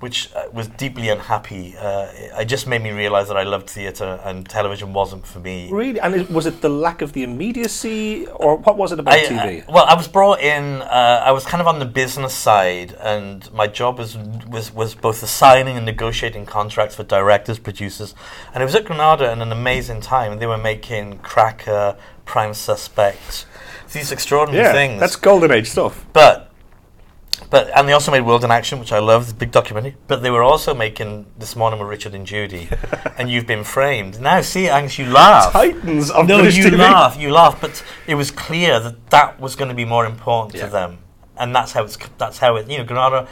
which 0.00 0.34
uh, 0.34 0.44
was 0.52 0.66
deeply 0.68 1.10
unhappy. 1.10 1.76
Uh, 1.76 2.08
it 2.38 2.46
just 2.46 2.66
made 2.66 2.82
me 2.82 2.90
realise 2.90 3.28
that 3.28 3.36
I 3.36 3.42
loved 3.42 3.68
theatre 3.68 4.18
and 4.24 4.48
television 4.48 4.92
wasn't 4.94 5.26
for 5.26 5.40
me. 5.40 5.68
really, 5.70 6.00
and 6.00 6.14
it, 6.14 6.30
was 6.30 6.46
it 6.46 6.62
the 6.62 6.70
lack 6.70 7.02
of 7.02 7.12
the 7.12 7.22
immediacy, 7.22 8.26
or 8.26 8.56
what 8.56 8.78
was 8.78 8.92
it 8.92 8.98
about 8.98 9.14
I, 9.14 9.20
TV? 9.20 9.68
I- 9.68 9.72
well, 9.72 9.84
I 9.86 9.94
was 9.94 10.08
brought 10.08 10.40
in. 10.40 10.82
Uh, 10.82 11.22
I 11.24 11.32
was 11.32 11.44
kind 11.44 11.60
of 11.60 11.66
on 11.66 11.78
the 11.78 11.84
business 11.84 12.34
side, 12.34 12.94
and 13.00 13.50
my 13.52 13.66
job 13.66 13.98
was 13.98 14.16
was 14.48 14.72
was 14.74 14.94
both 14.94 15.20
the 15.20 15.26
signing 15.26 15.76
and 15.76 15.84
negotiating 15.84 16.46
contracts 16.46 16.94
for 16.96 17.04
directors, 17.04 17.58
producers, 17.58 18.14
and 18.54 18.62
it 18.62 18.66
was 18.66 18.74
at 18.74 18.86
Granada 18.86 19.30
in 19.30 19.42
an 19.42 19.52
amazing 19.52 20.00
time. 20.00 20.38
They 20.38 20.46
were 20.46 20.58
making 20.58 21.18
Cracker, 21.18 21.96
Prime 22.24 22.54
Suspect, 22.54 23.44
these 23.92 24.10
extraordinary 24.10 24.64
yeah, 24.64 24.72
things. 24.72 24.98
that's 24.98 25.16
golden 25.16 25.50
age 25.50 25.68
stuff. 25.68 26.06
But 26.14 26.49
but 27.50 27.70
and 27.76 27.88
they 27.88 27.92
also 27.92 28.10
made 28.10 28.20
World 28.22 28.44
in 28.44 28.50
Action, 28.50 28.78
which 28.80 28.92
I 28.92 28.98
love, 28.98 29.28
the 29.28 29.34
big 29.34 29.50
documentary. 29.50 29.96
But 30.08 30.22
they 30.22 30.30
were 30.30 30.42
also 30.42 30.74
making 30.74 31.26
This 31.38 31.56
Morning 31.56 31.78
with 31.80 31.88
Richard 31.88 32.14
and 32.14 32.26
Judy, 32.26 32.68
and 33.18 33.30
You've 33.30 33.46
Been 33.46 33.64
Framed. 33.64 34.20
Now, 34.20 34.40
see, 34.40 34.68
Angus, 34.68 34.98
you 34.98 35.06
laugh. 35.06 35.52
Titans 35.52 36.10
of 36.10 36.26
no, 36.26 36.38
British 36.38 36.56
you 36.58 36.64
TV. 36.64 36.78
laugh, 36.78 37.18
you 37.18 37.32
laugh. 37.32 37.60
But 37.60 37.84
it 38.06 38.14
was 38.16 38.30
clear 38.30 38.80
that 38.80 39.10
that 39.10 39.40
was 39.40 39.56
going 39.56 39.68
to 39.68 39.74
be 39.74 39.84
more 39.84 40.06
important 40.06 40.54
Yeah. 40.54 40.66
to 40.66 40.72
them, 40.72 40.98
and 41.36 41.54
that's 41.54 41.72
how 41.72 41.84
it's. 41.84 41.96
That's 42.18 42.38
how 42.38 42.56
it. 42.56 42.68
You 42.68 42.78
know, 42.78 42.84
Granada, 42.84 43.28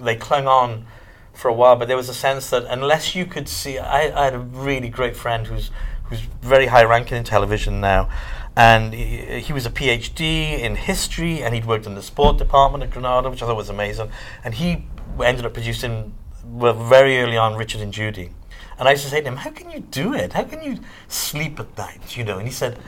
they 0.00 0.16
clung 0.16 0.46
on 0.46 0.86
for 1.32 1.48
a 1.48 1.54
while, 1.54 1.76
but 1.76 1.88
there 1.88 1.96
was 1.96 2.08
a 2.10 2.14
sense 2.14 2.50
that 2.50 2.64
unless 2.66 3.14
you 3.14 3.24
could 3.24 3.48
see, 3.48 3.78
I, 3.78 4.02
I 4.20 4.24
had 4.24 4.34
a 4.34 4.38
really 4.38 4.90
great 4.90 5.16
friend 5.16 5.46
who's 5.46 5.70
who's 6.04 6.20
very 6.42 6.66
high 6.66 6.84
ranking 6.84 7.16
in 7.16 7.24
television 7.24 7.80
now, 7.80 8.08
and 8.56 8.92
he, 8.92 9.40
he 9.40 9.52
was 9.52 9.66
a 9.66 9.70
PhD 9.70 10.58
in 10.58 10.76
history, 10.76 11.42
and 11.42 11.54
he'd 11.54 11.66
worked 11.66 11.86
in 11.86 11.94
the 11.94 12.02
sport 12.02 12.38
department 12.38 12.84
at 12.84 12.90
Granada, 12.90 13.30
which 13.30 13.42
I 13.42 13.46
thought 13.46 13.56
was 13.56 13.70
amazing, 13.70 14.10
and 14.44 14.54
he 14.54 14.86
ended 15.22 15.44
up 15.44 15.54
producing 15.54 16.14
well 16.44 16.74
very 16.74 17.18
early 17.18 17.36
on 17.36 17.56
Richard 17.56 17.80
and 17.80 17.92
Judy. 17.92 18.30
And 18.78 18.88
I 18.88 18.92
used 18.92 19.04
to 19.04 19.10
say 19.10 19.20
to 19.20 19.28
him, 19.28 19.36
"How 19.36 19.50
can 19.50 19.70
you 19.70 19.80
do 19.80 20.14
it? 20.14 20.32
How 20.32 20.44
can 20.44 20.62
you 20.62 20.78
sleep 21.08 21.60
at 21.60 21.76
night?" 21.76 22.16
You 22.16 22.24
know, 22.24 22.38
and 22.38 22.46
he 22.46 22.52
said, 22.52 22.78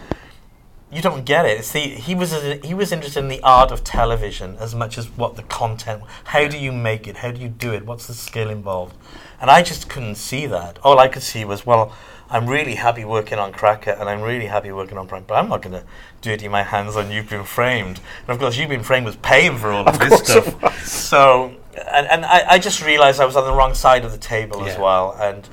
you 0.93 1.01
don't 1.01 1.25
get 1.25 1.47
it. 1.47 1.65
See, 1.65 1.89
he 1.95 2.15
was 2.15 2.33
he 2.63 2.75
was 2.75 2.93
interested 2.93 3.21
in 3.21 3.29
the 3.29 3.43
art 3.43 3.73
of 3.73 3.83
television 3.83 4.57
as 4.61 4.75
much 4.75 4.99
as 4.99 5.07
what 5.17 5.37
the 5.37 5.43
content. 5.43 6.03
How 6.25 6.47
do 6.47 6.59
you 6.59 6.71
make 6.71 7.09
it? 7.09 7.17
How 7.17 7.31
do 7.31 7.41
you 7.41 7.49
do 7.49 7.73
it? 7.73 7.87
What's 7.87 8.07
the 8.07 8.15
skill 8.15 8.51
involved? 8.51 8.95
And 9.41 9.51
I 9.51 9.63
just 9.63 9.89
couldn't 9.89 10.17
see 10.17 10.45
that. 10.47 10.79
All 10.85 10.99
I 10.99 11.09
could 11.09 11.23
see 11.23 11.47
was, 11.47 11.65
well, 11.65 11.95
I'm 12.33 12.47
really 12.47 12.77
happy 12.77 13.05
working 13.05 13.39
on 13.39 13.53
Cracker, 13.53 13.91
and 13.91 14.09
I'm 14.09 14.23
really 14.23 14.47
happy 14.47 14.73
working 14.73 14.97
on 14.97 15.07
Prank, 15.07 15.27
but 15.27 15.35
I'm 15.35 15.51
not 15.51 15.61
going 15.61 15.75
to 15.75 15.85
dirty 16.23 16.49
my 16.49 16.63
hands 16.63 16.97
on 16.97 17.11
You've 17.11 17.29
Been 17.29 17.45
Framed. 17.45 18.01
And 18.21 18.31
of 18.31 18.39
course, 18.39 18.57
You've 18.57 18.71
Been 18.71 18.83
Framed 18.83 19.05
was 19.05 19.17
paying 19.17 19.59
for 19.59 19.71
all 19.71 19.87
of, 19.87 19.95
Of 19.95 20.01
this 20.01 20.21
stuff. 20.21 20.87
So, 20.87 21.55
and, 21.93 22.07
and 22.07 22.25
I, 22.25 22.53
I 22.53 22.59
just 22.59 22.83
realised 22.83 23.21
I 23.21 23.27
was 23.27 23.37
on 23.37 23.45
the 23.45 23.53
wrong 23.53 23.75
side 23.75 24.07
of 24.07 24.13
the 24.13 24.19
table 24.19 24.65
as 24.65 24.79
well, 24.79 25.15
and 25.21 25.45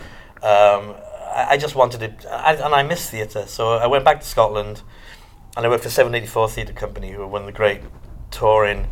um, 0.42 0.96
I, 1.36 1.48
I 1.50 1.58
just 1.58 1.76
wanted 1.76 2.02
it, 2.02 2.26
I, 2.32 2.56
and 2.56 2.74
I 2.74 2.84
miss 2.84 3.10
theatre. 3.10 3.46
So 3.46 3.74
I 3.74 3.88
went 3.88 4.06
back 4.06 4.22
to 4.22 4.26
Scotland 4.26 4.82
and 5.58 5.66
I 5.66 5.70
worked 5.70 5.84
for 5.84 5.90
784 5.90 6.50
Theatre 6.50 6.74
Company, 6.74 7.12
who 7.12 7.20
were 7.20 7.28
one 7.28 7.42
of 7.42 7.46
the 7.46 7.52
great 7.52 7.82
touring 8.32 8.88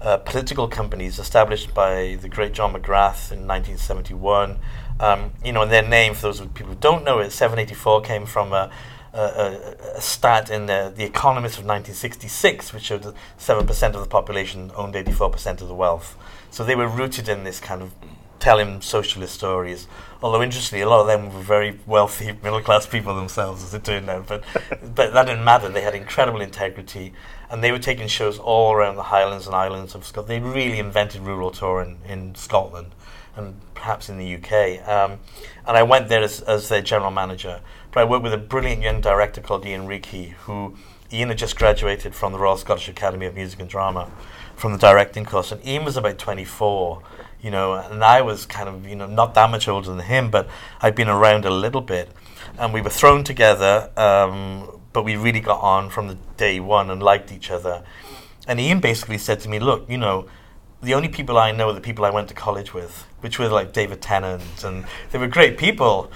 uh, 0.00 0.16
political 0.16 0.66
companies 0.66 1.18
established 1.18 1.74
by 1.74 2.18
the 2.20 2.28
great 2.28 2.52
John 2.52 2.72
McGrath 2.72 3.30
in 3.30 3.46
1971. 3.46 4.58
Um, 5.00 5.32
you 5.42 5.52
know, 5.52 5.62
and 5.62 5.72
their 5.72 5.86
name, 5.86 6.12
for 6.12 6.22
those 6.22 6.40
people 6.40 6.74
who 6.74 6.78
don't 6.78 7.04
know 7.04 7.20
it, 7.20 7.30
784 7.30 8.02
came 8.02 8.26
from 8.26 8.52
a, 8.52 8.70
a, 9.14 9.74
a, 9.96 10.00
stat 10.00 10.50
in 10.50 10.66
the, 10.66 10.92
the 10.94 11.04
Economist 11.04 11.54
of 11.54 11.64
1966, 11.64 12.74
which 12.74 12.84
showed 12.84 13.04
that 13.04 13.14
7% 13.38 13.94
of 13.94 14.00
the 14.00 14.06
population 14.06 14.70
owned 14.76 14.94
84% 14.94 15.62
of 15.62 15.68
the 15.68 15.74
wealth. 15.74 16.18
So 16.50 16.64
they 16.64 16.76
were 16.76 16.86
rooted 16.86 17.30
in 17.30 17.44
this 17.44 17.60
kind 17.60 17.80
of 17.80 17.92
telling 18.40 18.80
socialist 18.80 19.34
stories. 19.34 19.86
Although 20.22 20.42
interestingly, 20.42 20.82
a 20.82 20.88
lot 20.88 21.00
of 21.00 21.06
them 21.06 21.32
were 21.32 21.40
very 21.40 21.78
wealthy 21.86 22.32
middle 22.42 22.60
class 22.60 22.86
people 22.86 23.14
themselves, 23.14 23.62
as 23.62 23.72
it 23.72 23.84
turned 23.84 24.10
out. 24.10 24.26
But 24.26 24.44
but 24.94 25.14
that 25.14 25.26
didn't 25.26 25.44
matter. 25.44 25.68
They 25.68 25.82
had 25.82 25.94
incredible 25.94 26.40
integrity, 26.40 27.12
and 27.50 27.62
they 27.62 27.72
were 27.72 27.78
taking 27.78 28.08
shows 28.08 28.38
all 28.38 28.72
around 28.72 28.96
the 28.96 29.04
Highlands 29.04 29.46
and 29.46 29.54
Islands 29.54 29.94
of 29.94 30.04
Scotland. 30.04 30.28
They 30.28 30.46
really 30.46 30.78
invented 30.78 31.22
rural 31.22 31.50
touring 31.50 32.00
in 32.06 32.34
Scotland, 32.34 32.92
and 33.40 33.60
perhaps 33.74 34.08
in 34.08 34.18
the 34.18 34.34
UK. 34.36 34.86
Um, 34.88 35.18
and 35.66 35.76
I 35.76 35.82
went 35.82 36.08
there 36.08 36.22
as, 36.22 36.40
as 36.42 36.68
their 36.68 36.82
general 36.82 37.10
manager. 37.10 37.60
But 37.92 38.00
I 38.00 38.04
worked 38.04 38.22
with 38.22 38.34
a 38.34 38.38
brilliant 38.38 38.82
young 38.82 39.00
director 39.00 39.40
called 39.40 39.66
Ian 39.66 39.86
Reekie, 39.86 40.32
who 40.32 40.76
Ian 41.12 41.28
had 41.28 41.38
just 41.38 41.56
graduated 41.56 42.14
from 42.14 42.32
the 42.32 42.38
Royal 42.38 42.56
Scottish 42.56 42.88
Academy 42.88 43.26
of 43.26 43.34
Music 43.34 43.58
and 43.58 43.68
Drama, 43.68 44.10
from 44.54 44.72
the 44.72 44.78
directing 44.78 45.24
course, 45.24 45.50
and 45.50 45.64
Ian 45.66 45.84
was 45.84 45.96
about 45.96 46.18
24 46.18 47.02
you 47.42 47.50
know, 47.50 47.74
and 47.74 48.04
I 48.04 48.22
was 48.22 48.46
kind 48.46 48.68
of, 48.68 48.86
you 48.86 48.96
know, 48.96 49.06
not 49.06 49.34
that 49.34 49.50
much 49.50 49.66
older 49.68 49.88
than 49.88 50.00
him, 50.00 50.30
but 50.30 50.48
I'd 50.80 50.94
been 50.94 51.08
around 51.08 51.44
a 51.44 51.50
little 51.50 51.80
bit. 51.80 52.10
And 52.58 52.74
we 52.74 52.80
were 52.80 52.90
thrown 52.90 53.24
together, 53.24 53.90
um, 53.96 54.80
but 54.92 55.04
we 55.04 55.16
really 55.16 55.40
got 55.40 55.60
on 55.60 55.88
from 55.88 56.08
the 56.08 56.16
day 56.36 56.60
one 56.60 56.90
and 56.90 57.02
liked 57.02 57.32
each 57.32 57.50
other. 57.50 57.82
And 58.46 58.60
Ian 58.60 58.80
basically 58.80 59.18
said 59.18 59.40
to 59.40 59.48
me, 59.48 59.58
look, 59.58 59.88
you 59.88 59.96
know, 59.96 60.26
the 60.82 60.94
only 60.94 61.08
people 61.08 61.38
I 61.38 61.52
know 61.52 61.68
are 61.68 61.72
the 61.72 61.80
people 61.80 62.04
I 62.04 62.10
went 62.10 62.28
to 62.28 62.34
college 62.34 62.72
with, 62.72 63.06
which 63.20 63.38
were 63.38 63.48
like 63.48 63.72
David 63.72 64.00
Tennant, 64.00 64.64
and 64.64 64.84
they 65.10 65.18
were 65.18 65.28
great 65.28 65.58
people, 65.58 66.10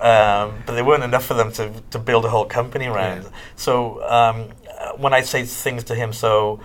um, 0.00 0.62
but 0.66 0.74
they 0.74 0.82
weren't 0.82 1.04
enough 1.04 1.24
for 1.24 1.34
them 1.34 1.52
to, 1.52 1.72
to 1.90 1.98
build 1.98 2.24
a 2.24 2.30
whole 2.30 2.46
company 2.46 2.86
around. 2.86 3.24
Yeah. 3.24 3.30
So 3.56 4.02
um, 4.04 4.48
uh, 4.78 4.92
when 4.92 5.12
I 5.12 5.20
say 5.22 5.44
things 5.44 5.84
to 5.84 5.94
him, 5.94 6.12
so 6.12 6.60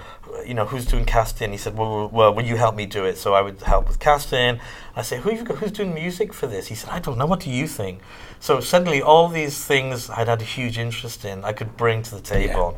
you 0.45 0.53
know, 0.53 0.65
who's 0.65 0.85
doing 0.85 1.05
casting? 1.05 1.51
He 1.51 1.57
said, 1.57 1.77
well, 1.77 2.07
well, 2.07 2.33
will 2.33 2.45
you 2.45 2.55
help 2.55 2.75
me 2.75 2.85
do 2.85 3.05
it? 3.05 3.17
So 3.17 3.33
I 3.33 3.41
would 3.41 3.61
help 3.61 3.87
with 3.87 3.99
casting. 3.99 4.59
I 4.95 5.01
say, 5.01 5.19
Who 5.19 5.31
you 5.33 5.43
got, 5.43 5.57
who's 5.57 5.71
doing 5.71 5.93
music 5.93 6.33
for 6.33 6.47
this? 6.47 6.67
He 6.67 6.75
said, 6.75 6.89
I 6.89 6.99
don't 6.99 7.17
know. 7.17 7.25
What 7.25 7.39
do 7.41 7.49
you 7.49 7.67
think? 7.67 8.01
So 8.39 8.59
suddenly, 8.59 9.01
all 9.01 9.27
these 9.27 9.63
things 9.63 10.09
I'd 10.09 10.27
had 10.27 10.41
a 10.41 10.45
huge 10.45 10.77
interest 10.77 11.25
in, 11.25 11.43
I 11.43 11.53
could 11.53 11.77
bring 11.77 12.03
to 12.03 12.15
the 12.15 12.21
table. 12.21 12.77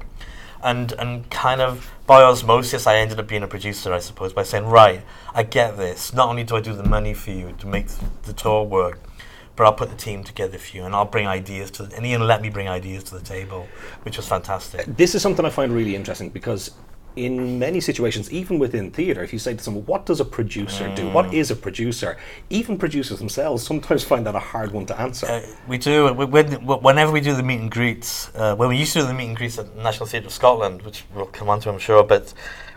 And, 0.64 0.94
and 0.94 1.30
kind 1.30 1.60
of 1.60 1.92
by 2.08 2.22
osmosis, 2.22 2.88
I 2.88 2.96
ended 2.98 3.20
up 3.20 3.28
being 3.28 3.44
a 3.44 3.48
producer, 3.48 3.94
I 3.94 4.00
suppose, 4.00 4.32
by 4.32 4.44
saying, 4.44 4.66
right, 4.66 5.02
I 5.34 5.44
get 5.44 5.76
this. 5.78 6.14
Not 6.14 6.30
only 6.30 6.44
do 6.44 6.56
I 6.56 6.62
do 6.62 6.74
the 6.74 6.84
money 6.84 7.14
for 7.14 7.32
you 7.32 7.54
to 7.60 7.68
make 7.68 7.88
the 8.24 8.34
tour 8.34 8.64
work, 8.64 9.00
but 9.56 9.66
I'll 9.66 9.74
put 9.74 9.90
the 9.90 9.98
team 9.98 10.24
together 10.24 10.58
for 10.58 10.78
you, 10.78 10.84
and 10.84 10.96
I'll 10.96 11.06
bring 11.06 11.28
ideas 11.28 11.70
to. 11.72 11.90
And 11.96 12.06
Ian 12.06 12.26
let 12.26 12.42
me 12.42 12.50
bring 12.50 12.68
ideas 12.68 13.04
to 13.06 13.16
the 13.16 13.24
table, 13.24 13.68
which 14.04 14.18
was 14.18 14.28
fantastic. 14.28 14.86
This 14.86 15.16
is 15.16 15.22
something 15.22 15.46
I 15.46 15.50
find 15.50 15.72
really 15.72 15.96
interesting 15.96 16.30
because 16.30 16.72
in 17.16 17.60
many 17.60 17.80
situations, 17.80 18.32
even 18.32 18.58
within 18.60 18.90
theatre, 18.92 19.24
if 19.24 19.32
you 19.34 19.40
say 19.40 19.54
to 19.54 19.64
someone, 19.64 19.86
what 19.86 20.06
does 20.06 20.20
a 20.20 20.26
producer 20.26 20.92
do? 20.96 21.04
Mm. 21.04 21.14
What 21.14 21.34
is 21.34 21.52
a 21.52 21.56
producer? 21.56 22.18
Even 22.50 22.78
producers 22.78 23.20
themselves 23.20 23.64
sometimes 23.66 24.04
find 24.04 24.26
that 24.26 24.36
a 24.36 24.40
hard 24.40 24.72
one 24.72 24.86
to 24.88 25.00
answer. 25.00 25.28
Uh, 25.28 25.42
we 25.68 25.78
do. 25.78 26.12
we- 26.14 26.26
When, 26.26 26.48
whenever 26.66 27.12
we 27.12 27.22
do 27.22 27.36
the 27.36 27.44
meet 27.44 27.60
and 27.60 27.70
greets, 27.70 28.34
uh, 28.36 28.56
when 28.56 28.70
we 28.70 28.78
used 28.78 28.94
to 28.94 29.00
do 29.02 29.06
the 29.08 29.14
meet 29.14 29.28
and 29.28 29.38
greets 29.38 29.60
at 29.60 29.76
National 29.76 30.08
Theatre 30.08 30.28
of 30.28 30.34
Scotland, 30.34 30.82
which 30.82 31.04
we'll 31.14 31.28
come 31.28 31.50
on 31.50 31.60
to, 31.62 31.70
I'm 31.70 31.78
sure, 31.80 32.04
but 32.04 32.34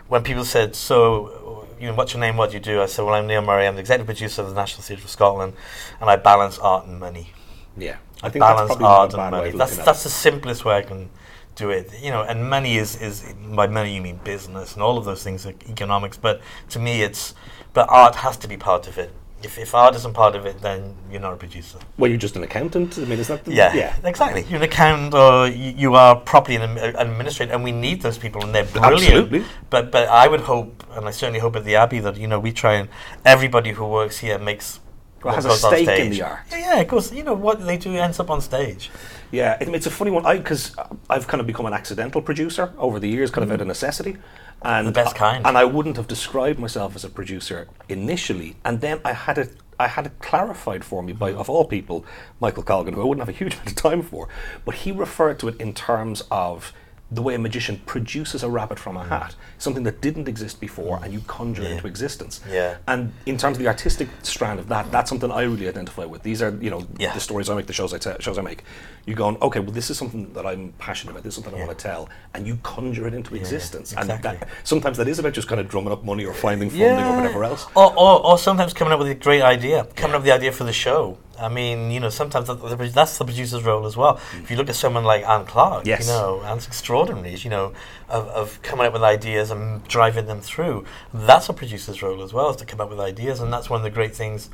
when 0.07 0.21
people 0.23 0.45
said, 0.45 0.75
so, 0.75 1.65
you 1.79 1.87
know, 1.87 1.95
what's 1.95 2.13
your 2.13 2.21
name, 2.21 2.37
what 2.37 2.51
do 2.51 2.57
you 2.57 2.61
do? 2.61 2.81
I 2.81 2.85
said, 2.85 3.05
well, 3.05 3.15
I'm 3.15 3.27
Neil 3.27 3.41
Murray, 3.41 3.65
I'm 3.67 3.73
the 3.75 3.81
executive 3.81 4.05
producer 4.05 4.41
of 4.43 4.49
the 4.49 4.55
National 4.55 4.83
Theatre 4.83 5.03
of 5.03 5.09
Scotland, 5.09 5.53
and 5.99 6.09
I 6.09 6.15
balance 6.15 6.57
art 6.59 6.85
and 6.85 6.99
money. 6.99 7.31
yeah. 7.77 7.97
I 8.23 8.29
think 8.29 8.41
that's 8.43 8.75
balance 8.75 8.81
art 8.83 9.13
and 9.13 9.31
money. 9.31 9.51
That's, 9.51 9.77
that's 9.77 10.03
the 10.03 10.09
simplest 10.09 10.65
way 10.65 10.77
I 10.77 10.81
can 10.81 11.09
do 11.57 11.69
it. 11.71 11.91
You 12.01 12.11
know, 12.11 12.21
and 12.23 12.49
money 12.49 12.77
is, 12.77 13.01
is, 13.01 13.33
by 13.53 13.67
money 13.67 13.93
you 13.95 14.01
mean 14.01 14.19
business, 14.23 14.73
and 14.75 14.81
all 14.83 14.97
of 14.97 15.05
those 15.05 15.23
things 15.23 15.45
are 15.45 15.53
economics, 15.67 16.15
but 16.15 16.39
to 16.69 16.79
me 16.79 17.01
it's, 17.01 17.35
but 17.73 17.89
art 17.89 18.15
has 18.15 18.37
to 18.37 18.47
be 18.47 18.55
part 18.55 18.87
of 18.87 18.97
it. 18.97 19.11
If, 19.43 19.59
if 19.59 19.75
art 19.75 19.95
isn't 19.95 20.15
part 20.15 20.35
of 20.35 20.47
it, 20.47 20.61
then 20.61 20.95
you're 21.11 21.21
not 21.21 21.33
a 21.33 21.35
producer. 21.35 21.77
Well, 21.99 22.09
you're 22.09 22.17
just 22.17 22.35
an 22.35 22.43
accountant. 22.43 22.97
I 22.97 23.05
mean, 23.05 23.19
is 23.19 23.27
that 23.27 23.45
the, 23.45 23.53
Yeah, 23.53 23.71
yeah. 23.75 23.95
exactly. 24.03 24.43
You're 24.49 24.57
an 24.57 24.63
accountant 24.63 25.13
or 25.13 25.47
you, 25.47 25.73
you 25.77 25.93
are 25.93 26.15
properly 26.15 26.55
an, 26.55 26.63
an 26.77 26.95
administrator, 26.95 27.53
and 27.53 27.63
we 27.63 27.71
need 27.71 28.01
those 28.01 28.17
people, 28.17 28.43
and 28.43 28.53
they're 28.55 28.63
brilliant. 28.63 29.03
Absolutely. 29.03 29.43
But 29.69 29.91
but 29.91 30.07
I 30.09 30.27
would 30.27 30.41
hope, 30.41 30.83
and 30.91 31.07
I 31.07 31.11
certainly 31.11 31.39
hope 31.39 31.55
at 31.55 31.65
the 31.65 31.75
Abbey 31.75 31.99
that 31.99 32.17
you 32.17 32.27
know 32.27 32.39
we 32.39 32.51
try 32.51 32.73
and 32.73 32.89
everybody 33.25 33.73
who 33.73 33.85
works 33.85 34.17
here 34.19 34.39
makes 34.39 34.79
Well, 35.23 35.35
what 35.35 35.43
has 35.43 35.45
a 35.45 35.57
stake 35.57 35.87
in 35.87 36.11
the 36.11 36.21
art. 36.21 36.39
Yeah, 36.51 36.57
yeah, 36.57 36.79
of 36.79 36.87
course. 36.87 37.11
You 37.11 37.23
know 37.23 37.33
what 37.33 37.65
they 37.65 37.77
do 37.77 37.93
ends 37.95 38.19
up 38.19 38.29
on 38.29 38.41
stage. 38.41 38.91
Yeah, 39.31 39.57
it, 39.59 39.67
it's 39.69 39.87
a 39.87 39.91
funny 39.91 40.11
one. 40.11 40.25
I 40.25 40.37
because 40.37 40.75
I've 41.09 41.27
kind 41.27 41.41
of 41.41 41.47
become 41.47 41.65
an 41.65 41.73
accidental 41.73 42.21
producer 42.21 42.73
over 42.77 42.99
the 42.99 43.09
years, 43.09 43.31
kind 43.31 43.43
of 43.43 43.51
out 43.51 43.61
of 43.61 43.65
mm. 43.65 43.69
necessity, 43.69 44.17
and 44.61 44.87
The 44.87 44.91
best 44.91 45.15
I- 45.15 45.17
kind. 45.17 45.47
And 45.47 45.57
I 45.57 45.65
wouldn't 45.65 45.97
have 45.97 46.07
described 46.07 46.59
myself 46.59 46.95
as 46.95 47.03
a 47.03 47.09
producer 47.09 47.67
initially, 47.89 48.55
and 48.63 48.81
then 48.81 48.99
I 49.03 49.13
had 49.13 49.37
it. 49.37 49.55
I 49.79 49.87
had 49.87 50.07
it 50.07 50.13
clarified 50.19 50.83
for 50.83 51.03
me 51.03 51.13
by, 51.13 51.33
mm. 51.33 51.37
of 51.37 51.51
all 51.51 51.65
people, 51.65 52.03
Michael 52.39 52.63
Colgan, 52.63 52.95
who 52.95 53.01
I 53.01 53.05
wouldn't 53.05 53.27
have 53.27 53.35
a 53.35 53.37
huge 53.37 53.53
amount 53.55 53.69
of 53.69 53.75
time 53.75 54.01
for, 54.01 54.27
but 54.65 54.75
he 54.75 54.91
referred 54.91 55.39
to 55.39 55.49
it 55.49 55.57
in 55.59 55.73
terms 55.73 56.23
of 56.31 56.73
the 57.09 57.21
way 57.21 57.35
a 57.35 57.39
magician 57.39 57.81
produces 57.85 58.43
a 58.43 58.49
rabbit 58.49 58.77
from 58.77 58.97
a 58.97 59.03
hmm. 59.03 59.09
hat, 59.09 59.35
something 59.57 59.83
that 59.83 60.01
didn't 60.01 60.27
exist 60.27 60.59
before, 60.59 60.99
and 61.03 61.13
you 61.13 61.21
conjure 61.21 61.63
Yeah. 61.63 61.69
into 61.69 61.87
existence. 61.87 62.41
Yeah. 62.49 62.77
And 62.87 63.13
in 63.25 63.37
terms 63.37 63.57
of 63.57 63.63
the 63.63 63.67
artistic 63.67 64.09
strand 64.23 64.59
of 64.59 64.67
that, 64.67 64.91
that's 64.91 65.09
something 65.09 65.31
I 65.31 65.43
really 65.43 65.69
identify 65.69 66.05
with. 66.05 66.23
These 66.23 66.41
are, 66.41 66.57
you 66.59 66.69
know, 66.69 66.85
Yeah. 66.97 67.13
the 67.13 67.19
stories 67.21 67.49
I 67.49 67.55
make, 67.55 67.67
the 67.67 67.73
shows 67.73 67.93
I 67.93 67.97
tell, 67.97 68.17
shows 68.19 68.37
I 68.37 68.41
make. 68.41 68.63
You're 69.07 69.15
going, 69.15 69.37
okay, 69.41 69.61
well, 69.61 69.71
this 69.71 69.89
is 69.89 69.97
something 69.97 70.33
that 70.33 70.45
I'm 70.45 70.73
passionate 70.79 71.11
about. 71.11 71.23
This 71.23 71.37
is 71.37 71.41
something 71.41 71.59
I 71.59 71.65
want 71.65 71.79
to 71.79 71.81
tell, 71.81 72.09
and 72.33 72.45
you 72.45 72.59
conjure 72.61 73.07
it 73.07 73.13
into 73.13 73.35
existence. 73.35 73.93
And 73.93 74.11
exactly. 74.11 74.37
that, 74.37 74.49
sometimes 74.65 74.97
that 74.97 75.07
is 75.07 75.17
about 75.17 75.31
just 75.31 75.47
kind 75.47 75.61
of 75.61 75.69
drumming 75.69 75.93
up 75.93 76.03
money 76.03 76.25
or 76.25 76.33
finding 76.33 76.69
funding 76.69 77.05
or 77.05 77.15
whatever 77.15 77.43
else. 77.45 77.67
Or, 77.73 77.97
or, 77.97 78.25
or 78.25 78.37
sometimes 78.37 78.73
coming 78.73 78.91
up 78.91 78.99
with 78.99 79.07
a 79.07 79.15
great 79.15 79.41
idea, 79.41 79.85
coming 79.95 80.13
up 80.13 80.19
with 80.19 80.25
the 80.25 80.33
idea 80.33 80.51
for 80.51 80.65
the 80.65 80.73
show. 80.73 81.17
I 81.39 81.47
mean, 81.47 81.91
you 81.91 81.99
know, 81.99 82.09
sometimes 82.09 82.47
that's 82.47 83.17
the 83.17 83.23
producer's 83.23 83.63
role 83.63 83.85
as 83.85 83.95
well. 83.95 84.15
Mm. 84.15 84.41
If 84.41 84.51
you 84.51 84.57
look 84.57 84.69
at 84.69 84.75
someone 84.75 85.03
like 85.03 85.23
Anne 85.23 85.45
Clarke, 85.45 85.85
Yes. 85.85 86.01
you 86.01 86.11
know, 86.11 86.41
Anne's 86.43 86.67
extraordinary, 86.67 87.35
you 87.35 87.49
know, 87.49 87.73
of, 88.09 88.27
of 88.29 88.61
coming 88.61 88.87
up 88.87 88.93
with 88.93 89.03
ideas 89.03 89.51
and 89.51 89.87
driving 89.87 90.25
them 90.25 90.41
through. 90.41 90.85
That's 91.13 91.47
a 91.47 91.53
producer's 91.53 92.01
role 92.01 92.23
as 92.23 92.33
well, 92.33 92.49
is 92.49 92.57
to 92.57 92.65
come 92.65 92.81
up 92.81 92.89
with 92.89 92.99
ideas, 92.99 93.39
and 93.39 93.53
that's 93.53 93.69
one 93.69 93.79
of 93.79 93.83
the 93.83 93.89
great 93.89 94.15
things 94.15 94.49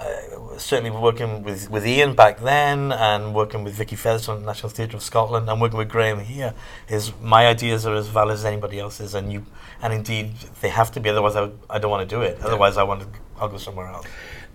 uh, 0.00 0.58
certainly 0.58 0.90
working 0.90 1.42
with, 1.42 1.70
with 1.70 1.86
Ian 1.86 2.14
back 2.14 2.40
then 2.40 2.90
and 2.92 3.34
working 3.34 3.64
with 3.64 3.74
Vicky 3.74 3.96
Featherstone 3.96 4.36
at 4.36 4.40
the 4.40 4.46
National 4.46 4.70
Theatre 4.70 4.96
of 4.96 5.02
Scotland 5.02 5.48
and 5.48 5.60
working 5.60 5.78
with 5.78 5.88
Graham 5.88 6.20
here 6.20 6.54
is 6.88 7.12
my 7.20 7.46
ideas 7.46 7.86
are 7.86 7.94
as 7.94 8.08
valid 8.08 8.34
as 8.34 8.44
anybody 8.44 8.78
else's 8.78 9.14
and 9.14 9.32
you 9.32 9.44
and 9.82 9.92
indeed 9.92 10.32
they 10.62 10.70
have 10.70 10.90
to 10.92 11.00
be 11.00 11.10
otherwise 11.10 11.36
I, 11.36 11.50
I 11.68 11.78
don't 11.78 11.90
want 11.90 12.08
to 12.08 12.16
do 12.16 12.22
it 12.22 12.40
otherwise 12.40 12.76
I 12.76 12.82
want 12.82 13.02
to 13.02 13.08
I'll 13.38 13.48
go 13.48 13.58
somewhere 13.58 13.88
else 13.88 14.06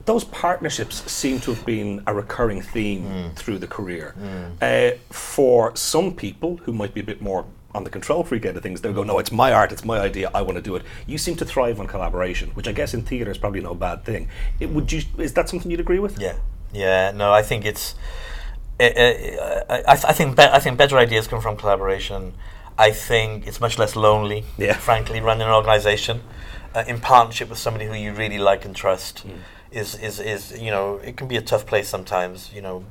those 0.05 0.23
partnerships 0.23 1.11
seem 1.11 1.39
to 1.41 1.53
have 1.53 1.65
been 1.65 2.03
a 2.07 2.13
recurring 2.13 2.61
theme 2.61 3.03
mm. 3.03 3.35
through 3.35 3.57
the 3.57 3.67
career. 3.67 4.13
Mm. 4.19 4.93
Uh, 4.93 4.97
for 5.09 5.75
some 5.75 6.13
people 6.13 6.57
who 6.57 6.73
might 6.73 6.93
be 6.93 7.01
a 7.01 7.03
bit 7.03 7.21
more 7.21 7.45
on 7.75 7.83
the 7.83 7.89
control 7.89 8.23
freak 8.23 8.45
end 8.45 8.57
of 8.57 8.63
things, 8.63 8.81
they'll 8.81 8.93
go, 8.93 9.03
no, 9.03 9.19
it's 9.19 9.31
my 9.31 9.51
art, 9.51 9.71
it's 9.71 9.85
my 9.85 9.99
idea, 9.99 10.31
I 10.33 10.41
want 10.41 10.55
to 10.55 10.61
do 10.61 10.75
it. 10.75 10.83
You 11.05 11.17
seem 11.17 11.35
to 11.37 11.45
thrive 11.45 11.79
on 11.79 11.87
collaboration, 11.87 12.49
which 12.51 12.67
I 12.67 12.71
guess 12.71 12.93
in 12.93 13.03
theatre 13.03 13.29
is 13.29 13.37
probably 13.37 13.61
no 13.61 13.75
bad 13.75 14.05
thing. 14.05 14.29
It, 14.59 14.69
would 14.69 14.91
you? 14.91 15.01
Is 15.17 15.33
that 15.33 15.49
something 15.49 15.69
you'd 15.69 15.79
agree 15.79 15.99
with? 15.99 16.19
Yeah, 16.19 16.37
yeah. 16.73 17.11
No, 17.11 17.33
I 17.33 17.43
think 17.43 17.65
it's. 17.65 17.95
It, 18.79 18.93
it, 18.97 19.39
I, 19.69 19.83
I, 19.87 20.13
think 20.13 20.35
be, 20.35 20.43
I 20.43 20.59
think 20.59 20.77
better 20.77 20.97
ideas 20.97 21.27
come 21.27 21.41
from 21.41 21.55
collaboration. 21.55 22.33
I 22.77 22.91
think 22.91 23.47
it's 23.47 23.61
much 23.61 23.77
less 23.77 23.95
lonely. 23.95 24.43
Yeah. 24.57 24.73
Frankly, 24.73 25.21
running 25.21 25.47
an 25.47 25.53
organisation 25.53 26.21
uh, 26.73 26.83
in 26.87 26.99
partnership 26.99 27.49
with 27.49 27.57
somebody 27.57 27.85
who 27.85 27.93
you 27.93 28.11
really 28.11 28.37
like 28.37 28.65
and 28.65 28.75
trust 28.75 29.25
mm. 29.25 29.37
is, 29.71 29.95
is 29.95 30.19
is 30.19 30.59
you 30.59 30.71
know 30.71 30.97
it 30.97 31.15
can 31.15 31.27
be 31.27 31.37
a 31.37 31.41
tough 31.41 31.65
place 31.65 31.87
sometimes. 31.87 32.51
You 32.53 32.61
know 32.61 32.85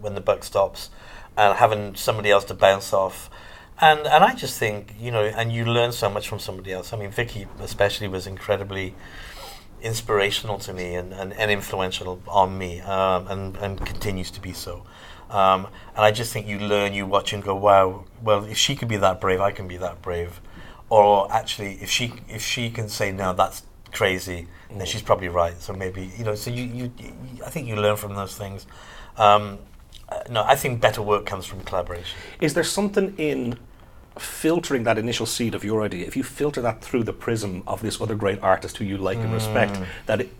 when 0.00 0.14
the 0.14 0.20
buck 0.20 0.42
stops, 0.42 0.90
and 1.36 1.56
having 1.58 1.94
somebody 1.94 2.30
else 2.30 2.44
to 2.44 2.54
bounce 2.54 2.92
off 2.92 3.30
and 3.80 4.00
and 4.00 4.24
I 4.24 4.34
just 4.34 4.58
think 4.58 4.94
you 4.98 5.10
know, 5.10 5.24
and 5.24 5.52
you 5.52 5.64
learn 5.64 5.92
so 5.92 6.08
much 6.08 6.28
from 6.28 6.38
somebody 6.38 6.72
else. 6.72 6.92
I 6.92 6.96
mean, 6.96 7.10
Vicky 7.10 7.46
especially 7.60 8.08
was 8.08 8.26
incredibly 8.26 8.94
inspirational 9.82 10.58
to 10.58 10.72
me 10.72 10.94
and, 10.94 11.12
and, 11.12 11.32
and 11.34 11.50
influential 11.50 12.20
on 12.26 12.56
me, 12.56 12.80
um, 12.80 13.26
and 13.28 13.56
and 13.56 13.84
continues 13.84 14.30
to 14.32 14.40
be 14.40 14.52
so. 14.52 14.84
Um, 15.30 15.66
and 15.94 16.04
I 16.04 16.12
just 16.12 16.32
think 16.32 16.46
you 16.46 16.58
learn, 16.58 16.92
you 16.94 17.04
watch 17.04 17.32
and 17.32 17.42
go, 17.42 17.54
wow. 17.54 18.04
Well, 18.22 18.44
if 18.44 18.56
she 18.56 18.76
can 18.76 18.88
be 18.88 18.96
that 18.98 19.20
brave, 19.20 19.40
I 19.40 19.50
can 19.50 19.66
be 19.66 19.76
that 19.78 20.00
brave. 20.00 20.40
Or 20.88 21.30
actually, 21.32 21.74
if 21.82 21.90
she 21.90 22.14
if 22.28 22.42
she 22.42 22.70
can 22.70 22.88
say 22.88 23.10
no, 23.12 23.32
that's 23.32 23.62
crazy, 23.92 24.46
mm. 24.70 24.78
then 24.78 24.86
she's 24.86 25.02
probably 25.02 25.28
right. 25.28 25.60
So 25.60 25.72
maybe 25.72 26.10
you 26.16 26.24
know. 26.24 26.34
So 26.34 26.50
you, 26.50 26.64
you, 26.64 26.92
you 26.98 27.12
I 27.44 27.50
think 27.50 27.66
you 27.66 27.76
learn 27.76 27.96
from 27.96 28.14
those 28.14 28.36
things. 28.36 28.66
Um, 29.16 29.58
uh, 30.08 30.20
no, 30.30 30.44
I 30.44 30.54
think 30.54 30.80
better 30.80 31.02
work 31.02 31.26
comes 31.26 31.46
from 31.46 31.60
collaboration. 31.62 32.16
Is 32.40 32.54
there 32.54 32.64
something 32.64 33.14
in 33.18 33.58
filtering 34.18 34.84
that 34.84 34.98
initial 34.98 35.26
seed 35.26 35.54
of 35.54 35.64
your 35.64 35.82
idea? 35.82 36.06
If 36.06 36.16
you 36.16 36.22
filter 36.22 36.60
that 36.62 36.80
through 36.80 37.04
the 37.04 37.12
prism 37.12 37.62
of 37.66 37.82
this 37.82 38.00
other 38.00 38.14
great 38.14 38.40
artist 38.40 38.76
who 38.76 38.84
you 38.84 38.98
like 38.98 39.18
mm. 39.18 39.24
and 39.24 39.32
respect, 39.32 39.74
mm. 39.74 39.86
that 40.06 40.20
it, 40.20 40.34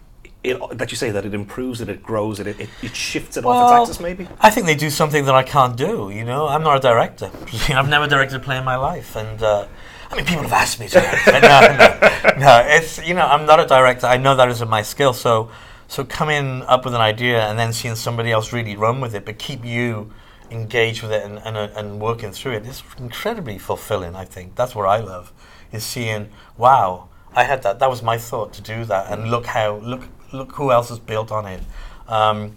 it, 0.44 0.78
that 0.78 0.92
you 0.92 0.96
say 0.96 1.10
that 1.10 1.26
it 1.26 1.34
improves 1.34 1.80
it, 1.80 1.88
it 1.88 2.00
grows 2.00 2.38
it, 2.38 2.46
it, 2.46 2.68
it 2.80 2.94
shifts 2.94 3.36
it 3.36 3.44
well, 3.44 3.56
off 3.56 3.82
its 3.82 3.90
axis, 3.90 4.02
maybe. 4.02 4.28
I 4.40 4.50
think 4.50 4.66
they 4.66 4.76
do 4.76 4.90
something 4.90 5.24
that 5.24 5.34
I 5.34 5.42
can't 5.42 5.76
do. 5.76 6.10
You 6.10 6.24
know, 6.24 6.46
I'm 6.46 6.62
not 6.62 6.76
a 6.76 6.80
director. 6.80 7.30
I've 7.68 7.88
never 7.88 8.06
directed 8.06 8.36
a 8.36 8.40
play 8.40 8.58
in 8.58 8.64
my 8.64 8.76
life, 8.76 9.16
and 9.16 9.42
uh, 9.42 9.66
I 10.12 10.16
mean, 10.16 10.24
people 10.24 10.44
have 10.44 10.52
asked 10.52 10.78
me 10.78 10.86
to. 10.88 11.00
no, 11.26 11.40
no, 11.40 12.38
no, 12.38 12.62
it's 12.66 13.04
you 13.04 13.14
know, 13.14 13.26
I'm 13.26 13.46
not 13.46 13.58
a 13.58 13.66
director. 13.66 14.06
I 14.06 14.16
know 14.16 14.36
that 14.36 14.48
isn't 14.48 14.70
my 14.70 14.82
skill, 14.82 15.12
so 15.12 15.50
so 15.88 16.04
coming 16.04 16.62
up 16.62 16.84
with 16.84 16.94
an 16.94 17.00
idea 17.00 17.46
and 17.46 17.58
then 17.58 17.72
seeing 17.72 17.94
somebody 17.94 18.32
else 18.32 18.52
really 18.52 18.76
run 18.76 19.00
with 19.00 19.14
it, 19.14 19.24
but 19.24 19.38
keep 19.38 19.64
you 19.64 20.12
engaged 20.50 21.02
with 21.02 21.12
it 21.12 21.24
and, 21.24 21.38
and, 21.40 21.56
uh, 21.56 21.68
and 21.76 22.00
working 22.00 22.32
through 22.32 22.52
it 22.52 22.66
is 22.66 22.82
incredibly 22.98 23.58
fulfilling, 23.58 24.14
I 24.14 24.24
think. 24.24 24.54
That's 24.54 24.74
what 24.74 24.86
I 24.86 24.98
love, 24.98 25.32
is 25.72 25.84
seeing, 25.84 26.30
wow, 26.56 27.08
I 27.34 27.44
had 27.44 27.62
that. 27.62 27.78
That 27.78 27.90
was 27.90 28.02
my 28.02 28.18
thought 28.18 28.52
to 28.54 28.62
do 28.62 28.84
that. 28.86 29.10
And 29.10 29.30
look 29.30 29.46
how, 29.46 29.76
look, 29.76 30.02
look 30.32 30.52
who 30.52 30.72
else 30.72 30.88
has 30.88 30.98
built 30.98 31.30
on 31.30 31.46
it. 31.46 31.60
Um, 32.08 32.56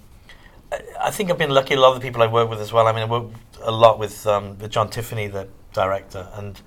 I 1.00 1.12
think 1.12 1.32
I've 1.32 1.38
been 1.38 1.50
lucky. 1.50 1.74
A 1.74 1.80
lot 1.80 1.90
of 1.90 1.96
the 1.96 2.08
people 2.08 2.22
I 2.22 2.28
work 2.28 2.50
with 2.50 2.62
as 2.62 2.72
well. 2.72 2.88
I 2.88 2.92
mean, 2.92 3.02
I 3.02 3.06
work 3.06 3.32
a 3.62 3.72
lot 3.72 4.00
with, 4.00 4.26
um, 4.28 4.58
with 4.60 4.72
John 4.72 4.90
Tiffany, 4.90 5.28
the 5.28 5.48
director, 5.74 6.30
and 6.34 6.62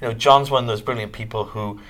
you 0.00 0.08
know, 0.08 0.14
John's 0.14 0.50
one 0.50 0.64
of 0.64 0.68
those 0.68 0.82
brilliant 0.82 1.12
people 1.12 1.44
who 1.44 1.80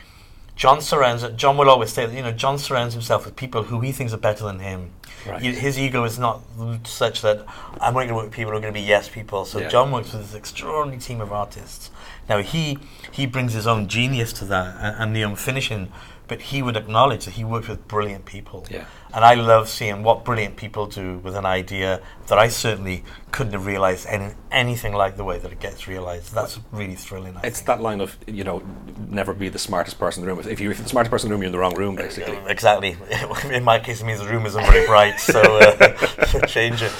John 0.62 0.80
surrounds 0.80 1.24
John 1.34 1.56
will 1.56 1.68
always 1.68 1.92
say 1.92 2.06
that 2.06 2.14
you 2.14 2.22
know 2.22 2.30
John 2.30 2.56
surrounds 2.56 2.94
himself 2.94 3.24
with 3.24 3.34
people 3.34 3.64
who 3.64 3.80
he 3.80 3.90
thinks 3.90 4.12
are 4.12 4.16
better 4.16 4.44
than 4.44 4.60
him. 4.60 4.92
Right. 5.26 5.42
His 5.42 5.76
ego 5.76 6.04
is 6.04 6.20
not 6.20 6.40
such 6.86 7.20
that 7.22 7.44
I'm 7.80 7.96
only 7.96 8.06
going 8.06 8.08
to 8.10 8.14
work 8.14 8.24
with 8.26 8.32
people 8.32 8.52
who 8.52 8.58
are 8.58 8.60
going 8.60 8.72
to 8.72 8.80
be 8.80 8.86
yes 8.86 9.08
people. 9.08 9.44
So 9.44 9.58
yeah. 9.58 9.68
John 9.68 9.90
works 9.90 10.12
with 10.12 10.22
this 10.22 10.34
extraordinary 10.34 11.00
team 11.00 11.20
of 11.20 11.32
artists. 11.32 11.90
Now 12.28 12.38
he 12.38 12.78
he 13.10 13.26
brings 13.26 13.54
his 13.54 13.66
own 13.66 13.88
genius 13.88 14.32
to 14.34 14.44
that 14.44 14.76
and, 14.78 15.02
and 15.02 15.16
the 15.16 15.24
own 15.24 15.34
finishing, 15.34 15.90
but 16.28 16.40
he 16.40 16.62
would 16.62 16.76
acknowledge 16.76 17.24
that 17.24 17.32
he 17.32 17.42
works 17.42 17.66
with 17.66 17.88
brilliant 17.88 18.24
people. 18.24 18.64
Yeah. 18.70 18.84
And 19.12 19.24
I 19.24 19.34
love 19.34 19.68
seeing 19.68 20.04
what 20.04 20.24
brilliant 20.24 20.54
people 20.54 20.86
do 20.86 21.18
with 21.18 21.34
an 21.34 21.44
idea 21.44 22.00
that 22.32 22.38
I 22.38 22.48
certainly 22.48 23.04
couldn't 23.30 23.52
have 23.52 23.66
realized 23.66 24.06
any, 24.06 24.32
anything 24.50 24.94
like 24.94 25.18
the 25.18 25.24
way 25.24 25.38
that 25.38 25.52
it 25.52 25.60
gets 25.60 25.86
realized. 25.86 26.34
That's 26.34 26.58
really 26.70 26.94
thrilling. 26.94 27.36
I 27.36 27.46
it's 27.46 27.58
think. 27.58 27.66
that 27.66 27.82
line 27.82 28.00
of, 28.00 28.16
you 28.26 28.42
know, 28.42 28.62
never 29.08 29.34
be 29.34 29.50
the 29.50 29.58
smartest 29.58 29.98
person 29.98 30.22
in 30.22 30.26
the 30.26 30.34
room. 30.34 30.46
If 30.48 30.58
you're 30.58 30.72
the 30.72 30.88
smartest 30.88 31.10
person 31.10 31.26
in 31.26 31.30
the 31.30 31.34
room, 31.34 31.42
you're 31.42 31.48
in 31.48 31.52
the 31.52 31.58
wrong 31.58 31.74
room, 31.74 31.94
basically. 31.94 32.38
Exactly. 32.46 32.96
in 33.50 33.64
my 33.64 33.78
case, 33.80 34.00
it 34.00 34.04
means 34.04 34.20
the 34.20 34.28
room 34.28 34.46
isn't 34.46 34.64
very 34.64 34.86
bright, 34.86 35.20
so 35.20 35.40
uh, 35.40 36.46
change 36.46 36.80
it. 36.80 36.92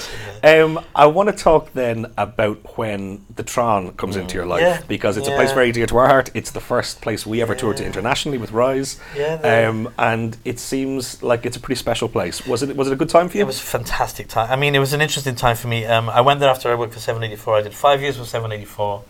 Yeah. 0.43 0.63
Um, 0.63 0.83
I 0.93 1.05
want 1.05 1.29
to 1.29 1.35
talk 1.35 1.71
then 1.71 2.11
about 2.17 2.77
when 2.77 3.25
the 3.33 3.43
Tron 3.43 3.93
comes 3.93 4.17
mm. 4.17 4.21
into 4.21 4.35
your 4.35 4.45
life, 4.45 4.61
yeah. 4.61 4.81
because 4.87 5.15
it's 5.15 5.27
yeah. 5.27 5.35
a 5.35 5.37
place 5.37 5.53
very 5.53 5.71
dear 5.71 5.85
to 5.85 5.97
our 5.97 6.07
heart. 6.07 6.31
It's 6.33 6.51
the 6.51 6.59
first 6.59 7.01
place 7.01 7.25
we 7.25 7.41
ever 7.41 7.55
toured 7.55 7.77
to 7.77 7.85
internationally 7.85 8.37
with 8.37 8.51
Rise. 8.51 8.99
Yeah, 9.15 9.67
um, 9.69 9.93
and 9.97 10.35
it 10.43 10.59
seems 10.59 11.23
like 11.23 11.45
it's 11.45 11.55
a 11.55 11.61
pretty 11.61 11.79
special 11.79 12.09
place. 12.09 12.45
Was 12.45 12.61
it, 12.61 12.75
was 12.75 12.89
it 12.89 12.93
a 12.93 12.97
good 12.97 13.09
time 13.09 13.29
for 13.29 13.37
you? 13.37 13.43
It 13.43 13.47
was 13.47 13.59
a 13.59 13.63
fantastic 13.63 14.27
time. 14.27 14.51
I 14.51 14.57
mean, 14.57 14.75
it 14.75 14.79
was 14.79 14.91
an 14.91 14.99
interesting 14.99 15.22
time 15.31 15.55
for 15.55 15.67
me. 15.67 15.85
Um, 15.85 16.09
I 16.09 16.21
went 16.21 16.39
there 16.39 16.49
after 16.49 16.69
I 16.69 16.75
worked 16.75 16.93
for 16.93 16.99
784. 16.99 17.57
I 17.57 17.61
did 17.61 17.73
five 17.73 18.01
years 18.01 18.19
with 18.19 18.27
784, 18.27 19.03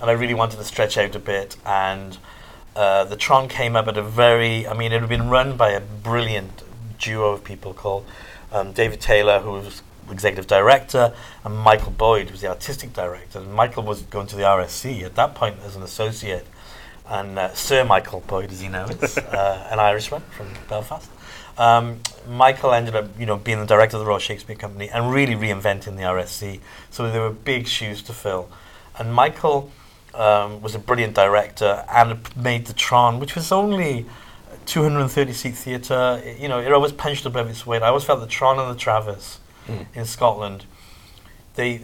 and 0.00 0.10
I 0.10 0.12
really 0.12 0.34
wanted 0.34 0.56
to 0.56 0.64
stretch 0.64 0.98
out 0.98 1.14
a 1.14 1.18
bit. 1.18 1.56
And 1.64 2.18
uh, 2.74 3.04
the 3.04 3.16
Tron 3.16 3.48
came 3.48 3.76
up 3.76 3.86
at 3.86 3.96
a 3.96 4.02
very, 4.02 4.66
I 4.66 4.74
mean, 4.74 4.92
it 4.92 5.00
had 5.00 5.08
been 5.08 5.28
run 5.28 5.56
by 5.56 5.70
a 5.70 5.80
brilliant 5.80 6.62
duo 6.98 7.30
of 7.30 7.44
people 7.44 7.72
called 7.72 8.04
um, 8.52 8.72
David 8.72 9.00
Taylor, 9.00 9.40
who 9.40 9.52
was 9.52 9.82
executive 10.10 10.46
director, 10.46 11.14
and 11.44 11.56
Michael 11.56 11.92
Boyd, 11.92 12.26
who 12.26 12.32
was 12.32 12.40
the 12.40 12.48
artistic 12.48 12.92
director. 12.92 13.38
And 13.38 13.54
Michael 13.54 13.84
was 13.84 14.02
going 14.02 14.26
to 14.28 14.36
the 14.36 14.42
RSC 14.42 15.02
at 15.02 15.14
that 15.14 15.34
point 15.34 15.56
as 15.64 15.76
an 15.76 15.82
associate. 15.82 16.46
And 17.08 17.38
uh, 17.38 17.52
Sir 17.54 17.84
Michael 17.84 18.20
Boyd, 18.26 18.50
as 18.50 18.62
you 18.62 18.70
know, 18.70 18.86
is 18.86 19.18
uh, 19.18 19.68
an 19.70 19.78
Irishman 19.78 20.22
from 20.36 20.48
Belfast. 20.68 21.10
Um, 21.56 22.00
Michael 22.28 22.72
ended 22.72 22.96
up, 22.96 23.08
you 23.18 23.26
know, 23.26 23.36
being 23.36 23.60
the 23.60 23.66
director 23.66 23.96
of 23.96 24.00
the 24.02 24.06
Royal 24.06 24.18
Shakespeare 24.18 24.56
Company 24.56 24.88
and 24.88 25.12
really 25.12 25.34
reinventing 25.34 25.96
the 25.96 26.02
RSC. 26.02 26.60
So 26.90 27.10
there 27.10 27.20
were 27.20 27.30
big 27.30 27.66
shoes 27.66 28.02
to 28.04 28.12
fill. 28.12 28.48
And 28.98 29.12
Michael 29.12 29.70
um, 30.14 30.62
was 30.62 30.74
a 30.74 30.78
brilliant 30.78 31.14
director 31.14 31.84
and 31.88 32.18
made 32.36 32.66
the 32.66 32.72
Tron, 32.72 33.20
which 33.20 33.34
was 33.34 33.52
only 33.52 34.06
230 34.66 35.32
seat 35.32 35.54
theatre. 35.54 36.22
You 36.38 36.48
know, 36.48 36.60
it 36.60 36.72
always 36.72 36.92
punched 36.92 37.26
above 37.26 37.48
its 37.48 37.66
weight. 37.66 37.82
I 37.82 37.88
always 37.88 38.04
felt 38.04 38.20
the 38.20 38.26
Tron 38.26 38.58
and 38.58 38.74
the 38.74 38.78
Traverse 38.78 39.38
mm. 39.66 39.86
in 39.94 40.04
Scotland, 40.04 40.66
they, 41.54 41.82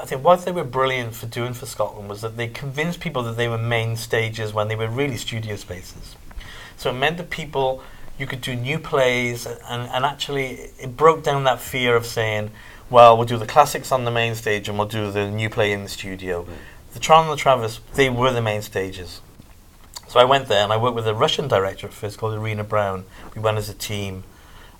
I 0.00 0.04
think 0.04 0.22
what 0.22 0.44
they 0.44 0.52
were 0.52 0.64
brilliant 0.64 1.14
for 1.14 1.26
doing 1.26 1.54
for 1.54 1.66
Scotland 1.66 2.08
was 2.08 2.20
that 2.20 2.36
they 2.36 2.48
convinced 2.48 3.00
people 3.00 3.22
that 3.24 3.36
they 3.36 3.48
were 3.48 3.58
main 3.58 3.96
stages 3.96 4.52
when 4.52 4.68
they 4.68 4.76
were 4.76 4.88
really 4.88 5.16
studio 5.16 5.56
spaces. 5.56 6.16
So 6.76 6.90
it 6.90 6.94
meant 6.94 7.16
that 7.16 7.30
people 7.30 7.82
you 8.18 8.26
could 8.26 8.40
do 8.40 8.54
new 8.54 8.78
plays, 8.78 9.46
and, 9.46 9.88
and 9.90 10.04
actually 10.04 10.70
it 10.78 10.96
broke 10.96 11.22
down 11.22 11.44
that 11.44 11.60
fear 11.60 11.94
of 11.94 12.04
saying, 12.04 12.50
well, 12.90 13.16
we'll 13.16 13.26
do 13.26 13.38
the 13.38 13.46
classics 13.46 13.92
on 13.92 14.04
the 14.04 14.10
main 14.10 14.34
stage 14.34 14.68
and 14.68 14.78
we'll 14.78 14.88
do 14.88 15.10
the 15.10 15.30
new 15.30 15.48
play 15.50 15.72
in 15.72 15.82
the 15.82 15.88
studio. 15.88 16.42
Mm. 16.44 16.48
The 16.94 17.00
Tron 17.00 17.24
and 17.24 17.32
the 17.32 17.36
Traverse, 17.36 17.80
they 17.94 18.08
were 18.08 18.32
the 18.32 18.42
main 18.42 18.62
stages. 18.62 19.20
So 20.08 20.18
I 20.18 20.24
went 20.24 20.48
there 20.48 20.64
and 20.64 20.72
I 20.72 20.78
worked 20.78 20.96
with 20.96 21.06
a 21.06 21.14
Russian 21.14 21.48
director 21.48 21.86
at 21.86 21.92
first 21.92 22.18
called 22.18 22.34
Irina 22.34 22.64
Brown. 22.64 23.04
We 23.34 23.42
went 23.42 23.58
as 23.58 23.68
a 23.68 23.74
team. 23.74 24.24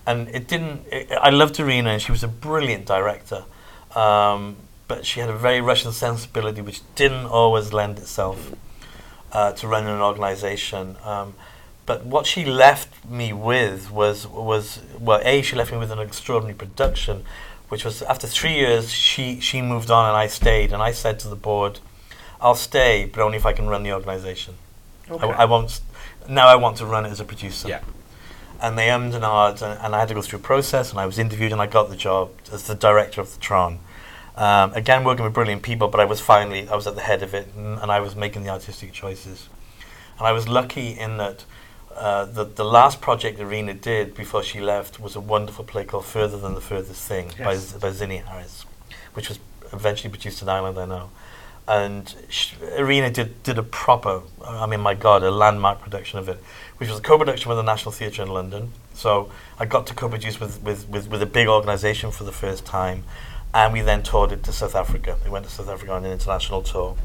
And 0.07 0.29
it 0.29 0.49
didn't, 0.49 0.87
it, 0.91 1.13
I 1.13 1.29
loved 1.29 1.61
Irina 1.61 1.91
and 1.91 2.03
she 2.03 2.11
was 2.11 2.25
a 2.25 2.29
brilliant 2.29 2.87
director. 2.87 3.45
Um, 3.95 4.57
but 4.89 5.07
she 5.07 5.21
had 5.21 5.29
a 5.29 5.37
very 5.37 5.61
Russian 5.61 5.93
sensibility 5.93 6.61
which 6.61 6.81
didn't 6.95 7.27
always 7.27 7.73
lend 7.73 7.99
itself 7.99 8.53
uh, 9.33 9.53
to 9.53 9.69
running 9.69 9.91
an 9.91 10.01
organization. 10.01 10.97
Um, 11.05 11.35
but 11.87 12.05
what 12.05 12.27
she 12.27 12.45
left 12.45 13.05
me 13.09 13.33
with 13.33 13.91
was 13.91 14.27
was 14.27 14.81
well, 14.99 15.21
a 15.25 15.43
she 15.43 15.57
left 15.57 15.71
me 15.73 15.79
with 15.79 15.91
an 15.91 15.99
extraordinary 15.99 16.57
production, 16.57 17.25
which 17.69 17.85
was 17.85 18.03
after 18.03 18.27
three 18.27 18.55
years 18.55 18.91
she 18.91 19.41
she 19.41 19.63
moved 19.63 19.91
on 19.91 20.07
and 20.07 20.17
I 20.17 20.27
stayed 20.27 20.73
and 20.73 20.83
I 20.83 20.93
said 20.93 21.19
to 21.21 21.29
the 21.29 21.37
board, 21.37 21.81
I'll 22.41 22.55
stay, 22.55 23.07
but 23.07 23.23
only 23.23 23.37
if 23.37 23.47
I 23.47 23.53
can 23.53 23.69
run 23.69 23.83
the 23.83 23.93
organisation. 23.93 24.55
Okay. 25.11 25.27
I, 25.27 25.43
I, 25.43 25.45
won't. 25.47 25.81
Now 26.29 26.47
I 26.49 26.57
want 26.57 26.77
to 26.79 26.87
run 26.87 27.07
it 27.07 27.11
as 27.11 27.21
a 27.21 27.25
producer. 27.25 27.69
Yeah. 27.69 27.81
And 28.61 28.77
they 28.77 28.89
ummed 28.91 29.15
and 29.15 29.25
ahed, 29.25 29.63
and, 29.63 29.81
and, 29.81 29.95
I 29.95 30.01
had 30.01 30.09
to 30.09 30.15
go 30.15 30.23
through 30.23 30.41
a 30.41 30.43
process, 30.43 30.91
and 30.91 30.99
I 30.99 31.07
was 31.07 31.19
interviewed, 31.19 31.53
and 31.53 31.61
I 31.61 31.67
got 31.67 31.91
the 31.91 31.97
job 31.97 32.33
as 32.53 32.67
the 32.67 32.75
director 32.75 33.21
of 33.21 33.33
the 33.33 33.41
Tron. 33.41 33.79
Um, 34.39 34.73
again, 34.75 35.03
working 35.03 35.25
with 35.25 35.35
brilliant 35.35 35.63
people, 35.63 35.89
but 35.89 35.99
I 36.01 36.05
was 36.05 36.21
finally 36.21 36.69
I 36.69 36.77
was 36.77 36.87
at 36.87 36.95
the 36.95 37.01
head 37.01 37.23
of 37.25 37.35
it, 37.35 37.49
and, 37.57 37.79
and 37.81 37.91
I 37.91 37.99
was 38.01 38.15
making 38.15 38.45
the 38.45 38.51
artistic 38.51 38.93
choices. 38.93 39.49
And 40.19 40.27
I 40.29 40.33
was 40.33 40.47
lucky 40.47 40.91
in 40.91 41.17
that 41.17 41.45
uh, 41.97 42.25
the 42.25 42.45
the 42.45 42.65
last 42.65 43.01
project 43.01 43.41
Irina 43.41 43.75
did 43.75 44.15
before 44.15 44.45
she 44.45 44.61
left 44.61 45.01
was 45.01 45.17
a 45.17 45.21
wonderful 45.21 45.65
play 45.65 45.85
called 45.85 46.05
Further 46.07 46.39
Than 46.39 46.55
the 46.55 46.61
Furthest 46.61 47.03
Thing 47.09 47.33
by 47.39 47.53
Yes. 47.55 47.73
Z- 47.73 47.79
by 47.81 47.91
Zinnie 47.91 48.25
Harris, 48.25 48.65
which 49.15 49.29
was 49.29 49.41
eventually 49.73 50.11
produced 50.11 50.41
in 50.41 50.49
Ireland, 50.49 50.79
I 50.79 50.85
know. 50.87 51.11
And 51.67 52.15
sh- 52.29 52.55
Irina 52.77 53.11
did 53.11 53.43
did 53.43 53.59
a 53.59 53.63
proper, 53.65 54.23
I 54.45 54.67
mean, 54.67 54.81
my 54.81 54.95
God, 54.95 55.25
a 55.25 55.33
landmark 55.33 55.81
production 55.81 56.21
of 56.21 56.29
it, 56.29 56.39
which 56.79 56.89
was 56.89 57.01
a 57.01 57.03
co-production 57.03 57.49
with 57.49 57.59
the 57.59 57.65
National 57.65 57.91
Theatre 57.93 58.23
in 58.23 58.29
London. 58.29 58.71
So 58.95 59.31
I 59.59 59.67
got 59.67 59.87
to 59.89 59.95
co-produce 59.95 60.41
with, 60.41 60.63
with, 60.63 60.89
with, 60.89 61.09
with 61.11 61.23
a 61.23 61.27
big 61.27 61.47
organisation 61.49 62.11
for 62.11 62.25
the 62.25 62.33
first 62.33 62.65
time, 62.65 63.05
and 63.55 63.73
we 63.73 63.81
then 63.81 64.03
toured 64.03 64.33
it 64.33 64.43
to 64.45 64.53
South 64.53 64.75
Africa. 64.75 65.17
We 65.25 65.31
went 65.31 65.45
to 65.47 65.51
South 65.51 65.69
Africa 65.69 65.93
on 65.93 66.05
an 66.05 66.13
international 66.13 66.63
tour. 66.63 66.97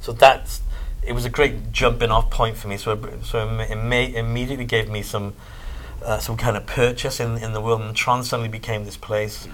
So 0.00 0.12
that's 0.12 0.62
it 1.02 1.12
was 1.12 1.24
a 1.24 1.30
great 1.30 1.72
jumping 1.72 2.10
off 2.10 2.30
point 2.30 2.56
for 2.56 2.68
me. 2.68 2.76
So 2.76 2.92
it, 2.92 3.24
so 3.24 3.48
it, 3.60 3.70
immediately 3.70 4.64
gave 4.64 4.88
me 4.90 5.02
some 5.02 5.34
uh, 6.04 6.18
some 6.18 6.36
kind 6.36 6.56
of 6.56 6.66
purchase 6.66 7.20
in 7.20 7.38
in 7.38 7.52
the 7.52 7.60
world, 7.60 7.80
and 7.80 7.94
Tron 7.94 8.24
suddenly 8.24 8.48
became 8.48 8.84
this 8.84 8.96
place. 8.96 9.48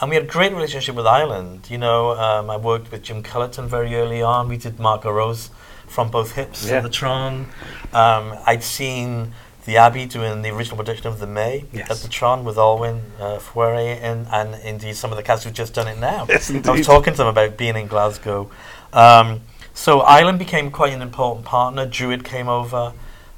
And 0.00 0.10
we 0.10 0.16
had 0.16 0.24
a 0.24 0.28
great 0.28 0.52
relationship 0.52 0.96
with 0.96 1.06
Ireland. 1.06 1.68
You 1.70 1.78
know, 1.78 2.12
um, 2.12 2.50
I 2.50 2.56
worked 2.56 2.90
with 2.90 3.02
Jim 3.02 3.22
Culleton 3.22 3.66
very 3.66 3.94
early 3.94 4.20
on. 4.20 4.48
We 4.48 4.56
did 4.56 4.80
Mark 4.80 5.06
O'Rowe's 5.06 5.50
from 5.86 6.10
both 6.10 6.32
hips 6.32 6.66
Yeah. 6.66 6.80
the 6.80 6.88
Tron. 6.88 7.46
Um, 7.92 8.36
I'd 8.46 8.64
seen 8.64 9.32
the 9.64 9.76
Abbey 9.76 10.06
doing 10.06 10.42
the 10.42 10.50
original 10.50 10.76
production 10.76 11.06
of 11.06 11.18
the 11.20 11.26
Mai 11.26 11.64
Yes. 11.72 11.90
at 11.90 11.96
the 11.98 12.08
Tron 12.08 12.44
with 12.44 12.56
Olwen 12.56 13.00
uh, 13.20 13.38
Fouéré 13.38 13.98
and, 14.02 14.26
and 14.32 14.54
indeed 14.64 14.96
some 14.96 15.10
of 15.10 15.16
the 15.16 15.22
cast 15.22 15.44
who've 15.44 15.52
just 15.52 15.74
done 15.74 15.88
it 15.88 15.98
now. 15.98 16.26
Yes, 16.28 16.50
I 16.50 16.70
was 16.70 16.86
talking 16.86 17.12
to 17.14 17.18
them 17.18 17.28
about 17.28 17.56
being 17.56 17.76
in 17.76 17.86
Glasgow. 17.86 18.50
Um, 18.92 19.42
so 19.74 20.00
Ireland 20.00 20.38
became 20.38 20.70
quite 20.70 20.92
an 20.92 21.02
important 21.02 21.46
partner. 21.46 21.86
Druid 21.86 22.24
came 22.24 22.48
over, 22.48 22.92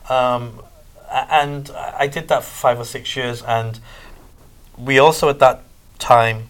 um, 0.08 0.60
and 1.10 1.70
I 1.70 1.94
I 2.00 2.06
did 2.06 2.28
that 2.28 2.42
for 2.42 2.50
five 2.50 2.80
or 2.80 2.84
six 2.84 3.14
years. 3.16 3.42
And 3.42 3.78
we 4.76 4.98
also 4.98 5.28
at 5.28 5.38
that 5.38 5.62
time, 5.98 6.48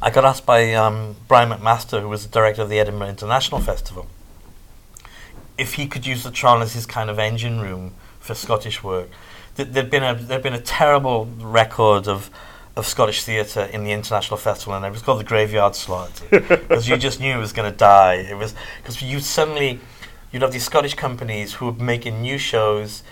I 0.00 0.10
got 0.10 0.24
asked 0.24 0.46
by 0.46 0.72
um, 0.74 1.16
Brian 1.28 1.50
McMaster, 1.50 2.00
who 2.00 2.08
was 2.08 2.26
the 2.26 2.32
director 2.32 2.62
of 2.62 2.68
the 2.70 2.78
Edinburgh 2.78 3.08
International 3.08 3.60
Festival, 3.60 4.06
if 5.58 5.74
he 5.74 5.86
could 5.86 6.06
use 6.06 6.22
the 6.22 6.30
Tron 6.30 6.62
as 6.62 6.72
his 6.74 6.86
kind 6.86 7.10
of 7.10 7.18
engine 7.18 7.60
room 7.60 7.92
for 8.26 8.34
Scottish 8.34 8.82
work. 8.82 9.08
Th- 9.56 9.68
There'd 9.68 9.90
been 9.90 10.02
a 10.04 10.14
there'd 10.14 10.42
been 10.42 10.52
a 10.54 10.60
terrible 10.60 11.26
record 11.40 12.08
of 12.08 12.30
of 12.76 12.86
Scottish 12.86 13.24
theatre 13.24 13.62
in 13.72 13.84
the 13.84 13.92
international 13.92 14.36
festival, 14.36 14.74
and 14.74 14.84
it 14.84 14.90
was 14.92 15.00
called 15.00 15.20
the 15.20 15.24
Graveyard 15.24 15.74
Slot 15.74 16.22
because 16.30 16.86
you 16.88 16.96
just 16.98 17.20
knew 17.20 17.34
it 17.34 17.40
was 17.40 17.52
going 17.54 17.70
to 17.70 17.76
die. 17.76 18.14
It 18.16 18.36
was 18.36 18.54
because 18.82 19.00
you 19.00 19.20
suddenly 19.20 19.80
you'd 20.30 20.42
have 20.42 20.52
these 20.52 20.64
Scottish 20.66 20.94
companies 20.94 21.54
who 21.54 21.66
were 21.66 21.72
making 21.72 22.20
new 22.20 22.36
shows 22.36 23.02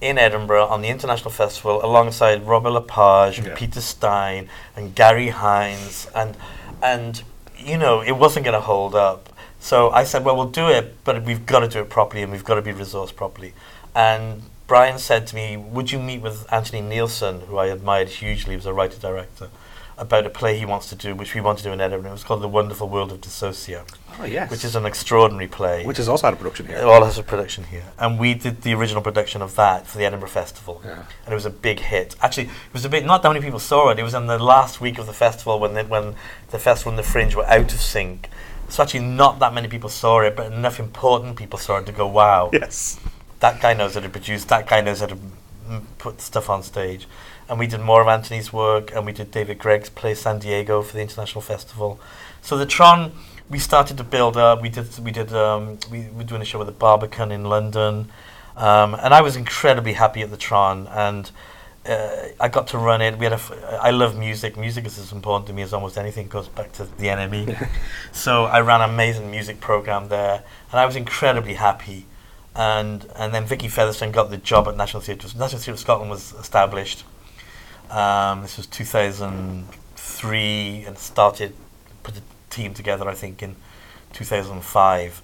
in 0.00 0.18
Edinburgh 0.18 0.66
on 0.66 0.82
the 0.82 0.88
international 0.88 1.30
festival 1.30 1.84
alongside 1.84 2.44
Robert 2.44 2.70
Lepage 2.70 3.38
and 3.38 3.46
Yeah. 3.46 3.54
Peter 3.54 3.80
Stein 3.80 4.48
and 4.74 4.92
Garry 4.96 5.28
Hynes 5.28 6.08
and 6.14 6.36
and 6.82 7.22
you 7.56 7.78
know 7.78 8.00
it 8.00 8.16
wasn't 8.16 8.44
going 8.44 8.54
to 8.54 8.66
hold 8.72 8.96
up. 8.96 9.28
So 9.60 9.90
I 9.92 10.02
said, 10.02 10.24
well, 10.24 10.34
we'll 10.34 10.50
do 10.50 10.66
it, 10.68 10.96
but 11.04 11.22
we've 11.22 11.46
got 11.46 11.60
to 11.60 11.68
do 11.68 11.78
it 11.82 11.88
properly 11.88 12.24
and 12.24 12.32
we've 12.32 12.44
got 12.44 12.56
to 12.56 12.62
be 12.62 12.72
resourced 12.72 13.14
properly. 13.14 13.52
And 13.94 14.42
Brian 14.66 14.98
said 14.98 15.26
to 15.28 15.34
me, 15.34 15.56
would 15.56 15.90
you 15.92 15.98
meet 15.98 16.22
with 16.22 16.50
Anthony 16.52 16.80
Neilson, 16.80 17.46
who 17.46 17.58
I 17.58 17.66
admired 17.66 18.08
hugely, 18.08 18.52
he 18.52 18.56
was 18.56 18.66
a 18.66 18.72
writer 18.72 18.98
director, 18.98 19.50
about 19.98 20.24
a 20.26 20.30
play 20.30 20.58
he 20.58 20.64
wants 20.64 20.88
to 20.88 20.94
do, 20.96 21.14
which 21.14 21.34
we 21.34 21.40
want 21.40 21.58
to 21.58 21.64
do 21.64 21.70
in 21.72 21.80
Edinburgh. 21.80 22.10
It 22.10 22.14
was 22.14 22.24
called 22.24 22.40
The 22.42 22.48
Wonderful 22.48 22.88
World 22.88 23.12
of 23.12 23.20
Dissocia, 23.20 23.84
Oh, 24.18 24.24
yes. 24.24 24.50
which 24.50 24.64
is 24.64 24.74
an 24.74 24.86
extraordinary 24.86 25.46
play. 25.46 25.84
Which 25.84 25.98
has 25.98 26.08
also 26.08 26.26
had 26.28 26.34
a 26.34 26.36
production 26.36 26.66
here. 26.66 26.78
It 26.78 26.84
all 26.84 27.04
has 27.04 27.18
a 27.18 27.22
production 27.22 27.64
here. 27.64 27.84
And 27.98 28.18
we 28.18 28.32
did 28.34 28.62
the 28.62 28.72
original 28.74 29.02
production 29.02 29.42
of 29.42 29.54
that 29.56 29.86
for 29.86 29.98
the 29.98 30.06
Edinburgh 30.06 30.30
Festival. 30.30 30.80
Yeah. 30.84 31.04
And 31.24 31.32
it 31.32 31.34
was 31.34 31.44
a 31.46 31.50
big 31.50 31.80
hit. 31.80 32.16
Actually, 32.22 32.44
it 32.44 32.72
was 32.72 32.84
a 32.86 32.88
bit, 32.88 33.04
not 33.04 33.22
that 33.22 33.28
many 33.28 33.44
people 33.44 33.58
saw 33.58 33.90
it. 33.90 33.98
It 33.98 34.02
was 34.02 34.14
in 34.14 34.26
the 34.26 34.38
last 34.38 34.80
week 34.80 34.98
of 34.98 35.06
the 35.06 35.12
festival 35.12 35.60
when 35.60 35.74
the, 35.74 35.84
when 35.84 36.14
the 36.50 36.58
festival 36.58 36.90
and 36.92 36.98
the 36.98 37.02
fringe 37.02 37.34
were 37.34 37.46
out 37.46 37.72
of 37.72 37.80
sync. 37.80 38.28
So 38.70 38.82
actually, 38.82 39.00
not 39.00 39.38
that 39.40 39.52
many 39.52 39.68
people 39.68 39.90
saw 39.90 40.20
it, 40.20 40.34
but 40.34 40.50
enough 40.50 40.80
important 40.80 41.36
people 41.36 41.58
saw 41.58 41.76
it 41.76 41.86
to 41.86 41.92
go, 41.92 42.06
wow, 42.06 42.48
Yes. 42.52 42.98
That 43.42 43.60
guy 43.60 43.74
knows 43.74 43.94
how 43.94 44.00
to 44.00 44.08
produce, 44.08 44.44
that 44.44 44.68
guy 44.68 44.80
knows 44.80 45.00
how 45.00 45.06
to 45.06 45.18
put 45.98 46.20
stuff 46.20 46.48
on 46.48 46.62
stage. 46.62 47.08
And 47.48 47.58
we 47.58 47.66
did 47.66 47.80
more 47.80 48.00
of 48.00 48.06
Anthony's 48.06 48.52
work, 48.52 48.92
and 48.94 49.04
we 49.04 49.12
did 49.12 49.32
David 49.32 49.58
Greig's 49.58 49.90
play 49.90 50.14
San 50.14 50.38
Diego 50.38 50.80
for 50.80 50.94
the 50.94 51.02
International 51.02 51.40
Festival. 51.40 52.00
So 52.40 52.56
the 52.56 52.66
Tron, 52.66 53.10
we 53.50 53.58
started 53.58 53.96
to 53.96 54.04
build 54.04 54.36
up. 54.36 54.62
We 54.62 54.68
did, 54.68 54.96
we 55.00 55.10
did, 55.10 55.32
um, 55.32 55.80
we 55.90 56.06
were 56.16 56.22
doing 56.22 56.40
a 56.40 56.44
show 56.44 56.58
with 56.58 56.68
the 56.68 56.72
Barbican 56.72 57.32
in 57.32 57.42
London, 57.44 58.12
um, 58.56 58.94
and 58.94 59.12
I 59.12 59.22
was 59.22 59.34
incredibly 59.34 59.94
happy 59.94 60.22
at 60.22 60.30
the 60.30 60.36
Tron, 60.36 60.86
and 60.86 61.28
uh, 61.84 62.28
I 62.38 62.46
got 62.46 62.68
to 62.68 62.78
run 62.78 63.02
it. 63.02 63.18
We 63.18 63.24
had 63.26 63.32
a 63.32 63.42
f- 63.42 63.52
I 63.80 63.90
love 63.90 64.16
music. 64.16 64.56
Music 64.56 64.86
is 64.86 65.00
as 65.00 65.10
important 65.10 65.48
to 65.48 65.52
me 65.52 65.62
as 65.62 65.72
almost 65.72 65.98
anything. 65.98 66.26
It 66.26 66.30
goes 66.30 66.46
back 66.46 66.70
to 66.74 66.84
the 66.84 67.06
NME. 67.06 67.68
so 68.12 68.44
I 68.44 68.60
ran 68.60 68.82
an 68.82 68.90
amazing 68.90 69.32
music 69.32 69.58
program 69.58 70.08
there, 70.10 70.44
and 70.70 70.78
I 70.78 70.86
was 70.86 70.94
incredibly 70.94 71.54
happy 71.54 72.06
and 72.54 73.06
and 73.16 73.34
then 73.34 73.46
Vicky 73.46 73.68
Featherstone 73.68 74.12
got 74.12 74.28
the 74.30 74.36
job 74.36 74.68
at 74.68 74.76
National 74.76 75.00
Theatre. 75.00 75.26
National 75.38 75.60
Theatre 75.60 75.72
of 75.72 75.78
Scotland 75.78 76.10
was 76.10 76.34
established. 76.34 77.04
Um, 77.90 78.42
this 78.42 78.56
was 78.56 78.66
2003 78.66 80.84
and 80.86 80.98
started 80.98 81.54
put 82.02 82.18
a 82.18 82.22
team 82.50 82.74
together. 82.74 83.08
I 83.08 83.14
think 83.14 83.42
in 83.42 83.56
2005, 84.12 85.22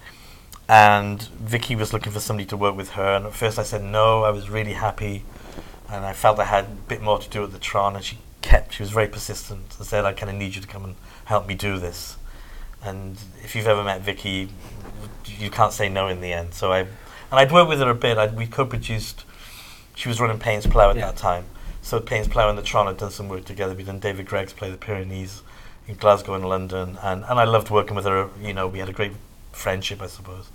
and 0.69 1.23
Vicky 1.23 1.77
was 1.77 1.93
looking 1.93 2.13
for 2.13 2.21
somebody 2.21 2.47
to 2.47 2.57
work 2.57 2.77
with 2.77 2.91
her. 2.91 3.17
And 3.17 3.27
at 3.27 3.35
first 3.35 3.59
I 3.59 3.63
said 3.63 3.83
no. 3.83 4.25
I 4.25 4.31
was 4.31 4.51
really 4.51 4.75
happy, 4.75 5.25
and 5.91 6.05
I 6.05 6.13
felt 6.13 6.39
I 6.39 6.45
had 6.45 6.65
a 6.65 6.77
bit 6.89 7.03
more 7.03 7.19
to 7.19 7.29
do 7.29 7.45
at 7.45 7.53
the 7.53 7.59
Tron. 7.59 7.97
And 7.97 8.05
she 8.05 8.19
kept. 8.43 8.75
She 8.75 8.83
was 8.83 8.91
very 8.91 9.09
persistent 9.09 9.77
and 9.79 9.87
said, 9.87 10.05
"I 10.05 10.13
kind 10.13 10.31
of 10.31 10.37
need 10.37 10.55
you 10.55 10.63
to 10.63 10.69
come 10.69 10.85
and 10.85 10.95
help 11.27 11.47
me 11.47 11.55
do 11.55 11.79
this." 11.79 12.17
And 12.83 13.19
if 13.43 13.57
you've 13.57 13.67
ever 13.67 13.83
met 13.83 14.03
Vicky, 14.03 14.51
you 15.27 15.51
can't 15.51 15.73
say 15.73 15.89
no 15.89 16.09
in 16.09 16.21
the 16.21 16.33
end. 16.33 16.55
So 16.55 16.73
I, 16.73 16.87
and 17.31 17.41
I'd 17.41 17.53
worked 17.53 17.69
with 17.69 17.81
her 17.81 17.91
a 17.91 17.95
bit. 17.95 18.19
I'd, 18.19 18.37
we 18.37 18.47
co-produced. 18.47 19.25
She 19.95 20.09
was 20.09 20.21
running 20.21 20.39
Paines 20.39 20.67
Plough 20.67 20.91
at 20.91 20.97
Yeah. 20.97 21.07
that 21.07 21.17
time. 21.17 21.45
So 21.83 22.01
Paines 22.01 22.29
Plough 22.29 22.49
and 22.49 22.59
the 22.59 22.63
Tron 22.63 22.87
had 22.87 22.97
done 22.99 23.11
some 23.11 23.29
work 23.29 23.45
together. 23.45 23.75
We'd 23.75 23.87
done 23.87 23.99
David 23.99 24.27
Greig's 24.27 24.53
play, 24.53 24.71
The 24.71 24.77
Pyrenees, 24.77 25.43
in 25.87 25.95
Glasgow 25.95 26.35
and 26.35 26.47
London, 26.49 26.99
and, 27.03 27.25
and 27.25 27.39
I 27.41 27.45
loved 27.45 27.71
working 27.71 27.97
with 27.97 28.05
her. 28.05 28.29
You 28.43 28.53
know, 28.53 28.67
we 28.67 28.79
had 28.79 28.89
a 28.91 28.93
great 28.93 29.13
friendship, 29.53 30.03
I 30.03 30.07
suppose. 30.07 30.51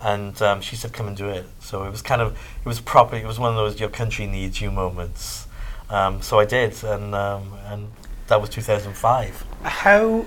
And 0.00 0.40
um, 0.42 0.60
she 0.60 0.74
said, 0.74 0.92
"Come 0.92 1.06
and 1.06 1.16
do 1.16 1.28
it." 1.28 1.46
So 1.60 1.84
it 1.84 1.90
was 1.90 2.02
kind 2.02 2.20
of, 2.20 2.32
it 2.32 2.66
was 2.66 2.80
proper. 2.80 3.14
It 3.14 3.24
was 3.24 3.38
one 3.38 3.50
of 3.50 3.56
those 3.56 3.78
"your 3.78 3.88
country 3.90 4.26
needs 4.26 4.60
you" 4.60 4.72
moments. 4.72 5.46
Um, 5.88 6.20
so 6.20 6.40
I 6.40 6.44
did, 6.44 6.82
and 6.82 7.14
um, 7.14 7.52
and 7.66 7.92
that 8.26 8.40
was 8.40 8.50
2005. 8.50 9.44
How 9.62 10.26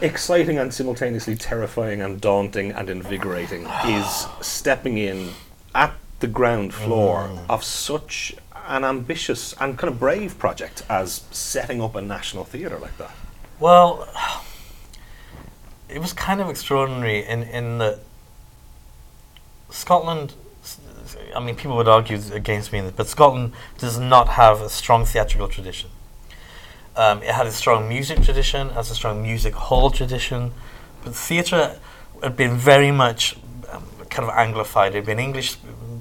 exciting 0.00 0.58
and 0.58 0.72
simultaneously 0.72 1.36
terrifying 1.36 2.02
and 2.02 2.20
daunting 2.20 2.72
and 2.72 2.90
invigorating 2.90 3.66
is 3.86 4.26
stepping 4.40 4.98
in 4.98 5.30
at 5.74 5.92
the 6.20 6.26
ground 6.26 6.72
floor 6.74 7.28
Mm. 7.28 7.38
of 7.48 7.64
such 7.64 8.34
an 8.66 8.84
ambitious 8.84 9.54
and 9.60 9.78
kind 9.78 9.92
of 9.92 9.98
brave 10.00 10.38
project 10.38 10.82
as 10.88 11.22
setting 11.30 11.82
up 11.82 11.94
a 11.94 12.00
national 12.02 12.44
theatre 12.44 12.78
like 12.78 12.96
that? 12.98 13.10
Well, 13.60 14.08
it 15.88 15.98
was 16.00 16.12
kind 16.12 16.40
of 16.40 16.48
extraordinary 16.48 17.24
in 17.24 17.42
in 17.42 17.78
that 17.78 17.98
Scotland. 19.70 20.34
I 21.36 21.40
mean, 21.40 21.56
people 21.56 21.76
would 21.76 21.88
argue 21.88 22.18
against 22.32 22.72
me, 22.72 22.82
but 22.96 23.06
Scotland 23.08 23.52
does 23.78 23.98
not 23.98 24.28
have 24.30 24.60
a 24.62 24.70
strong 24.70 25.04
theatrical 25.04 25.48
tradition. 25.48 25.90
Um, 26.96 27.22
it 27.22 27.30
had 27.30 27.46
a 27.46 27.52
strong 27.52 27.88
music 27.88 28.22
tradition, 28.22 28.70
has 28.70 28.90
a 28.90 28.94
strong 28.94 29.22
music 29.22 29.54
hall 29.54 29.90
tradition, 29.90 30.52
but 31.02 31.14
theatre 31.14 31.78
had 32.22 32.36
been 32.36 32.56
very 32.56 32.92
much 32.92 33.36
um, 33.70 33.84
kind 34.10 34.28
of 34.28 34.34
anglified. 34.34 34.88
It 34.88 34.94
had 34.94 35.06
been 35.06 35.18
English, 35.18 35.56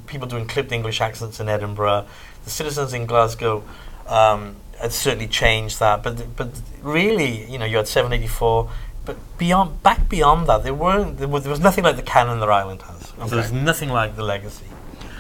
people 0.06 0.28
doing 0.28 0.48
clipped 0.48 0.72
English 0.72 1.02
accents 1.02 1.40
in 1.40 1.50
Edinburgh. 1.50 2.06
The 2.44 2.50
citizens 2.50 2.94
in 2.94 3.06
Glasgow 3.08 3.64
um, 4.08 4.56
had 4.80 4.92
certainly 4.92 5.28
changed 5.28 5.80
that, 5.80 6.04
but 6.04 6.36
but 6.36 6.62
really, 6.82 7.50
you 7.52 7.58
know, 7.58 7.66
you 7.66 7.78
had 7.78 7.88
784. 7.88 8.70
But 9.06 9.18
beyond, 9.38 9.84
back 9.84 10.08
beyond 10.08 10.48
that, 10.48 10.64
there 10.64 10.74
weren't. 10.74 11.18
There 11.18 11.28
was, 11.28 11.44
there 11.44 11.52
was 11.52 11.60
nothing 11.60 11.84
like 11.84 11.98
the 11.98 12.04
canon 12.04 12.40
that 12.40 12.50
Ireland 12.50 12.84
has. 12.84 13.12
Okay. 13.20 13.28
There 13.28 13.38
was 13.38 13.52
nothing 13.52 13.90
like 13.90 14.16
the 14.16 14.24
legacy, 14.24 14.66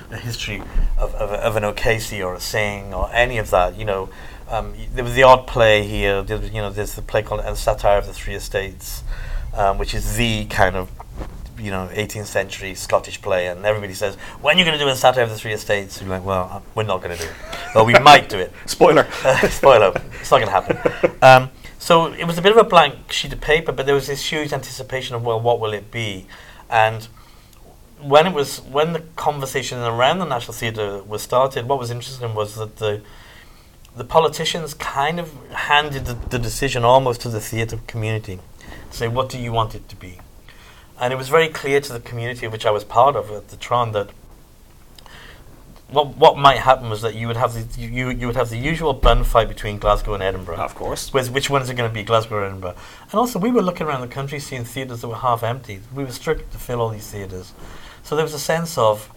the 0.10 0.18
history 0.18 0.62
of, 0.98 1.14
of, 1.16 1.32
of 1.32 1.56
an 1.58 1.66
O'Casey 1.66 2.24
or 2.24 2.34
a 2.34 2.40
Synge 2.40 2.94
or 2.94 3.10
any 3.12 3.38
of 3.38 3.50
that. 3.50 3.78
You 3.78 3.84
know, 3.84 4.10
um, 4.50 4.74
there 4.94 5.04
was 5.04 5.14
the 5.16 5.24
odd 5.24 5.48
play 5.48 5.84
here. 5.84 6.22
There, 6.22 6.38
was- 6.38 6.50
you 6.52 6.62
know, 6.62 6.70
there's 6.70 6.96
the 6.96 7.02
play 7.02 7.24
called 7.24 7.42
"A 7.42 7.56
Satire 7.56 7.98
of 7.98 8.08
the 8.08 8.14
Three 8.14 8.36
Estates," 8.36 9.04
um, 9.56 9.78
which 9.78 9.94
is 9.94 10.16
the 10.16 10.46
kind 10.46 10.76
of 10.76 10.90
you 11.58 11.70
know 11.72 11.88
18th 11.94 12.26
century 12.26 12.74
Scottish 12.76 13.22
play, 13.22 13.48
and 13.48 13.66
everybody 13.66 13.94
says, 13.94 14.16
"When 14.42 14.56
are 14.56 14.60
you 14.60 14.66
going 14.66 14.78
to 14.78 14.84
do 14.84 14.90
a 14.90 14.96
satire 14.96 15.24
of 15.24 15.30
the 15.30 15.38
Three 15.38 15.54
Estates?" 15.54 16.02
You're 16.02 16.10
like, 16.10 16.26
"Well, 16.26 16.50
uh, 16.52 16.60
we're 16.76 16.84
not 16.84 17.02
going 17.02 17.16
to 17.18 17.24
do 17.24 17.30
it. 17.30 17.36
Well, 17.76 17.86
we 17.86 17.94
might 18.00 18.30
do 18.30 18.40
it." 18.40 18.52
Spoiler. 18.66 19.08
Uh, 19.26 19.48
spoiler, 19.50 19.94
it's 20.20 20.30
not 20.32 20.42
going 20.42 20.48
to 20.48 20.52
happen. 20.52 21.12
Um, 21.22 21.50
so 21.80 22.14
it 22.14 22.26
was 22.26 22.38
a 22.38 22.42
bit 22.42 22.52
of 22.52 22.58
a 22.58 22.64
blank 22.64 23.12
sheet 23.12 23.32
of 23.34 23.40
paper, 23.42 23.72
but 23.72 23.86
there 23.86 23.96
was 23.96 24.08
this 24.08 24.30
huge 24.32 24.52
anticipation 24.54 25.16
of, 25.16 25.24
well, 25.26 25.40
what 25.40 25.60
will 25.60 25.74
it 25.74 25.92
be? 25.92 26.28
And 26.70 27.08
when 28.02 28.28
it 28.28 28.34
was 28.34 28.60
when 28.62 28.92
the 28.94 29.00
conversation 29.16 29.80
around 29.80 30.20
the 30.20 30.26
National 30.26 30.54
Theatre 30.54 31.02
was 31.04 31.22
started, 31.22 31.68
what 31.68 31.80
was 31.80 31.90
interesting 31.92 32.34
was 32.36 32.56
that 32.56 32.78
the 32.78 33.02
the 33.96 34.04
politicians 34.04 34.74
kind 34.74 35.20
of 35.20 35.32
handed 35.52 36.06
the, 36.06 36.14
the 36.14 36.40
decision 36.40 36.84
almost 36.84 37.22
to 37.22 37.30
the 37.30 37.40
theatre 37.40 37.80
community, 37.88 38.40
to 38.92 38.98
say 38.98 39.08
what 39.08 39.30
do 39.30 39.40
you 39.40 39.52
want 39.52 39.76
it 39.76 39.88
to 39.90 39.96
be, 39.96 40.20
and 41.00 41.14
it 41.14 41.16
was 41.16 41.30
very 41.30 41.50
clear 41.50 41.80
to 41.82 41.94
the 41.94 42.00
community 42.00 42.46
of 42.46 42.52
which 42.52 42.66
I 42.66 42.72
was 42.72 42.84
part 42.84 43.16
of 43.16 43.32
at 43.32 43.50
the 43.50 43.58
Tron 43.58 43.92
that 43.92 44.10
what 45.94 46.18
what 46.18 46.38
might 46.38 46.58
happen 46.58 46.90
was 46.90 47.02
that 47.04 47.14
you 47.14 47.28
would 47.28 47.38
have 47.38 47.54
the 47.54 47.80
you 47.80 48.10
you 48.10 48.28
would 48.28 48.36
have 48.36 48.50
the 48.50 48.58
usual 48.58 48.94
bun 48.94 49.24
fight 49.24 49.48
between 49.48 49.78
Glasgow 49.78 50.16
and 50.16 50.24
Edinburgh. 50.24 50.58
Of 50.58 50.76
course. 50.76 51.14
With 51.14 51.32
which 51.32 51.50
ones 51.50 51.70
are 51.70 51.74
going 51.74 51.90
to 51.90 51.94
be 51.94 52.04
Glasgow 52.04 52.38
or 52.38 52.46
Edinburgh? 52.46 52.76
And 53.12 53.14
also, 53.14 53.38
we 53.38 53.52
were 53.52 53.62
looking 53.62 53.86
around 53.86 54.02
the 54.02 54.08
country 54.08 54.40
seeing 54.40 54.66
theatres 54.66 55.02
that 55.02 55.08
were 55.08 55.16
half 55.16 55.44
empty. 55.44 55.82
We 55.94 56.04
were 56.04 56.12
struggling 56.12 56.50
to 56.50 56.58
fill 56.58 56.82
all 56.82 56.90
these 56.90 57.10
theatres, 57.10 57.54
so 58.02 58.16
there 58.16 58.26
was 58.26 58.34
a 58.34 58.40
sense 58.40 58.78
of 58.78 59.08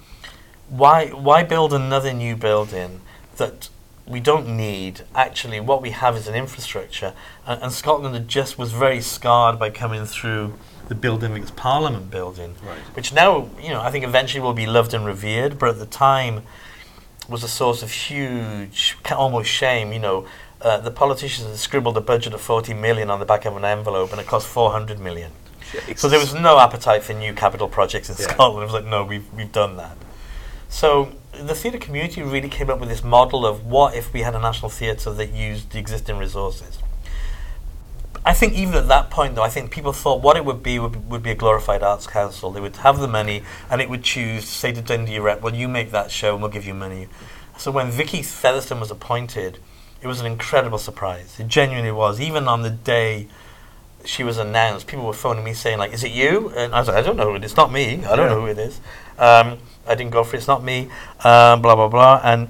why 0.69 1.09
why 1.09 1.43
build 1.45 1.73
another 1.73 2.13
new 2.13 2.37
building 2.37 3.01
that 3.37 3.71
we 4.07 4.21
don't 4.21 4.49
need. 4.57 5.03
Actually, 5.15 5.61
what 5.61 5.83
we 5.83 5.91
have 5.91 6.17
is 6.17 6.29
an 6.29 6.35
infrastructure, 6.35 7.13
and, 7.47 7.63
and 7.63 7.73
Scotland 7.73 8.29
just 8.29 8.57
was 8.59 8.73
very 8.73 9.01
scarred 9.01 9.59
by 9.59 9.71
coming 9.71 10.05
through 10.07 10.55
the 10.89 10.95
building 10.95 11.33
of 11.33 11.37
its 11.39 11.51
Parliament 11.51 12.11
building, 12.11 12.55
Right. 12.65 12.79
which 12.95 13.13
now 13.13 13.49
you 13.61 13.71
know 13.71 13.81
I 13.81 13.91
think 13.91 14.05
eventually 14.05 14.41
will 14.41 14.55
be 14.55 14.67
loved 14.67 14.95
and 14.95 15.05
revered, 15.05 15.59
but 15.59 15.71
at 15.71 15.79
the 15.79 15.87
time 15.87 16.43
was 17.29 17.43
a 17.43 17.49
source 17.49 17.83
of 17.83 17.91
huge, 17.91 18.97
almost 19.11 19.51
shame. 19.51 19.93
You 19.93 19.99
know, 19.99 20.27
uh, 20.63 20.79
the 20.79 20.93
politicians 20.93 21.49
had 21.49 21.57
scribbled 21.57 21.97
a 21.97 22.01
budget 22.01 22.33
of 22.35 22.41
40 22.41 22.73
million 22.75 23.11
on 23.11 23.19
the 23.19 23.27
back 23.27 23.45
of 23.45 23.57
an 23.57 23.65
envelope, 23.65 24.13
and 24.13 24.21
it 24.21 24.27
cost 24.29 24.47
400 24.47 25.01
million. 25.01 25.33
So 25.97 26.09
there 26.09 26.21
was 26.21 26.33
no 26.33 26.61
appetite 26.61 27.03
for 27.03 27.13
new 27.13 27.35
capital 27.35 27.67
projects 27.67 28.09
in 28.09 28.15
Yeah. 28.19 28.33
Scotland. 28.33 28.63
It 28.63 28.67
was 28.67 28.75
like, 28.75 28.85
no, 28.85 29.05
we've 29.05 29.27
we've 29.35 29.51
done 29.51 29.77
that. 29.79 29.97
So 30.69 31.11
the 31.41 31.55
theatre 31.55 31.79
community 31.79 32.23
really 32.23 32.49
came 32.49 32.71
up 32.71 32.79
with 32.81 32.89
this 32.89 33.05
model 33.05 33.47
of 33.47 33.67
what 33.67 33.95
if 33.95 34.13
we 34.13 34.23
had 34.23 34.35
a 34.35 34.41
national 34.41 34.71
theatre 34.71 35.13
that 35.13 35.33
used 35.33 35.71
the 35.71 35.79
existing 35.79 36.19
resources. 36.19 36.79
I 38.25 38.35
think 38.35 38.55
even 38.55 38.75
at 38.75 38.89
that 38.89 39.09
point, 39.11 39.37
though, 39.37 39.43
I 39.45 39.49
think 39.49 39.71
people 39.71 39.93
thought 39.93 40.21
what 40.21 40.37
it 40.37 40.45
would 40.45 40.63
be 40.63 40.79
would, 40.81 41.09
would 41.09 41.23
be 41.23 41.31
a 41.31 41.35
glorified 41.37 41.83
arts 41.83 42.09
council. 42.09 42.51
They 42.51 42.61
would 42.61 42.77
have 42.77 42.99
the 42.99 43.07
money, 43.07 43.43
and 43.71 43.81
it 43.81 43.89
would 43.89 44.03
choose, 44.03 44.49
say 44.49 44.73
to 44.73 44.83
Dundee 44.83 45.21
Rep, 45.21 45.43
well, 45.43 45.55
you 45.55 45.69
make 45.69 45.93
that 45.93 46.11
show, 46.11 46.33
and 46.33 46.43
we'll 46.43 46.51
give 46.51 46.67
you 46.67 46.75
money. 46.75 47.07
So 47.57 47.71
when 47.71 47.91
Vicky 47.91 48.23
Featherstone 48.23 48.81
was 48.81 48.91
appointed, 48.91 49.59
it 50.03 50.09
was 50.09 50.21
an 50.21 50.27
incredible 50.27 50.79
surprise. 50.79 51.39
It 51.39 51.47
genuinely 51.49 51.93
was. 51.93 52.21
Even 52.21 52.49
on 52.49 52.63
the 52.63 52.71
day 52.71 53.29
she 54.05 54.25
was 54.25 54.39
announced, 54.39 54.87
people 54.87 55.07
were 55.07 55.13
phoning 55.13 55.45
me 55.45 55.53
saying, 55.53 55.79
like, 55.79 55.93
is 55.93 56.05
it 56.05 56.13
you? 56.13 56.51
And 56.57 56.75
I 56.75 56.81
was 56.81 56.89
like, 56.89 56.97
I 56.97 57.03
don't 57.03 57.17
know 57.17 57.35
it 57.35 57.45
is. 57.45 57.53
It's 57.53 57.57
not 57.57 57.73
me. 57.73 58.05
I 58.05 58.17
don't 58.17 58.29
Yeah. 58.29 58.35
know 58.35 58.41
who 58.41 58.47
it 58.47 58.59
is. 58.59 58.81
Um, 59.19 59.59
I 59.89 59.95
didn't 59.95 60.13
go 60.13 60.25
for 60.25 60.37
it. 60.37 60.39
It's 60.39 60.49
not 60.49 60.63
me. 60.65 60.89
Um, 61.25 61.63
blah, 61.63 61.75
blah, 61.75 61.89
blah. 61.89 62.21
And 62.25 62.49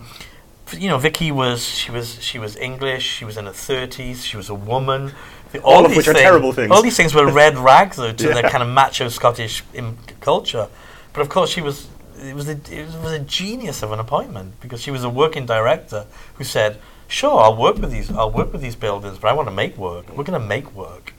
you 0.77 0.89
know, 0.89 0.99
Vicky 0.99 1.31
was 1.31 1.65
she 1.65 1.91
was 1.91 2.23
she 2.23 2.39
was 2.39 2.57
English. 2.57 3.05
She 3.05 3.25
was 3.25 3.37
in 3.37 3.47
her 3.47 3.53
thirties. 3.53 4.25
She 4.25 4.37
was 4.37 4.49
a 4.49 4.55
woman. 4.55 5.13
The- 5.53 5.61
All 5.63 5.85
of 5.85 5.91
these 5.91 5.99
which 5.99 6.09
are 6.09 6.15
terrible 6.15 6.53
things. 6.53 6.71
All 6.73 6.83
these 6.83 6.97
things 6.97 7.15
were 7.15 7.31
red 7.31 7.57
rags 7.57 7.97
though, 7.97 8.13
to 8.13 8.29
the 8.35 8.43
kind 8.51 8.63
of 8.63 8.69
macho 8.69 9.09
Scottish 9.09 9.63
im- 9.75 9.97
culture. 10.21 10.69
But 11.13 11.21
of 11.21 11.29
course, 11.29 11.51
she 11.51 11.61
was 11.61 11.87
it 12.21 12.35
was 12.35 12.49
a, 12.49 12.53
it 12.71 12.87
was 13.03 13.13
a 13.13 13.19
genius 13.21 13.83
of 13.83 13.93
an 13.93 14.01
appointment 14.01 14.61
because 14.61 14.81
she 14.83 14.91
was 14.91 15.05
a 15.05 15.11
working 15.11 15.47
director 15.47 16.07
who 16.35 16.45
said, 16.45 16.79
"Sure, 17.07 17.39
I'll 17.39 17.57
work 17.57 17.77
with 17.77 17.93
these. 17.93 18.11
I'll 18.11 18.31
work 18.33 18.53
with 18.53 18.61
these 18.63 18.75
buildings, 18.75 19.19
but 19.19 19.29
I 19.29 19.35
want 19.35 19.47
to 19.49 19.55
make 19.55 19.77
work. 19.77 20.09
We're 20.17 20.25
going 20.25 20.41
to 20.41 20.47
make 20.47 20.75
work." 20.75 21.13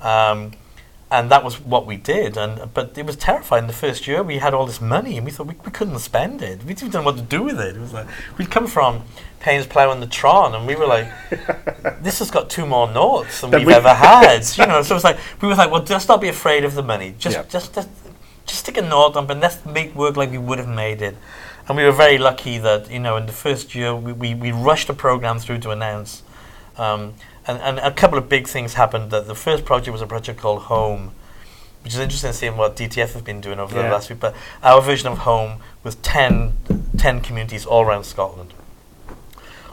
Um, 0.00 0.52
and 1.10 1.30
that 1.30 1.44
was 1.44 1.60
what 1.60 1.86
we 1.86 1.96
did. 1.96 2.36
And 2.36 2.72
but 2.74 2.96
it 2.98 3.06
was 3.06 3.16
terrifying. 3.16 3.66
The 3.66 3.72
first 3.72 4.06
year 4.06 4.22
we 4.22 4.38
had 4.38 4.54
all 4.54 4.66
this 4.66 4.80
money, 4.80 5.16
and 5.16 5.24
we 5.24 5.30
thought 5.32 5.46
we, 5.46 5.54
we 5.64 5.70
couldn't 5.70 5.98
spend 6.00 6.42
it. 6.42 6.64
We 6.64 6.74
didn't 6.74 6.94
know 6.94 7.02
what 7.02 7.16
to 7.16 7.22
do 7.22 7.42
with 7.42 7.60
it. 7.60 7.76
It 7.76 7.80
was 7.80 7.92
like 7.92 8.06
we'd 8.38 8.50
come 8.50 8.66
from 8.66 9.02
Paines 9.40 9.66
Plough 9.66 9.92
and 9.92 10.02
the 10.02 10.06
Tron, 10.08 10.54
and 10.54 10.66
we 10.66 10.74
were 10.74 10.86
like, 10.86 11.06
"This 12.02 12.18
has 12.18 12.30
got 12.30 12.50
two 12.50 12.66
more 12.66 12.90
noughts 12.90 13.40
than 13.40 13.50
Than 13.50 13.60
we've 13.60 13.68
we- 13.68 13.74
ever 13.74 13.94
had." 13.94 14.44
You 14.56 14.66
know, 14.66 14.82
so 14.82 14.94
it 14.94 14.96
was 14.96 15.04
like 15.04 15.18
we 15.40 15.48
were 15.48 15.54
like, 15.54 15.70
"Well, 15.70 15.84
just 15.84 16.08
not 16.08 16.20
be 16.20 16.28
afraid 16.28 16.64
of 16.64 16.74
the 16.74 16.82
money. 16.82 17.14
Just 17.18 17.36
Yeah. 17.36 17.44
just 17.48 17.74
just, 17.74 17.88
just 18.46 18.60
stick 18.60 18.76
a 18.76 18.82
nought 18.82 19.16
on, 19.16 19.26
but 19.26 19.38
let's 19.38 19.64
make 19.64 19.94
work 19.94 20.16
like 20.16 20.30
we 20.30 20.38
would 20.38 20.58
have 20.58 20.68
made 20.68 21.02
it." 21.02 21.16
And 21.68 21.76
we 21.76 21.82
were 21.84 21.92
very 21.92 22.18
lucky 22.18 22.58
that 22.58 22.90
you 22.90 22.98
know 23.00 23.16
in 23.16 23.26
the 23.26 23.32
first 23.32 23.74
year 23.74 23.94
we, 23.94 24.12
we, 24.12 24.34
we 24.34 24.52
rushed 24.52 24.88
a 24.88 24.94
program 24.94 25.38
through 25.38 25.58
to 25.60 25.70
announce. 25.70 26.22
Um, 26.78 27.14
and, 27.46 27.60
and 27.60 27.78
a 27.78 27.90
couple 27.92 28.18
of 28.18 28.28
big 28.28 28.46
things 28.48 28.74
happened. 28.74 29.10
That 29.10 29.26
the 29.26 29.34
first 29.34 29.64
project 29.64 29.92
was 29.92 30.02
a 30.02 30.06
project 30.06 30.40
called 30.40 30.62
Home, 30.62 31.12
which 31.84 31.94
is 31.94 31.98
interesting 32.00 32.32
seeing 32.32 32.56
what 32.56 32.76
DTF 32.76 33.12
have 33.14 33.24
been 33.24 33.40
doing 33.40 33.58
over 33.58 33.74
the 33.74 33.82
last 33.92 34.10
week. 34.10 34.20
But 34.20 34.34
our 34.62 34.80
version 34.80 35.08
of 35.08 35.18
Home 35.18 35.60
was 35.84 35.94
10, 35.96 36.54
10 36.98 37.20
communities 37.20 37.64
all 37.66 37.82
around 37.84 38.04
Scotland, 38.04 38.52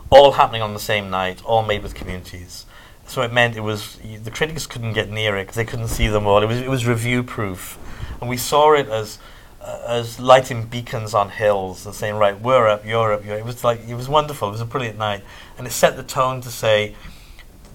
all 0.09 0.33
happening 0.33 0.62
on 0.62 0.73
the 0.73 0.79
same 0.79 1.09
night, 1.09 1.43
all 1.43 1.63
made 1.63 1.81
with 1.83 1.95
communities. 1.95 2.65
So 3.07 3.21
it 3.21 3.33
meant 3.33 3.55
it 3.57 3.62
was 3.62 3.97
y- 4.03 4.17
the 4.23 4.31
critics 4.31 4.65
couldn't 4.67 4.93
get 4.93 5.09
near 5.09 5.36
it 5.38 5.43
because 5.43 5.55
they 5.55 5.65
couldn't 5.65 5.89
see 5.89 6.07
them 6.07 6.25
all. 6.27 6.41
It 6.41 6.45
was 6.47 6.59
it 6.62 6.69
was 6.69 6.86
review 6.88 7.21
proof, 7.23 7.77
and 8.21 8.29
we 8.29 8.38
saw 8.38 8.73
it 8.73 8.88
as 8.88 9.19
uh, 9.62 9.81
as 9.88 10.19
lighting 10.19 10.65
beacons 10.67 11.13
on 11.13 11.29
hills 11.29 11.86
and 11.86 11.93
saying, 11.93 12.15
right, 12.15 12.39
we're 12.39 12.67
up, 12.67 12.86
you're 12.86 13.12
up, 13.13 13.25
you're. 13.25 13.38
It 13.38 13.45
was 13.45 13.63
like 13.63 13.81
it 13.88 13.95
was 13.95 14.07
wonderful. 14.07 14.47
It 14.47 14.51
was 14.51 14.62
a 14.62 14.65
brilliant 14.65 14.97
night, 14.97 15.21
and 15.57 15.67
it 15.67 15.71
set 15.71 15.97
the 15.97 16.03
tone 16.03 16.39
to 16.41 16.49
say 16.49 16.95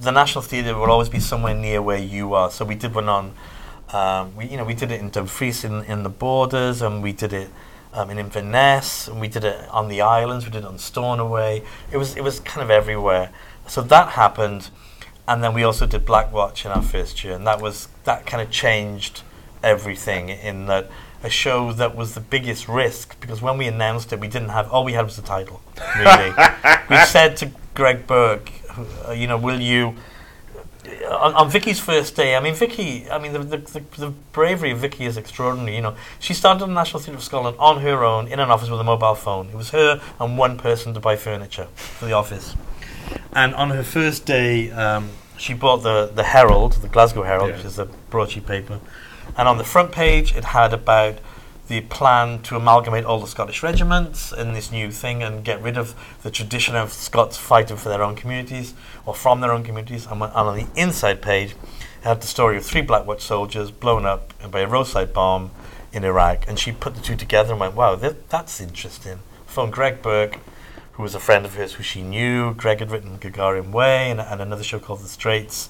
the 0.00 0.12
National 0.12 0.42
Theatre 0.42 0.76
will 0.76 0.90
always 0.90 1.08
be 1.08 1.20
somewhere 1.20 1.54
near 1.54 1.82
where 1.82 1.98
you 1.98 2.34
are. 2.34 2.50
So 2.50 2.64
we 2.64 2.74
did 2.74 2.94
one 2.94 3.08
on, 3.08 3.34
um, 3.92 4.36
we 4.36 4.46
you 4.46 4.56
know 4.56 4.64
we 4.64 4.74
did 4.74 4.90
it 4.92 5.00
in 5.00 5.10
Dumfries 5.10 5.64
in, 5.64 5.84
in 5.84 6.02
the 6.02 6.08
Borders, 6.08 6.82
and 6.82 7.02
we 7.02 7.12
did 7.12 7.32
it 7.32 7.50
um, 7.92 8.10
in 8.10 8.18
Inverness, 8.18 9.08
and 9.08 9.20
we 9.20 9.28
did 9.28 9.44
it 9.44 9.68
on 9.70 9.88
the 9.88 10.00
islands. 10.00 10.44
We 10.44 10.52
did 10.52 10.64
it 10.64 10.66
on 10.66 10.78
Stornoway. 10.78 11.62
It 11.90 11.96
was 11.96 12.16
it 12.16 12.22
was 12.22 12.40
kind 12.40 12.62
of 12.62 12.70
everywhere. 12.70 13.30
So 13.66 13.82
that 13.82 14.10
happened, 14.10 14.70
and 15.26 15.42
then 15.42 15.52
we 15.52 15.62
also 15.62 15.86
did 15.86 16.04
Black 16.04 16.32
Watch 16.32 16.64
in 16.64 16.70
our 16.70 16.82
first 16.82 17.24
year, 17.24 17.34
and 17.34 17.46
that 17.46 17.60
was 17.60 17.88
that 18.04 18.26
kind 18.26 18.42
of 18.42 18.50
changed 18.50 19.22
everything 19.62 20.28
in 20.28 20.66
that. 20.66 20.90
A 21.20 21.28
show 21.28 21.72
that 21.72 21.96
was 21.96 22.14
the 22.14 22.20
biggest 22.20 22.68
risk 22.68 23.20
because 23.20 23.42
when 23.42 23.58
we 23.58 23.66
announced 23.66 24.12
it, 24.12 24.20
we 24.20 24.28
didn't 24.28 24.50
have 24.50 24.70
all 24.70 24.84
we 24.84 24.92
had 24.92 25.04
was 25.04 25.16
the 25.16 25.22
title. 25.22 25.60
Really, 25.98 26.32
we 26.88 26.96
said 27.06 27.36
to 27.38 27.50
Greg 27.74 28.08
uh, 28.08 28.38
you 29.14 29.26
know, 29.26 29.36
will 29.38 29.60
you 29.60 29.94
on, 31.10 31.34
on 31.34 31.50
Vicky's 31.50 31.80
first 31.80 32.16
day, 32.16 32.36
I 32.36 32.40
mean, 32.40 32.54
Vicky, 32.54 33.10
I 33.10 33.18
mean, 33.18 33.32
the, 33.32 33.40
the, 33.40 33.56
the, 33.58 33.82
the 33.98 34.10
bravery 34.32 34.70
of 34.70 34.78
Vicky 34.78 35.04
is 35.04 35.16
extraordinary. 35.16 35.76
You 35.76 35.82
know, 35.82 35.96
she 36.18 36.34
started 36.34 36.60
the 36.60 36.66
National 36.66 37.00
Theatre 37.00 37.18
of 37.18 37.22
Scotland 37.24 37.56
on 37.58 37.80
her 37.82 38.04
own 38.04 38.28
in 38.28 38.40
an 38.40 38.50
office 38.50 38.70
with 38.70 38.80
a 38.80 38.84
mobile 38.84 39.14
phone. 39.14 39.48
It 39.48 39.54
was 39.54 39.70
her 39.70 40.00
and 40.20 40.38
one 40.38 40.56
person 40.56 40.94
to 40.94 41.00
buy 41.00 41.16
furniture 41.16 41.66
for 41.76 42.06
the 42.06 42.12
office. 42.12 42.54
And 43.32 43.54
on 43.54 43.70
her 43.70 43.82
first 43.82 44.24
day, 44.26 44.70
um, 44.70 45.10
she 45.36 45.54
bought 45.54 45.78
the, 45.78 46.10
the 46.14 46.24
Herald, 46.24 46.72
the 46.74 46.88
Glasgow 46.88 47.22
Herald, 47.22 47.50
Yeah. 47.50 47.56
which 47.56 47.64
is 47.64 47.78
a 47.78 47.86
broadsheet 48.10 48.46
paper. 48.46 48.80
And 49.36 49.46
on 49.48 49.58
the 49.58 49.64
front 49.64 49.92
page, 49.92 50.34
it 50.34 50.44
had 50.44 50.72
about 50.72 51.18
the 51.68 51.82
plan 51.82 52.40
to 52.42 52.56
amalgamate 52.56 53.04
all 53.04 53.20
the 53.20 53.26
Scottish 53.26 53.62
regiments 53.62 54.32
in 54.32 54.54
this 54.54 54.72
new 54.72 54.90
thing 54.90 55.22
and 55.22 55.44
get 55.44 55.62
rid 55.62 55.76
of 55.76 55.94
the 56.22 56.30
tradition 56.30 56.74
of 56.74 56.92
Scots 56.92 57.36
fighting 57.36 57.76
for 57.76 57.88
their 57.90 58.02
own 58.02 58.16
communities 58.16 58.74
or 59.06 59.14
from 59.14 59.40
their 59.40 59.52
own 59.52 59.62
communities. 59.62 60.06
And, 60.06 60.22
and 60.22 60.32
on 60.32 60.56
the 60.56 60.66
inside 60.74 61.22
page, 61.22 61.54
had 62.02 62.20
the 62.20 62.26
story 62.26 62.56
of 62.56 62.64
three 62.64 62.80
Black 62.80 63.06
Watch 63.06 63.22
soldiers 63.22 63.70
blown 63.70 64.06
up 64.06 64.32
by 64.50 64.60
a 64.60 64.66
roadside 64.66 65.12
bomb 65.12 65.50
in 65.92 66.04
Iraq. 66.04 66.48
And 66.48 66.58
she 66.58 66.72
put 66.72 66.94
the 66.94 67.00
two 67.00 67.16
together 67.16 67.52
and 67.52 67.60
went, 67.60 67.74
wow, 67.74 67.96
that, 67.96 68.28
that's 68.28 68.60
interesting. 68.60 69.20
Phoned 69.46 69.72
Greg 69.72 70.00
Burke, 70.00 70.38
who 70.92 71.02
was 71.02 71.14
a 71.14 71.20
friend 71.20 71.44
of 71.44 71.54
hers 71.54 71.74
who 71.74 71.82
she 71.82 72.02
knew. 72.02 72.54
Greg 72.54 72.80
had 72.80 72.90
written 72.90 73.18
Gagarin 73.18 73.72
Way 73.72 74.10
and, 74.10 74.20
and 74.20 74.40
another 74.40 74.64
show 74.64 74.78
called 74.78 75.00
The 75.00 75.08
Straits 75.08 75.68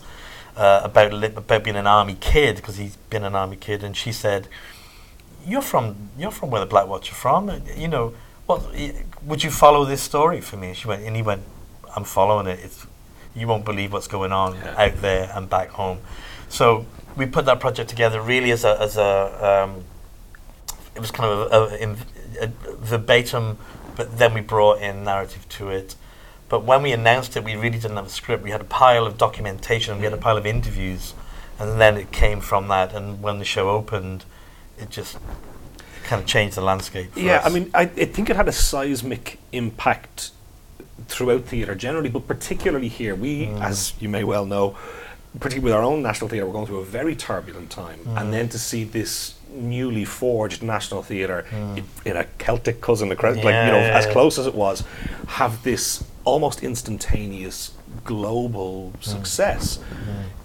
uh, 0.58 0.80
about 0.82 1.12
li- 1.12 1.32
about 1.34 1.62
being 1.62 1.76
an 1.76 1.86
army 1.86 2.16
kid 2.20 2.56
because 2.56 2.76
he's 2.76 2.96
been 3.10 3.24
an 3.24 3.34
army 3.34 3.56
kid, 3.56 3.84
and 3.84 3.96
she 3.96 4.12
said, 4.12 4.48
"You're 5.48 5.62
from 5.62 6.10
you're 6.18 6.30
from 6.30 6.50
where 6.50 6.60
the 6.60 6.66
Black 6.74 6.86
Watch 6.86 7.10
are 7.12 7.14
from. 7.14 7.50
You 7.76 7.88
know, 7.88 8.14
what 8.46 8.62
would 9.28 9.42
you 9.42 9.50
follow 9.50 9.84
this 9.84 10.02
story 10.02 10.40
for 10.40 10.56
me?" 10.56 10.74
She 10.74 10.86
went, 10.88 11.02
and 11.06 11.16
he 11.16 11.22
went, 11.22 11.42
"I'm 11.96 12.04
following 12.04 12.46
it. 12.46 12.58
It's 12.62 12.86
you 13.34 13.46
won't 13.46 13.64
believe 13.64 13.92
what's 13.92 14.08
going 14.08 14.32
on 14.32 14.54
Yeah. 14.56 14.74
out 14.84 15.00
there 15.00 15.30
and 15.34 15.48
back 15.48 15.70
home." 15.70 15.98
So 16.48 16.86
we 17.16 17.26
put 17.26 17.44
that 17.46 17.60
project 17.60 17.88
together 17.90 18.20
really 18.20 18.50
as 18.52 18.64
a 18.64 18.80
as 18.80 18.96
a 18.96 19.64
um, 19.64 19.84
it 20.94 21.00
was 21.00 21.10
kind 21.10 21.28
of 21.30 21.52
a, 21.52 21.84
a, 21.84 22.44
a 22.46 22.48
verbatim, 22.92 23.56
but 23.96 24.18
then 24.18 24.34
we 24.34 24.40
brought 24.40 24.80
in 24.82 25.04
narrative 25.04 25.48
to 25.50 25.70
it. 25.70 25.94
But 26.48 26.64
when 26.64 26.82
we 26.82 26.92
announced 26.92 27.36
it, 27.36 27.44
we 27.44 27.54
really 27.56 27.78
didn't 27.78 27.96
have 27.96 28.06
a 28.06 28.10
script. 28.10 28.42
We 28.42 28.50
had 28.50 28.60
a 28.62 28.70
pile 28.82 29.06
of 29.06 29.18
documentation, 29.18 29.98
we 29.98 30.04
had 30.04 30.14
a 30.14 30.16
Mm. 30.16 30.20
pile 30.22 30.36
of 30.38 30.46
interviews, 30.46 31.14
and 31.58 31.78
then 31.80 31.96
it 31.96 32.10
came 32.10 32.40
from 32.40 32.68
that. 32.68 32.94
And 32.94 33.20
when 33.22 33.38
the 33.38 33.44
show 33.44 33.68
opened, 33.68 34.24
it 34.78 34.88
just 34.90 35.18
kind 36.08 36.20
of 36.22 36.26
changed 36.26 36.56
the 36.56 36.60
landscape. 36.62 37.10
Yeah, 37.14 37.38
us. 37.38 37.46
I 37.46 37.48
mean, 37.54 37.70
I, 37.74 37.82
I 37.82 37.86
think 38.06 38.30
it 38.30 38.36
had 38.36 38.48
a 38.48 38.52
seismic 38.52 39.38
impact 39.52 40.30
throughout 41.06 41.44
theatre 41.44 41.74
generally, 41.74 42.08
but 42.10 42.26
particularly 42.26 42.88
here. 42.88 43.14
We, 43.14 43.46
Mm. 43.46 43.62
as 43.62 43.92
you 44.00 44.08
may 44.08 44.24
well 44.24 44.44
know, 44.46 44.76
particularly 45.38 45.64
with 45.64 45.72
our 45.74 45.82
own 45.82 46.02
national 46.02 46.28
theatre, 46.28 46.46
we're 46.46 46.52
going 46.52 46.66
through 46.66 46.80
a 46.80 46.84
very 46.84 47.14
turbulent 47.14 47.70
time, 47.70 48.00
and 48.16 48.32
then 48.32 48.48
to 48.48 48.58
see 48.58 48.84
this 48.84 49.34
newly 49.50 50.04
forged 50.04 50.62
national 50.62 51.02
theatre 51.02 51.46
in, 51.76 51.84
in 52.04 52.16
a 52.16 52.24
Celtic 52.38 52.80
cousin, 52.80 53.10
across- 53.12 53.36
like 53.36 53.44
you 53.44 53.50
know, 53.72 53.78
Yeah, 53.78 53.98
as 53.98 54.06
yeah. 54.06 54.12
close 54.12 54.38
as 54.38 54.46
it 54.46 54.54
was, 54.54 54.84
have 55.26 55.62
this 55.62 56.04
almost 56.24 56.62
instantaneous 56.62 57.72
global 58.04 58.92
success. 59.00 59.78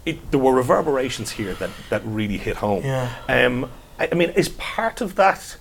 It, 0.06 0.32
there 0.32 0.40
were 0.40 0.54
reverberations 0.54 1.32
here 1.32 1.54
that, 1.56 1.70
that 1.90 2.02
really 2.06 2.38
hit 2.38 2.58
home. 2.58 2.84
Yeah. 2.84 3.10
Um, 3.28 3.70
I, 4.04 4.10
I 4.12 4.16
mean, 4.16 4.30
is 4.32 4.50
part 4.50 5.02
of 5.02 5.16
that 5.16 5.58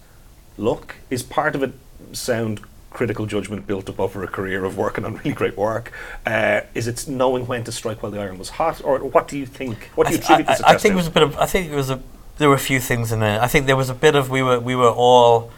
luck? 0.59 0.97
Is 1.11 1.22
part 1.22 1.55
of 1.55 1.62
it 1.62 1.72
sound 2.12 2.61
critical 2.90 3.24
judgment 3.24 3.66
built 3.66 3.88
up 3.88 3.99
over 3.99 4.22
a 4.22 4.26
career 4.26 4.64
of 4.64 4.76
working 4.76 5.05
on 5.05 5.14
really 5.16 5.32
great 5.32 5.57
work? 5.57 5.93
Uh, 6.26 6.61
is 6.74 6.86
it 6.86 7.09
knowing 7.09 7.47
when 7.47 7.64
to 7.64 7.72
strike 7.72 8.03
while 8.03 8.12
the 8.12 8.20
iron 8.20 8.38
was 8.38 8.51
hot, 8.51 8.82
or 8.84 8.99
what 8.99 9.28
do 9.28 9.38
you 9.38 9.47
think? 9.47 9.90
What 9.95 10.07
do 10.09 10.14
you 10.14 10.18
I, 10.18 10.22
attribute 10.22 10.49
I- 10.51 10.57
the 10.57 10.68
I 10.68 10.76
think 10.78 10.93
it 10.93 10.97
was 10.97 11.07
a 11.07 11.11
bit 11.11 11.22
of. 11.22 11.36
I 11.38 11.47
think 11.47 11.70
it 11.70 11.76
was 11.76 11.90
a. 11.90 12.01
There 12.38 12.49
were 12.49 12.55
a 12.57 12.66
few 12.72 12.80
things 12.80 13.12
in 13.12 13.20
there. 13.20 13.40
I 13.40 13.47
think 13.47 13.66
there 13.66 13.76
was 13.76 13.90
a 13.90 13.95
bit 13.95 14.14
of. 14.14 14.30
We 14.30 14.43
were. 14.43 14.59
We 14.61 14.74
were 14.74 14.90
all. 14.90 15.51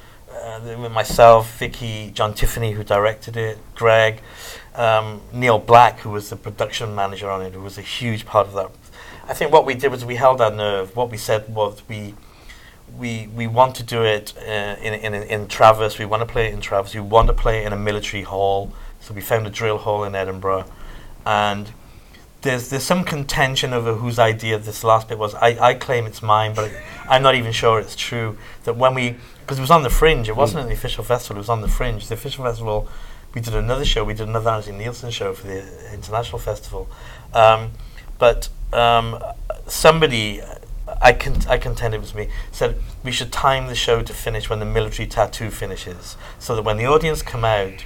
Uh, 0.42 0.88
myself, 0.90 1.58
Vicky, 1.58 2.10
John 2.10 2.34
Tiffany, 2.34 2.72
who 2.72 2.82
directed 2.84 3.36
it, 3.36 3.56
Greg, 3.76 4.20
um, 4.74 5.22
Neil 5.32 5.58
Black, 5.58 6.00
who 6.00 6.10
was 6.10 6.28
the 6.28 6.36
production 6.36 6.94
manager 6.94 7.30
on 7.30 7.40
it, 7.40 7.54
who 7.54 7.60
was 7.62 7.78
a 7.78 7.82
huge 7.82 8.26
part 8.26 8.48
of 8.48 8.52
that. 8.54 8.70
I 9.26 9.32
think 9.32 9.52
what 9.52 9.64
we 9.64 9.74
did 9.74 9.90
was 9.90 10.04
we 10.04 10.16
held 10.16 10.40
our 10.40 10.50
nerve. 10.50 10.94
What 10.96 11.10
we 11.10 11.16
said 11.16 11.48
was 11.54 11.82
we 11.88 12.14
we 12.98 13.28
we 13.28 13.46
want 13.46 13.74
to 13.76 13.82
do 13.82 14.02
it 14.02 14.34
uh, 14.38 14.76
in, 14.80 14.94
in 14.94 15.14
in 15.14 15.48
Traverse. 15.48 15.98
We 15.98 16.04
want 16.04 16.26
to 16.26 16.32
play 16.32 16.48
it 16.48 16.54
in 16.54 16.60
Traverse. 16.60 16.94
We 16.94 17.00
want 17.00 17.28
to 17.28 17.34
play 17.34 17.62
it 17.62 17.66
in 17.66 17.72
a 17.72 17.76
military 17.76 18.22
hall. 18.22 18.72
So 19.00 19.12
we 19.12 19.20
found 19.20 19.46
a 19.46 19.50
drill 19.50 19.78
hall 19.78 20.04
in 20.04 20.14
Edinburgh, 20.14 20.64
and 21.26 21.70
there's 22.44 22.68
there's 22.68 22.84
some 22.84 23.04
contention 23.04 23.72
over 23.72 23.94
whose 23.94 24.18
idea 24.18 24.58
this 24.58 24.84
last 24.84 25.08
bit 25.08 25.18
was. 25.18 25.34
I, 25.34 25.56
I 25.60 25.74
claim 25.74 26.06
it's 26.06 26.22
mine, 26.22 26.54
but 26.54 26.70
I'm 27.08 27.22
not 27.22 27.34
even 27.34 27.52
sure 27.52 27.80
it's 27.80 27.96
true. 27.96 28.38
That 28.64 28.76
when 28.76 28.94
we 28.94 29.16
because 29.40 29.58
it 29.58 29.62
was 29.62 29.70
on 29.70 29.82
the 29.82 29.90
Fringe, 29.90 30.28
it 30.28 30.36
wasn't 30.36 30.62
at 30.62 30.68
the 30.68 30.74
official 30.74 31.04
festival. 31.04 31.36
It 31.36 31.40
was 31.40 31.48
on 31.48 31.60
the 31.60 31.68
Fringe. 31.68 32.06
The 32.06 32.14
official 32.14 32.44
festival, 32.44 32.88
we 33.34 33.40
did 33.40 33.54
another 33.54 33.84
show. 33.84 34.04
We 34.04 34.14
did 34.14 34.28
another 34.28 34.50
Anthony 34.50 34.84
Neilson 34.84 35.10
show 35.10 35.32
for 35.34 35.46
the 35.46 35.92
international 35.92 36.38
festival, 36.38 36.88
um, 37.32 37.72
but 38.18 38.48
um, 38.72 39.22
somebody. 39.66 40.40
I 41.00 41.12
can 41.12 41.36
I 41.48 41.56
contend 41.56 41.94
it 41.94 42.00
was 42.00 42.14
me 42.14 42.28
said 42.52 42.76
we 43.02 43.10
should 43.10 43.32
time 43.32 43.68
the 43.68 43.74
show 43.74 44.02
to 44.02 44.12
finish 44.12 44.50
when 44.50 44.58
the 44.58 44.66
military 44.66 45.08
tattoo 45.08 45.50
finishes, 45.50 46.16
so 46.38 46.54
that 46.54 46.62
when 46.62 46.76
the 46.76 46.86
audience 46.86 47.22
come 47.22 47.44
out, 47.44 47.84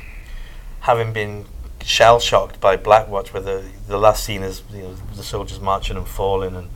having 0.80 1.12
been 1.12 1.44
shell 1.84 2.18
shocked 2.18 2.60
by 2.60 2.76
Blackwatch, 2.76 3.32
where 3.32 3.42
the 3.42 3.64
the 3.86 3.98
last 3.98 4.24
scene 4.24 4.42
is 4.42 4.62
you 4.72 4.82
know 4.82 4.94
the 5.14 5.22
soldiers 5.22 5.60
marching 5.60 5.96
and 5.96 6.08
falling, 6.08 6.56
and 6.56 6.70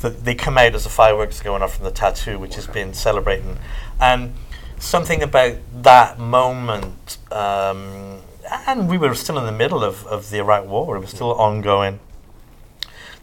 th- 0.00 0.14
they 0.14 0.34
come 0.34 0.56
out 0.56 0.74
as 0.74 0.84
the 0.84 0.90
fireworks 0.90 1.40
going 1.40 1.62
off 1.62 1.76
from 1.76 1.84
the 1.84 1.90
tattoo, 1.90 2.38
which 2.38 2.54
has 2.54 2.66
been 2.66 2.94
celebrating, 2.94 3.58
and 4.00 4.34
something 4.78 5.22
about 5.22 5.56
that 5.82 6.18
moment. 6.18 7.18
Um, 7.32 8.20
and 8.68 8.88
we 8.88 8.96
were 8.98 9.14
still 9.14 9.38
in 9.38 9.46
the 9.46 9.52
middle 9.52 9.82
of, 9.82 10.06
of 10.06 10.30
the 10.30 10.38
Iraq 10.38 10.66
War; 10.66 10.96
it 10.96 11.00
was 11.00 11.10
still 11.10 11.34
ongoing. 11.34 11.98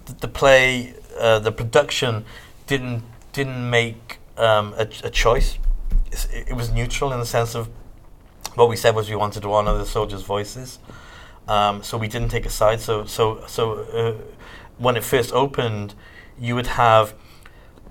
The, 0.05 0.13
the 0.13 0.27
play, 0.27 0.95
uh, 1.17 1.39
the 1.39 1.51
production, 1.51 2.25
didn't 2.67 3.03
didn't 3.31 3.69
make 3.69 4.19
um, 4.37 4.73
a, 4.77 4.87
a 5.03 5.09
choice. 5.09 5.57
It, 6.11 6.49
it 6.49 6.53
was 6.53 6.71
neutral 6.71 7.11
in 7.11 7.19
the 7.19 7.25
sense 7.25 7.55
of 7.55 7.69
what 8.55 8.69
we 8.69 8.75
said 8.75 8.95
was 8.95 9.09
we 9.09 9.15
wanted 9.15 9.41
to 9.41 9.53
honor 9.53 9.77
the 9.77 9.85
soldiers' 9.85 10.21
voices. 10.21 10.79
Um, 11.47 11.83
so 11.83 11.97
we 11.97 12.07
didn't 12.07 12.29
take 12.29 12.45
a 12.45 12.49
side. 12.49 12.79
So 12.79 13.05
so 13.05 13.43
so 13.47 13.73
uh, 13.73 14.13
when 14.77 14.95
it 14.95 15.03
first 15.03 15.31
opened, 15.33 15.95
you 16.39 16.55
would 16.55 16.67
have 16.67 17.13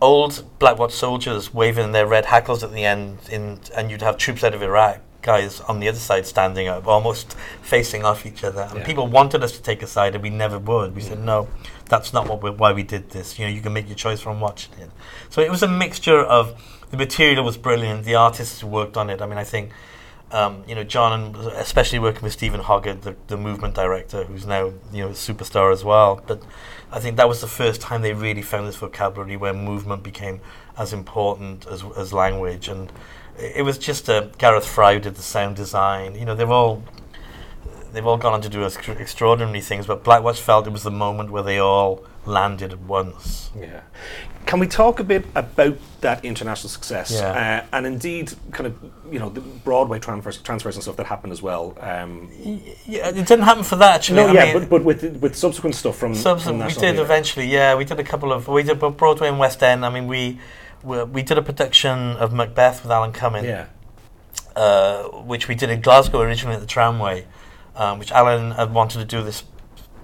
old 0.00 0.44
Black 0.58 0.78
Watch 0.78 0.92
soldiers 0.92 1.54
waving 1.54 1.92
their 1.92 2.06
red 2.06 2.26
hackles 2.26 2.64
at 2.64 2.72
the 2.72 2.84
end, 2.84 3.18
in, 3.30 3.60
and 3.74 3.90
you'd 3.90 4.02
have 4.02 4.16
troops 4.16 4.42
out 4.42 4.54
of 4.54 4.62
Iraq 4.62 5.00
guys 5.22 5.60
on 5.62 5.80
the 5.80 5.88
other 5.88 5.98
side 5.98 6.26
standing 6.26 6.68
up, 6.68 6.86
almost 6.86 7.34
facing 7.62 8.04
off 8.04 8.26
each 8.26 8.44
other. 8.44 8.62
And 8.70 8.80
Yeah. 8.80 8.86
people 8.86 9.06
wanted 9.06 9.42
us 9.42 9.52
to 9.52 9.62
take 9.62 9.82
a 9.82 9.86
side, 9.86 10.14
and 10.14 10.22
we 10.22 10.30
never 10.30 10.58
would. 10.58 10.94
We 10.94 11.02
said 11.02 11.20
no, 11.20 11.48
that's 11.88 12.12
not 12.12 12.26
what 12.28 12.58
why 12.58 12.72
we 12.72 12.82
did 12.82 13.10
this. 13.10 13.38
You 13.38 13.46
know, 13.46 13.52
you 13.52 13.60
can 13.60 13.72
make 13.72 13.88
your 13.88 13.96
choice 13.96 14.20
from 14.20 14.40
watching 14.40 14.74
it. 14.78 14.90
So 15.30 15.40
it 15.40 15.50
was 15.50 15.62
a 15.62 15.68
mixture 15.68 16.20
of 16.20 16.54
the 16.90 16.96
material 16.96 17.44
was 17.44 17.56
brilliant, 17.56 18.04
the 18.04 18.16
artists 18.16 18.60
who 18.60 18.66
worked 18.66 18.96
on 18.96 19.08
it. 19.08 19.22
I 19.22 19.26
mean, 19.26 19.38
I 19.38 19.44
think 19.44 19.70
um, 20.32 20.64
you 20.66 20.74
know, 20.74 20.82
John, 20.82 21.12
and 21.12 21.36
especially 21.56 21.98
working 21.98 22.22
with 22.22 22.32
Steven 22.32 22.60
Hoggett, 22.60 23.02
the, 23.02 23.14
the 23.26 23.36
movement 23.36 23.74
director, 23.74 24.24
who's 24.24 24.46
now 24.46 24.72
you 24.92 25.04
know 25.04 25.08
a 25.08 25.12
superstar 25.12 25.72
as 25.72 25.84
well. 25.84 26.22
But 26.26 26.42
I 26.90 27.00
think 27.00 27.16
that 27.16 27.28
was 27.28 27.40
the 27.40 27.46
first 27.46 27.80
time 27.82 28.00
they 28.02 28.14
really 28.14 28.42
found 28.42 28.66
this 28.66 28.76
vocabulary 28.76 29.36
where 29.36 29.52
movement 29.52 30.02
became 30.02 30.40
as 30.78 30.92
important 30.92 31.66
as 31.66 31.84
as 31.96 32.12
language, 32.14 32.68
and 32.68 32.90
it 33.38 33.64
was 33.64 33.78
just 33.78 34.08
uh, 34.08 34.26
Gareth 34.38 34.66
Fry 34.66 34.94
who 34.94 35.00
did 35.00 35.14
the 35.16 35.22
sound 35.22 35.56
design. 35.56 36.14
You 36.14 36.24
know, 36.24 36.34
they've 36.34 36.50
all 36.50 36.82
they've 37.92 38.06
all 38.06 38.16
gone 38.16 38.32
on 38.32 38.40
to 38.42 38.48
do 38.48 38.64
extra- 38.64 38.94
extraordinary 38.94 39.60
things, 39.60 39.86
but 39.86 40.02
Blackwatch 40.04 40.40
felt 40.40 40.66
it 40.66 40.70
was 40.72 40.82
the 40.82 40.90
moment 40.90 41.30
where 41.30 41.42
they 41.42 41.58
all 41.58 42.04
landed 42.24 42.72
at 42.72 42.80
once. 42.80 43.50
Yeah. 43.58 43.80
Can 44.46 44.58
we 44.58 44.66
talk 44.66 44.98
a 44.98 45.04
bit 45.04 45.24
about 45.36 45.76
that 46.00 46.24
international 46.24 46.68
success 46.68 47.12
Yeah. 47.12 47.62
uh, 47.62 47.76
and 47.76 47.86
indeed 47.86 48.32
kind 48.50 48.66
of 48.66 48.74
you 49.12 49.18
know 49.20 49.28
the 49.28 49.40
Broadway 49.40 49.98
transfers, 50.00 50.38
transfers 50.38 50.74
and 50.74 50.82
stuff 50.82 50.96
that 50.96 51.06
happened 51.06 51.32
as 51.32 51.42
well? 51.42 51.76
Um, 51.80 52.28
Yeah, 52.86 53.08
it 53.08 53.14
didn't 53.26 53.42
happen 53.42 53.62
for 53.64 53.76
that 53.76 53.94
actually. 53.96 54.16
no, 54.16 54.28
I 54.28 54.32
yeah, 54.32 54.44
mean, 54.46 54.60
but, 54.62 54.70
but 54.70 54.84
with 54.84 55.02
with 55.20 55.36
subsequent 55.36 55.74
stuff 55.76 55.96
from, 55.96 56.14
So, 56.14 56.36
from 56.38 56.58
we 56.58 56.66
did 56.68 56.74
Theatre. 56.76 57.02
eventually, 57.02 57.46
yeah. 57.46 57.74
We 57.76 57.84
did 57.84 57.98
a 58.00 58.04
couple 58.04 58.32
of 58.32 58.48
we 58.48 58.62
did 58.62 58.78
Broadway 58.78 59.28
and 59.28 59.38
West 59.38 59.62
End. 59.62 59.84
I 59.84 59.90
mean, 59.90 60.06
we 60.08 60.38
we, 60.82 61.02
we 61.04 61.22
did 61.22 61.38
a 61.38 61.42
production 61.42 62.16
of 62.16 62.32
Macbeth 62.32 62.82
with 62.82 62.92
Alan 62.92 63.12
Cumming, 63.12 63.44
Yeah, 63.44 63.66
uh, 64.56 65.04
which 65.04 65.48
we 65.48 65.54
did 65.54 65.70
in 65.70 65.80
Glasgow 65.80 66.20
originally 66.20 66.56
at 66.56 66.60
the 66.60 66.66
Tramway, 66.66 67.26
um, 67.76 67.98
which 67.98 68.12
Alan 68.12 68.52
had 68.52 68.72
wanted 68.72 68.98
to 68.98 69.04
do 69.04 69.22
this 69.22 69.44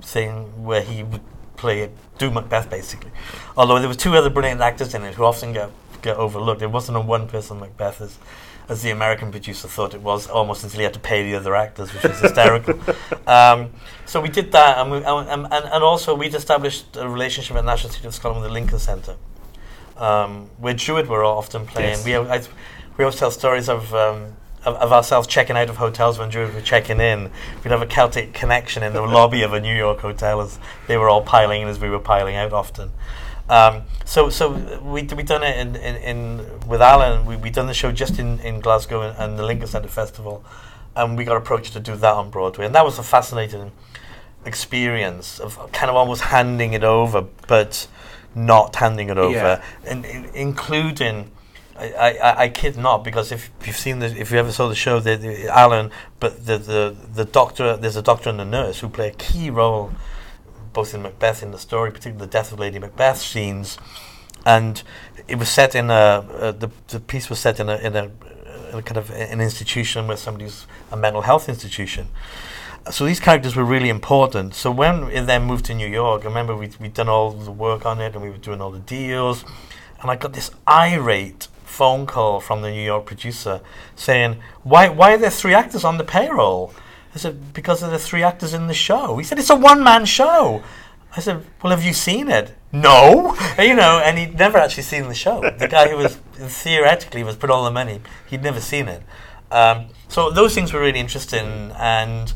thing 0.01 0.65
where 0.65 0.83
he 0.83 1.03
would 1.03 1.23
play 1.57 1.91
do 2.19 2.31
Macbeth 2.31 2.71
basically. 2.71 3.11
Although 3.57 3.79
there 3.79 3.89
were 3.89 3.95
two 3.95 4.15
other 4.15 4.31
brilliant 4.31 4.61
actors 4.61 4.95
in 4.95 5.03
it 5.03 5.15
who 5.15 5.25
often 5.25 5.53
get 5.53 5.71
get 6.03 6.17
overlooked. 6.17 6.63
It 6.63 6.71
wasn't 6.71 6.97
a 6.97 7.01
one 7.01 7.29
person 7.29 7.61
Macbeth 7.61 8.01
as 8.01 8.19
as 8.69 8.83
the 8.83 8.91
American 8.91 9.31
producer 9.31 9.67
thought 9.67 9.95
it 9.95 10.03
was, 10.03 10.27
almost 10.29 10.63
until 10.63 10.79
he 10.79 10.85
had 10.85 10.93
to 10.93 11.01
pay 11.01 11.23
the 11.23 11.35
other 11.35 11.57
actors, 11.57 11.93
which 11.95 12.03
was 12.03 12.21
hysterical. 12.21 12.79
um, 13.27 13.71
so 14.05 14.21
we 14.21 14.29
did 14.29 14.53
that, 14.53 14.77
and, 14.77 14.91
we, 14.91 14.99
and, 14.99 15.31
and, 15.31 15.47
and 15.51 15.83
also 15.83 16.15
we'd 16.15 16.35
established 16.35 16.95
a 16.97 17.09
relationship 17.09 17.57
at 17.57 17.65
National 17.65 17.91
Theatre 17.91 18.09
of 18.09 18.15
Scotland 18.15 18.43
with 18.43 18.51
the 18.51 18.53
Lincoln 18.53 18.79
Centre, 18.79 19.17
um, 19.99 20.51
where 20.59 20.75
Druid 20.75 21.09
were 21.09 21.25
often 21.25 21.67
playing. 21.67 21.99
Yes. 21.99 22.05
We, 22.05 22.17
I, 22.17 22.43
we 22.97 23.05
always 23.05 23.19
tell 23.19 23.31
stories 23.31 23.69
of, 23.69 23.95
um, 23.95 24.37
of 24.65 24.77
of 24.77 24.93
ourselves 24.93 25.27
checking 25.27 25.57
out 25.57 25.69
of 25.69 25.77
hotels 25.77 26.19
when 26.19 26.29
Druid 26.29 26.55
were 26.55 26.61
checking 26.61 27.01
in. 27.01 27.31
We'd 27.63 27.71
have 27.71 27.83
a 27.83 27.87
Celtic 27.87 28.33
connection 28.33 28.83
in 28.83 28.93
the 28.93 29.03
lobby 29.19 29.43
of 29.43 29.53
a 29.53 29.61
New 29.61 29.75
York 29.75 30.01
hotel 30.01 30.41
as 30.41 30.59
they 30.87 30.97
were 30.97 31.09
all 31.09 31.23
piling 31.23 31.63
in 31.63 31.69
as 31.69 31.79
we 31.79 31.89
were 31.89 31.99
piling 31.99 32.37
out 32.37 32.53
often. 32.53 32.91
Um, 33.49 33.85
so 34.05 34.29
so 34.29 34.53
we 34.83 35.03
we 35.03 35.23
done 35.23 35.43
it 35.43 35.59
in, 35.59 35.77
in, 35.77 35.97
in 35.97 36.69
with 36.69 36.83
Alan. 36.83 37.25
We 37.25 37.37
we 37.37 37.51
done 37.51 37.67
the 37.67 37.75
show 37.75 37.93
just 37.93 38.19
in, 38.19 38.41
in 38.41 38.61
Glasgow 38.61 39.03
and, 39.03 39.17
and 39.17 39.39
the 39.39 39.45
Lincoln 39.45 39.69
Centre 39.69 39.89
Festival, 39.89 40.45
and 40.95 41.17
we 41.17 41.25
got 41.25 41.37
approached 41.37 41.73
to 41.73 41.81
do 41.81 41.97
that 41.97 42.15
on 42.15 42.31
Broadway, 42.31 42.67
and 42.67 42.75
that 42.75 42.85
was 42.85 42.99
a 42.99 43.03
fascinating 43.03 43.73
experience 44.45 45.39
of 45.41 45.73
kind 45.73 45.91
of 45.91 45.97
almost 45.97 46.23
handing 46.23 46.73
it 46.73 46.85
over, 46.85 47.23
but 47.47 47.87
not 48.35 48.77
handing 48.77 49.11
it 49.11 49.19
over, 49.19 49.35
Yeah. 49.35 49.63
and, 49.85 50.05
in 50.05 50.25
including. 50.35 51.31
I, 51.81 52.19
I, 52.21 52.43
I 52.43 52.49
kid 52.49 52.77
not 52.77 53.05
because 53.05 53.31
if 53.31 53.51
you've 53.65 53.77
seen 53.77 54.01
the 54.01 54.07
if 54.07 54.33
you 54.33 54.39
ever 54.39 54.51
saw 54.51 54.67
the 54.67 54.75
show 54.75 54.99
the, 54.99 55.15
the 55.15 55.47
Alan 55.47 55.93
but 56.19 56.45
the, 56.45 56.59
the 56.59 56.97
the 57.15 57.25
doctor 57.25 57.77
there's 57.77 57.95
a 57.95 58.03
doctor 58.03 58.31
and 58.31 58.41
a 58.41 58.45
nurse 58.45 58.81
who 58.81 58.89
play 58.89 59.07
a 59.11 59.13
key 59.13 59.49
role 59.49 59.93
both 60.73 60.93
in 60.93 61.03
Macbeth 61.03 61.41
in 61.41 61.53
the 61.53 61.59
story 61.59 61.93
particularly 61.93 62.19
the 62.27 62.33
death 62.33 62.51
of 62.51 62.59
Lady 62.59 62.81
Macbeth 62.81 63.19
scenes 63.19 63.79
and 64.45 64.83
it 65.29 65.37
was 65.39 65.49
set 65.49 65.77
in 65.77 65.89
a 65.89 65.93
uh, 65.95 66.51
the 66.51 66.69
the 66.89 66.99
piece 66.99 67.31
was 67.31 67.39
set 67.39 67.61
in 67.61 67.69
a 67.69 67.77
in 67.77 67.95
a, 67.95 68.11
in 68.73 68.79
a 68.79 68.83
kind 68.83 68.97
of 68.97 69.11
an 69.13 69.41
institution 69.41 70.09
where 70.09 70.17
somebody's 70.17 70.67
a 70.91 70.97
mental 70.97 71.23
health 71.23 71.49
institution 71.49 72.09
so 72.91 73.05
these 73.05 73.21
characters 73.21 73.57
were 73.57 73.65
really 73.65 73.89
important. 73.89 74.55
So 74.55 74.71
when 74.71 75.05
it 75.05 75.27
then 75.27 75.45
moved 75.45 75.65
to 75.67 75.75
New 75.75 75.89
York, 75.89 76.23
I 76.23 76.29
remember 76.29 76.57
we 76.57 76.71
we'd 76.81 76.95
done 76.95 77.09
all 77.09 77.31
the 77.31 77.53
work 77.53 77.87
on 77.87 78.01
it 78.01 78.15
and 78.15 78.23
we 78.23 78.31
were 78.31 78.39
doing 78.39 78.61
all 78.61 78.71
the 78.71 78.79
deals, 78.79 79.45
and 80.01 80.11
I 80.11 80.17
got 80.17 80.33
this 80.33 80.51
irate 80.67 81.49
phone 81.65 82.07
call 82.07 82.41
from 82.41 82.63
the 82.63 82.71
New 82.71 82.83
York 82.83 83.07
producer 83.07 83.61
saying, 83.95 84.39
"Why 84.63 84.89
why 84.89 85.15
are 85.15 85.19
there 85.19 85.31
three 85.31 85.55
actors 85.55 85.85
on 85.85 85.99
the 85.99 86.05
payroll?" 86.05 86.73
I 87.15 87.19
said, 87.19 87.55
"Because 87.55 87.81
there 87.81 87.93
are 87.93 87.99
three 87.99 88.23
actors 88.23 88.55
in 88.55 88.67
the 88.67 88.75
show." 88.75 89.17
He 89.19 89.25
said, 89.25 89.39
"It's 89.39 89.51
a 89.51 89.57
one 89.57 89.83
man 89.83 90.05
show." 90.05 90.63
I 91.17 91.21
said, 91.21 91.45
"Well, 91.63 91.71
have 91.71 91.85
you 91.85 91.95
seen 91.95 92.29
it?" 92.29 92.55
No, 92.73 93.37
you 93.59 93.75
know, 93.75 94.01
and 94.05 94.19
he'd 94.19 94.39
never 94.39 94.59
actually 94.59 94.83
seen 94.83 95.09
the 95.09 95.15
show. 95.15 95.41
The 95.41 95.69
guy 95.69 95.89
who 95.89 95.97
was 95.97 96.17
theoretically 96.37 97.23
was 97.23 97.37
put 97.37 97.51
all 97.51 97.65
the 97.65 97.71
money, 97.71 98.01
he'd 98.29 98.43
never 98.43 98.61
seen 98.61 98.89
it. 98.89 99.03
Um, 99.51 99.87
so 100.09 100.31
those 100.31 100.55
things 100.55 100.73
were 100.73 100.81
really 100.81 101.01
interesting, 101.01 101.73
and 101.79 102.35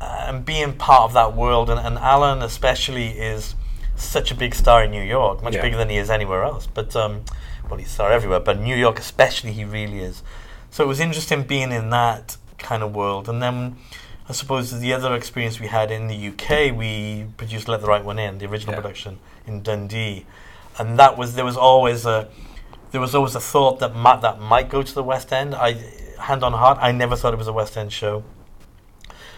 and 0.00 0.44
being 0.44 0.74
part 0.74 1.02
of 1.04 1.12
that 1.14 1.34
world, 1.34 1.70
and, 1.70 1.80
and 1.80 1.98
Alan 1.98 2.42
especially 2.42 3.08
is 3.18 3.54
such 3.96 4.30
a 4.30 4.34
big 4.34 4.54
star 4.54 4.84
in 4.84 4.90
New 4.90 5.02
York, 5.02 5.42
much 5.42 5.54
Yeah. 5.54 5.62
bigger 5.62 5.76
than 5.76 5.88
he 5.88 5.96
is 5.96 6.10
anywhere 6.10 6.42
else. 6.44 6.66
But 6.66 6.94
um, 6.94 7.22
well, 7.68 7.78
he's 7.78 7.88
a 7.88 7.90
star 7.90 8.12
everywhere, 8.12 8.40
but 8.40 8.58
New 8.60 8.76
York 8.76 8.98
especially, 8.98 9.52
he 9.52 9.64
really 9.64 10.00
is. 10.00 10.22
So 10.70 10.84
it 10.84 10.86
was 10.86 11.00
interesting 11.00 11.44
being 11.44 11.72
in 11.72 11.90
that 11.90 12.36
kind 12.58 12.82
of 12.82 12.94
world. 12.94 13.28
And 13.28 13.42
then 13.42 13.76
I 14.28 14.32
suppose 14.32 14.78
the 14.80 14.92
other 14.92 15.14
experience 15.14 15.58
we 15.60 15.68
had 15.68 15.90
in 15.90 16.08
the 16.08 16.28
UK, 16.28 16.76
we 16.76 17.26
produced 17.38 17.68
Let 17.68 17.80
the 17.80 17.86
Right 17.86 18.04
One 18.04 18.18
In, 18.18 18.38
the 18.38 18.46
original 18.46 18.74
Yeah. 18.74 18.80
production 18.82 19.18
in 19.46 19.62
Dundee, 19.62 20.26
and 20.78 20.98
that 20.98 21.16
was 21.16 21.34
there 21.36 21.44
was 21.44 21.56
always 21.56 22.04
a 22.04 22.28
there 22.92 23.00
was 23.00 23.14
always 23.14 23.34
a 23.34 23.40
thought 23.40 23.78
that 23.80 23.94
might, 23.94 24.20
that 24.22 24.40
might 24.40 24.68
go 24.68 24.82
to 24.82 24.94
the 24.94 25.02
West 25.02 25.32
End. 25.32 25.54
I 25.54 25.72
hand 26.20 26.42
on 26.44 26.52
heart, 26.52 26.78
I 26.80 26.92
never 26.92 27.16
thought 27.16 27.32
it 27.34 27.36
was 27.38 27.48
a 27.48 27.52
West 27.52 27.76
End 27.76 27.92
show. 27.92 28.22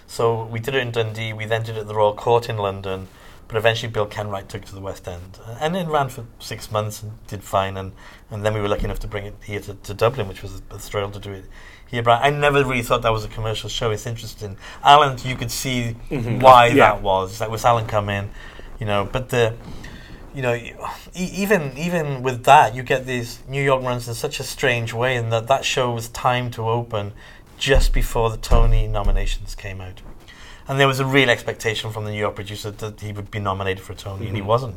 So 0.09 0.45
we 0.47 0.59
did 0.59 0.75
it 0.75 0.81
in 0.81 0.91
Dundee. 0.91 1.33
We 1.33 1.45
then 1.45 1.63
did 1.63 1.77
it 1.77 1.81
at 1.81 1.87
the 1.87 1.95
Royal 1.95 2.15
Court 2.15 2.49
in 2.49 2.57
London. 2.57 3.07
But 3.47 3.57
eventually, 3.57 3.91
Bill 3.91 4.07
Kenwright 4.07 4.49
took 4.49 4.63
it 4.63 4.67
to 4.69 4.75
the 4.75 4.81
West 4.83 5.09
End, 5.09 5.39
Uh, 5.47 5.57
and 5.59 5.75
it 5.75 5.87
ran 5.89 6.11
for 6.11 6.27
six 6.39 6.71
months 6.71 7.03
and 7.03 7.13
did 7.29 7.43
fine. 7.43 7.79
And, 7.79 7.93
and 8.31 8.45
then 8.45 8.53
we 8.53 8.61
were 8.61 8.69
lucky 8.69 8.85
enough 8.85 8.99
to 9.01 9.07
bring 9.07 9.25
it 9.25 9.37
here 9.43 9.61
to, 9.61 9.73
to 9.75 9.95
Dublin, 9.95 10.29
which 10.29 10.43
was 10.43 10.61
a, 10.71 10.75
a 10.75 10.79
thrill 10.79 11.11
to 11.11 11.19
do 11.19 11.33
it 11.33 11.45
here. 11.87 12.03
But 12.03 12.23
I 12.23 12.29
never 12.29 12.63
really 12.63 12.83
thought 12.83 13.01
that 13.03 13.13
was 13.13 13.25
a 13.25 13.29
commercial 13.29 13.71
show. 13.71 13.91
It's 13.91 14.07
interesting, 14.07 14.59
Alan. 14.85 15.17
You 15.25 15.35
could 15.35 15.51
see 15.51 15.97
Mhm. 16.11 16.43
why 16.43 16.67
Yeah. 16.67 16.75
that 16.93 17.01
was. 17.01 17.39
That 17.39 17.51
was 17.51 17.65
Alan 17.65 17.87
come 17.87 18.11
in, 18.11 18.29
you 18.79 18.85
know. 18.85 19.09
But 19.11 19.31
the 19.31 19.55
you 20.35 20.43
know, 20.43 20.53
e- 20.55 20.75
even 21.15 21.73
even 21.79 22.23
with 22.23 22.45
that, 22.45 22.75
you 22.75 22.83
get 22.83 23.07
these 23.07 23.39
New 23.49 23.63
York 23.63 23.83
runs 23.83 24.07
in 24.09 24.13
such 24.15 24.41
a 24.41 24.45
strange 24.45 24.93
way, 24.93 25.17
and 25.17 25.33
that 25.33 25.47
that 25.47 25.65
show 25.65 25.91
was 25.91 26.09
timed 26.09 26.53
to 26.53 26.69
open 26.69 27.15
just 27.59 27.93
before 27.93 28.31
the 28.31 28.37
Tony 28.37 28.87
nominations 28.87 29.55
came 29.55 29.81
out, 29.81 30.01
and 30.67 30.79
there 30.79 30.87
was 30.89 31.01
a 31.01 31.05
real 31.07 31.29
expectation 31.31 31.91
from 31.91 32.05
the 32.05 32.11
New 32.11 32.19
York 32.19 32.35
producer 32.35 32.71
that 32.71 33.01
he 33.01 33.13
would 33.13 33.31
be 33.31 33.39
nominated 33.41 33.83
for 33.85 33.93
a 33.93 33.97
Tony, 33.97 34.27
and 34.27 34.37
he 34.37 34.43
Mhm. 34.43 34.47
wasn't. 34.47 34.77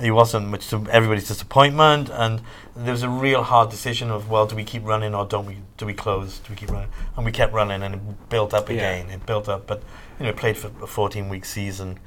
He 0.00 0.10
wasn't, 0.10 0.48
much 0.48 0.68
to 0.70 0.84
everybody's 0.90 1.28
disappointment, 1.28 2.08
and 2.10 2.40
there 2.74 2.92
was 2.92 3.02
a 3.02 3.08
real 3.08 3.42
hard 3.44 3.70
decision 3.70 4.10
of 4.10 4.28
well, 4.28 4.46
do 4.46 4.56
we 4.56 4.64
keep 4.64 4.84
running 4.84 5.14
or 5.14 5.24
don't 5.24 5.46
we? 5.46 5.58
Do 5.76 5.86
we 5.86 5.94
close? 5.94 6.38
Do 6.38 6.50
we 6.50 6.56
keep 6.56 6.70
running? 6.70 6.88
And 7.16 7.24
we 7.24 7.30
kept 7.32 7.52
running, 7.52 7.82
and 7.82 7.94
it 7.94 8.28
built 8.28 8.52
up 8.52 8.68
Yeah. 8.68 8.76
again. 8.76 9.10
It 9.10 9.24
built 9.26 9.48
up, 9.48 9.66
but 9.66 9.82
you 10.18 10.24
know, 10.24 10.30
it 10.30 10.36
played 10.36 10.56
for 10.56 10.70
a 10.82 10.86
fourteen-week 10.86 11.44
season. 11.44 11.98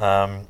Um, 0.00 0.48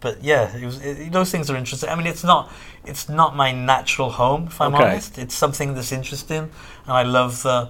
but 0.00 0.24
yeah, 0.24 0.56
it 0.56 0.64
was, 0.64 0.80
it, 0.84 1.12
those 1.12 1.30
things 1.30 1.48
are 1.48 1.54
interesting. 1.56 1.88
I 1.88 1.94
mean, 1.94 2.08
it's 2.08 2.24
not 2.24 2.50
it's 2.84 3.08
not 3.08 3.36
my 3.36 3.52
natural 3.52 4.10
home, 4.10 4.46
if 4.48 4.60
I'm 4.60 4.74
Okay. 4.74 4.84
honest. 4.84 5.18
It's 5.18 5.34
something 5.36 5.74
that's 5.74 5.92
interesting, 5.92 6.50
and 6.86 6.92
I 6.92 7.02
love 7.04 7.42
the 7.44 7.68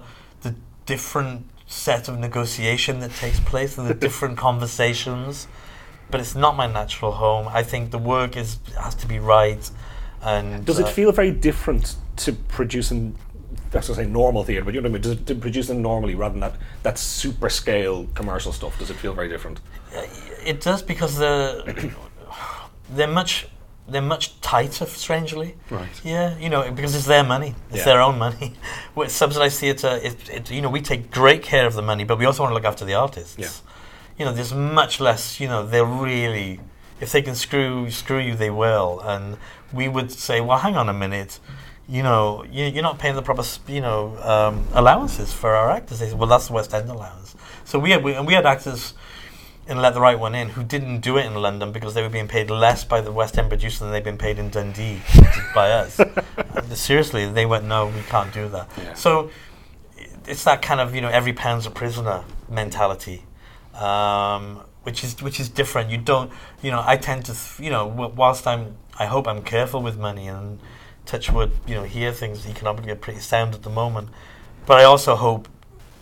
different 0.85 1.49
set 1.67 2.07
of 2.07 2.19
negotiation 2.19 2.99
that 2.99 3.11
takes 3.15 3.39
place 3.39 3.77
and 3.77 3.87
the 3.87 3.93
different 4.07 4.37
conversations. 4.37 5.47
But 6.11 6.19
it's 6.19 6.35
not 6.35 6.55
my 6.55 6.67
natural 6.67 7.13
home. 7.13 7.47
I 7.47 7.63
think 7.63 7.91
the 7.91 7.97
work 7.97 8.37
is 8.37 8.59
has 8.79 8.95
to 8.95 9.07
be 9.07 9.19
right. 9.19 9.69
And 10.21 10.65
Does 10.65 10.79
it 10.79 10.85
uh, 10.85 10.89
feel 10.89 11.11
very 11.11 11.31
different 11.31 11.95
to 12.17 12.33
producing? 12.33 13.15
That's 13.71 13.87
to 13.87 13.95
say 13.95 14.05
normal 14.05 14.43
theatre, 14.43 14.63
but 14.63 14.75
you 14.75 14.81
know 14.81 14.89
what 14.89 14.91
I 14.91 14.93
mean. 14.93 15.01
Does 15.01 15.11
it 15.13 15.25
to 15.27 15.35
producing 15.35 15.81
normally 15.81 16.13
rather 16.13 16.33
than 16.33 16.41
that 16.41 16.55
that 16.83 16.99
super 16.99 17.49
scale 17.49 18.07
commercial 18.13 18.51
stuff? 18.51 18.77
Does 18.77 18.91
it 18.91 18.95
feel 18.97 19.13
very 19.13 19.29
different? 19.29 19.59
It 20.45 20.61
does 20.61 20.83
because 20.83 21.17
the 21.17 21.91
they're 22.91 23.07
much 23.07 23.47
they're 23.87 24.01
much 24.01 24.39
tighter, 24.41 24.85
strangely. 24.85 25.55
Right. 25.69 25.89
Yeah, 26.03 26.37
you 26.37 26.49
know, 26.49 26.71
because 26.71 26.95
it's 26.95 27.05
their 27.05 27.23
money. 27.23 27.55
It's 27.69 27.79
Yeah. 27.79 27.85
their 27.85 28.01
own 28.01 28.17
money. 28.17 28.53
With 28.95 29.11
subsidized 29.11 29.59
theatre, 29.59 29.99
it, 30.01 30.29
it, 30.29 30.51
you 30.51 30.61
know, 30.61 30.69
we 30.69 30.81
take 30.81 31.11
great 31.11 31.43
care 31.43 31.65
of 31.65 31.73
the 31.73 31.81
money, 31.81 32.03
but 32.03 32.17
we 32.17 32.25
also 32.25 32.43
want 32.43 32.51
to 32.51 32.55
look 32.55 32.65
after 32.65 32.85
the 32.85 32.93
artists. 32.93 33.37
Yeah. 33.37 33.49
You 34.17 34.25
know, 34.25 34.33
there's 34.33 34.53
much 34.53 34.99
less. 34.99 35.39
You 35.39 35.47
know, 35.47 35.65
they're 35.65 35.85
really, 35.85 36.59
if 37.01 37.11
they 37.11 37.21
can 37.21 37.35
screw 37.35 37.89
screw 37.91 38.19
you, 38.19 38.35
they 38.35 38.49
will. 38.51 39.01
And 39.01 39.37
we 39.73 39.87
would 39.87 40.11
say, 40.11 40.39
well, 40.39 40.59
hang 40.59 40.75
on 40.77 40.87
a 40.87 40.93
minute. 40.93 41.39
You 41.87 42.03
know, 42.03 42.45
you, 42.49 42.63
you're 42.65 42.83
not 42.83 42.99
paying 42.99 43.15
the 43.15 43.21
proper, 43.21 43.43
you 43.67 43.81
know, 43.81 44.17
um, 44.21 44.65
allowances 44.73 45.33
for 45.33 45.53
our 45.55 45.69
actors. 45.71 45.99
They 45.99 46.07
say, 46.09 46.13
well, 46.15 46.29
that's 46.29 46.47
the 46.47 46.53
West 46.53 46.73
End 46.73 46.89
allowance. 46.89 47.35
So 47.65 47.77
we 47.79 47.91
had, 47.91 48.03
we, 48.03 48.13
and 48.13 48.25
we 48.25 48.33
had 48.33 48.45
actors 48.45 48.93
and 49.67 49.81
let 49.81 49.93
the 49.93 50.01
right 50.01 50.19
one 50.19 50.35
in 50.35 50.49
who 50.49 50.63
didn't 50.63 50.99
do 50.99 51.17
it 51.17 51.25
in 51.25 51.35
London 51.35 51.71
because 51.71 51.93
they 51.93 52.01
were 52.01 52.09
being 52.09 52.27
paid 52.27 52.49
less 52.49 52.83
by 52.83 52.99
the 53.01 53.11
West 53.11 53.37
End 53.37 53.49
producer 53.49 53.83
than 53.83 53.93
they'd 53.93 54.03
been 54.03 54.17
paid 54.17 54.37
in 54.37 54.49
Dundee 54.49 55.01
by 55.55 55.71
us. 55.71 55.99
And 55.99 56.71
seriously, 56.77 57.25
they 57.29 57.45
went, 57.45 57.65
no, 57.65 57.87
we 57.87 58.01
can't 58.01 58.33
do 58.33 58.49
that. 58.49 58.69
Yeah. 58.77 58.93
So 58.93 59.29
it's 60.27 60.43
that 60.43 60.61
kind 60.61 60.79
of 60.79 60.95
you 60.95 61.01
know 61.01 61.09
every 61.09 61.33
pound's 61.33 61.65
a 61.65 61.71
prisoner 61.71 62.23
mentality, 62.49 63.23
um, 63.73 64.61
which 64.83 65.03
is 65.03 65.21
which 65.21 65.39
is 65.39 65.49
different. 65.49 65.89
You 65.89 65.97
don't 65.97 66.31
you 66.61 66.71
know 66.71 66.81
I 66.85 66.97
tend 66.97 67.25
to 67.25 67.33
th- 67.33 67.59
you 67.59 67.69
know 67.69 67.89
wh- 67.89 68.15
whilst 68.17 68.47
I'm 68.47 68.75
I 68.99 69.05
hope 69.05 69.27
I'm 69.27 69.41
careful 69.43 69.81
with 69.81 69.97
money 69.97 70.27
and 70.27 70.59
touch 71.05 71.29
wood 71.31 71.51
you 71.67 71.75
know 71.75 71.83
hear 71.83 72.11
things 72.11 72.45
economically 72.47 72.91
are 72.91 72.95
pretty 72.95 73.19
sound 73.19 73.53
at 73.53 73.63
the 73.63 73.69
moment, 73.69 74.09
but 74.65 74.79
I 74.79 74.83
also 74.83 75.15
hope. 75.15 75.47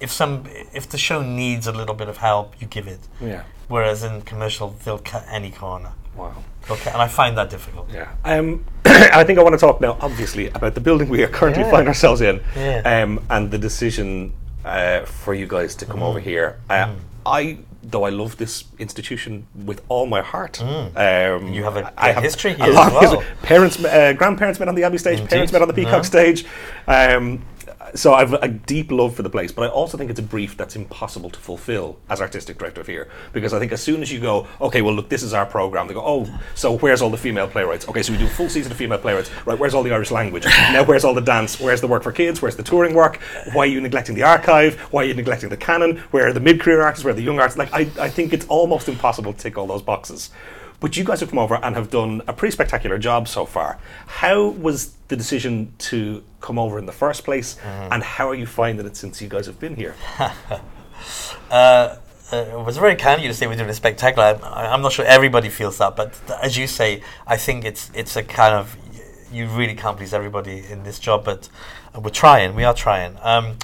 If 0.02 0.12
some, 0.12 0.44
if 0.74 0.90
the 0.90 0.98
show 0.98 1.22
needs 1.22 1.68
a 1.68 1.72
little 1.72 1.96
bit 1.96 2.10
of 2.10 2.18
help, 2.18 2.56
you 2.60 2.68
give 2.68 2.88
it. 2.88 3.00
Yeah. 3.22 3.44
Whereas 3.68 4.04
in 4.04 4.22
commercial, 4.24 4.76
they'll 4.84 4.98
cut 5.14 5.24
any 5.30 5.52
corner. 5.52 5.92
Wow. 6.16 6.36
They'll 6.68 6.78
and 6.88 7.02
I 7.02 7.08
find 7.08 7.38
that 7.38 7.50
difficult. 7.50 7.88
Yeah. 7.94 8.10
Um, 8.26 8.66
I 8.86 9.24
think 9.24 9.40
I 9.40 9.44
want 9.44 9.54
to 9.54 9.60
talk 9.60 9.80
now, 9.80 9.98
obviously, 10.02 10.48
about 10.50 10.74
the 10.76 10.82
building 10.82 11.08
we 11.10 11.24
are 11.24 11.28
currently 11.28 11.64
Yeah. 11.64 11.72
find 11.72 11.88
ourselves 11.88 12.22
in, 12.22 12.42
Yeah. 12.56 12.82
um, 13.04 13.20
and 13.30 13.52
the 13.52 13.58
decision 13.58 14.34
uh, 14.66 15.02
for 15.06 15.34
you 15.34 15.48
guys 15.48 15.76
to 15.76 15.86
come 15.86 16.04
over 16.04 16.20
here. 16.20 16.60
Uh, 16.70 16.94
I, 17.26 17.60
though 17.84 18.04
I 18.04 18.10
love 18.10 18.38
this 18.38 18.64
institution 18.80 19.48
with 19.66 19.82
all 19.90 20.06
my 20.06 20.22
heart. 20.22 20.62
Um, 20.62 21.54
You 21.54 21.64
have 21.64 21.78
a 21.78 21.92
I 21.98 22.14
great 22.14 22.24
history 22.24 22.52
a 22.60 22.64
as 22.64 22.76
of 22.76 22.92
history. 23.02 23.18
well. 23.18 23.24
Parents, 23.44 23.84
uh, 23.84 24.14
grandparents 24.14 24.60
met 24.60 24.68
on 24.68 24.76
the 24.76 24.84
Abbey 24.84 24.98
stage. 25.00 25.18
Indeed. 25.20 25.30
Parents 25.32 25.52
met 25.54 25.62
on 25.62 25.68
the 25.68 25.74
Peacock 25.74 26.04
Yeah. 26.04 26.14
stage. 26.14 26.46
Um, 26.88 27.44
so 27.96 28.14
I've 28.14 28.34
a 28.34 28.48
deep 28.48 28.92
love 28.92 29.16
for 29.16 29.24
the 29.24 29.30
place, 29.30 29.52
but 29.52 29.64
I 29.64 29.68
also 29.68 29.98
think 29.98 30.10
it's 30.10 30.20
a 30.20 30.24
brief 30.24 30.58
that's 30.58 30.76
impossible 30.76 31.30
to 31.30 31.40
fulfill 31.40 31.98
as 32.10 32.22
artistic 32.22 32.58
director 32.58 32.84
here. 32.84 33.10
Because 33.34 33.54
I 33.54 33.60
think 33.60 33.72
as 33.72 33.82
soon 33.82 34.02
as 34.02 34.12
you 34.12 34.20
go, 34.20 34.48
okay, 34.60 34.82
well 34.82 34.94
look, 34.94 35.10
this 35.10 35.24
is 35.24 35.34
our 35.34 35.46
program. 35.46 35.88
They 35.88 35.94
go, 35.94 36.04
oh, 36.06 36.28
so 36.56 36.78
where's 36.78 37.02
all 37.02 37.10
the 37.10 37.18
female 37.18 37.48
playwrights? 37.48 37.88
Okay, 37.88 38.04
so 38.04 38.14
we 38.14 38.20
do 38.20 38.26
a 38.26 38.30
full 38.30 38.50
season 38.50 38.72
of 38.72 38.78
female 38.78 38.98
playwrights. 38.98 39.32
Right, 39.46 39.58
where's 39.58 39.74
all 39.74 39.84
the 39.84 39.94
Irish 39.94 40.12
language? 40.12 40.46
now 40.46 40.84
where's 40.84 41.04
all 41.04 41.14
the 41.14 41.22
dance? 41.22 41.60
Where's 41.60 41.82
the 41.82 41.88
work 41.88 42.04
for 42.04 42.12
kids? 42.12 42.42
Where's 42.42 42.56
the 42.56 42.64
touring 42.64 42.94
work? 42.94 43.20
Why 43.54 43.64
are 43.64 43.68
you 43.68 43.82
neglecting 43.82 44.16
the 44.16 44.24
archive? 44.24 44.80
Why 44.92 45.04
are 45.04 45.08
you 45.08 45.14
neglecting 45.14 45.50
the 45.50 45.58
canon? 45.58 45.98
Where 46.12 46.28
are 46.28 46.34
the 46.34 46.40
mid-career 46.40 46.82
artists? 46.82 47.04
Where 47.04 47.12
are 47.12 47.16
the 47.16 47.24
young 47.24 47.40
artists? 47.40 47.58
Like, 47.58 47.74
I, 47.74 47.90
I 48.00 48.10
think 48.10 48.34
it's 48.34 48.46
almost 48.48 48.88
impossible 48.88 49.34
to 49.34 49.40
tick 49.40 49.58
all 49.58 49.68
those 49.68 49.82
boxes. 49.82 50.30
But 50.82 50.98
you 50.98 51.06
guys 51.06 51.22
have 51.22 51.30
come 51.30 51.40
over 51.40 51.56
and 51.56 51.76
have 51.76 51.90
done 51.90 52.22
a 52.28 52.34
pretty 52.34 52.52
spectacular 52.52 52.98
job 52.98 53.28
so 53.30 53.46
far. 53.46 53.78
How 54.08 54.50
was 54.50 54.94
the 55.08 55.16
decision 55.16 55.72
to 55.78 56.24
come 56.42 56.60
over 56.60 56.78
in 56.80 56.86
the 56.88 56.92
first 56.92 57.24
place, 57.24 57.56
and 57.64 58.04
how 58.04 58.28
are 58.30 58.36
you 58.36 58.46
finding 58.48 58.86
it 58.86 58.98
since 58.98 59.22
you 59.22 59.30
guys 59.30 59.46
have 59.46 59.60
been 59.60 59.76
here? 59.78 59.96
Uh, 61.50 61.98
uh, 62.32 62.36
it 62.38 62.66
was 62.66 62.78
very 62.78 62.96
kind 62.96 63.18
of 63.18 63.24
you 63.24 63.28
to 63.28 63.34
say 63.34 63.46
we're 63.48 63.56
doing 63.56 63.70
a 63.70 63.74
spectacular. 63.74 64.40
I, 64.44 64.68
I'm 64.68 64.82
not 64.82 64.92
sure 64.94 65.04
everybody 65.04 65.50
feels 65.50 65.80
that, 65.80 65.96
but 65.96 66.14
th- 66.28 66.40
as 66.42 66.58
you 66.58 66.68
say, 66.68 67.02
I 67.28 67.36
think 67.38 67.66
it's 67.66 67.92
it's 67.94 68.16
a 68.16 68.24
kind 68.24 68.56
of 68.56 68.78
you 69.32 69.48
really 69.48 69.76
can't 69.76 69.98
please 69.98 70.14
everybody 70.14 70.64
in 70.70 70.84
this 70.84 71.00
job, 71.00 71.26
but 71.26 71.50
uh, 71.94 72.00
we're 72.00 72.10
trying. 72.10 72.56
We 72.56 72.64
are 72.64 72.74
trying. 72.74 73.18
Um, 73.22 73.58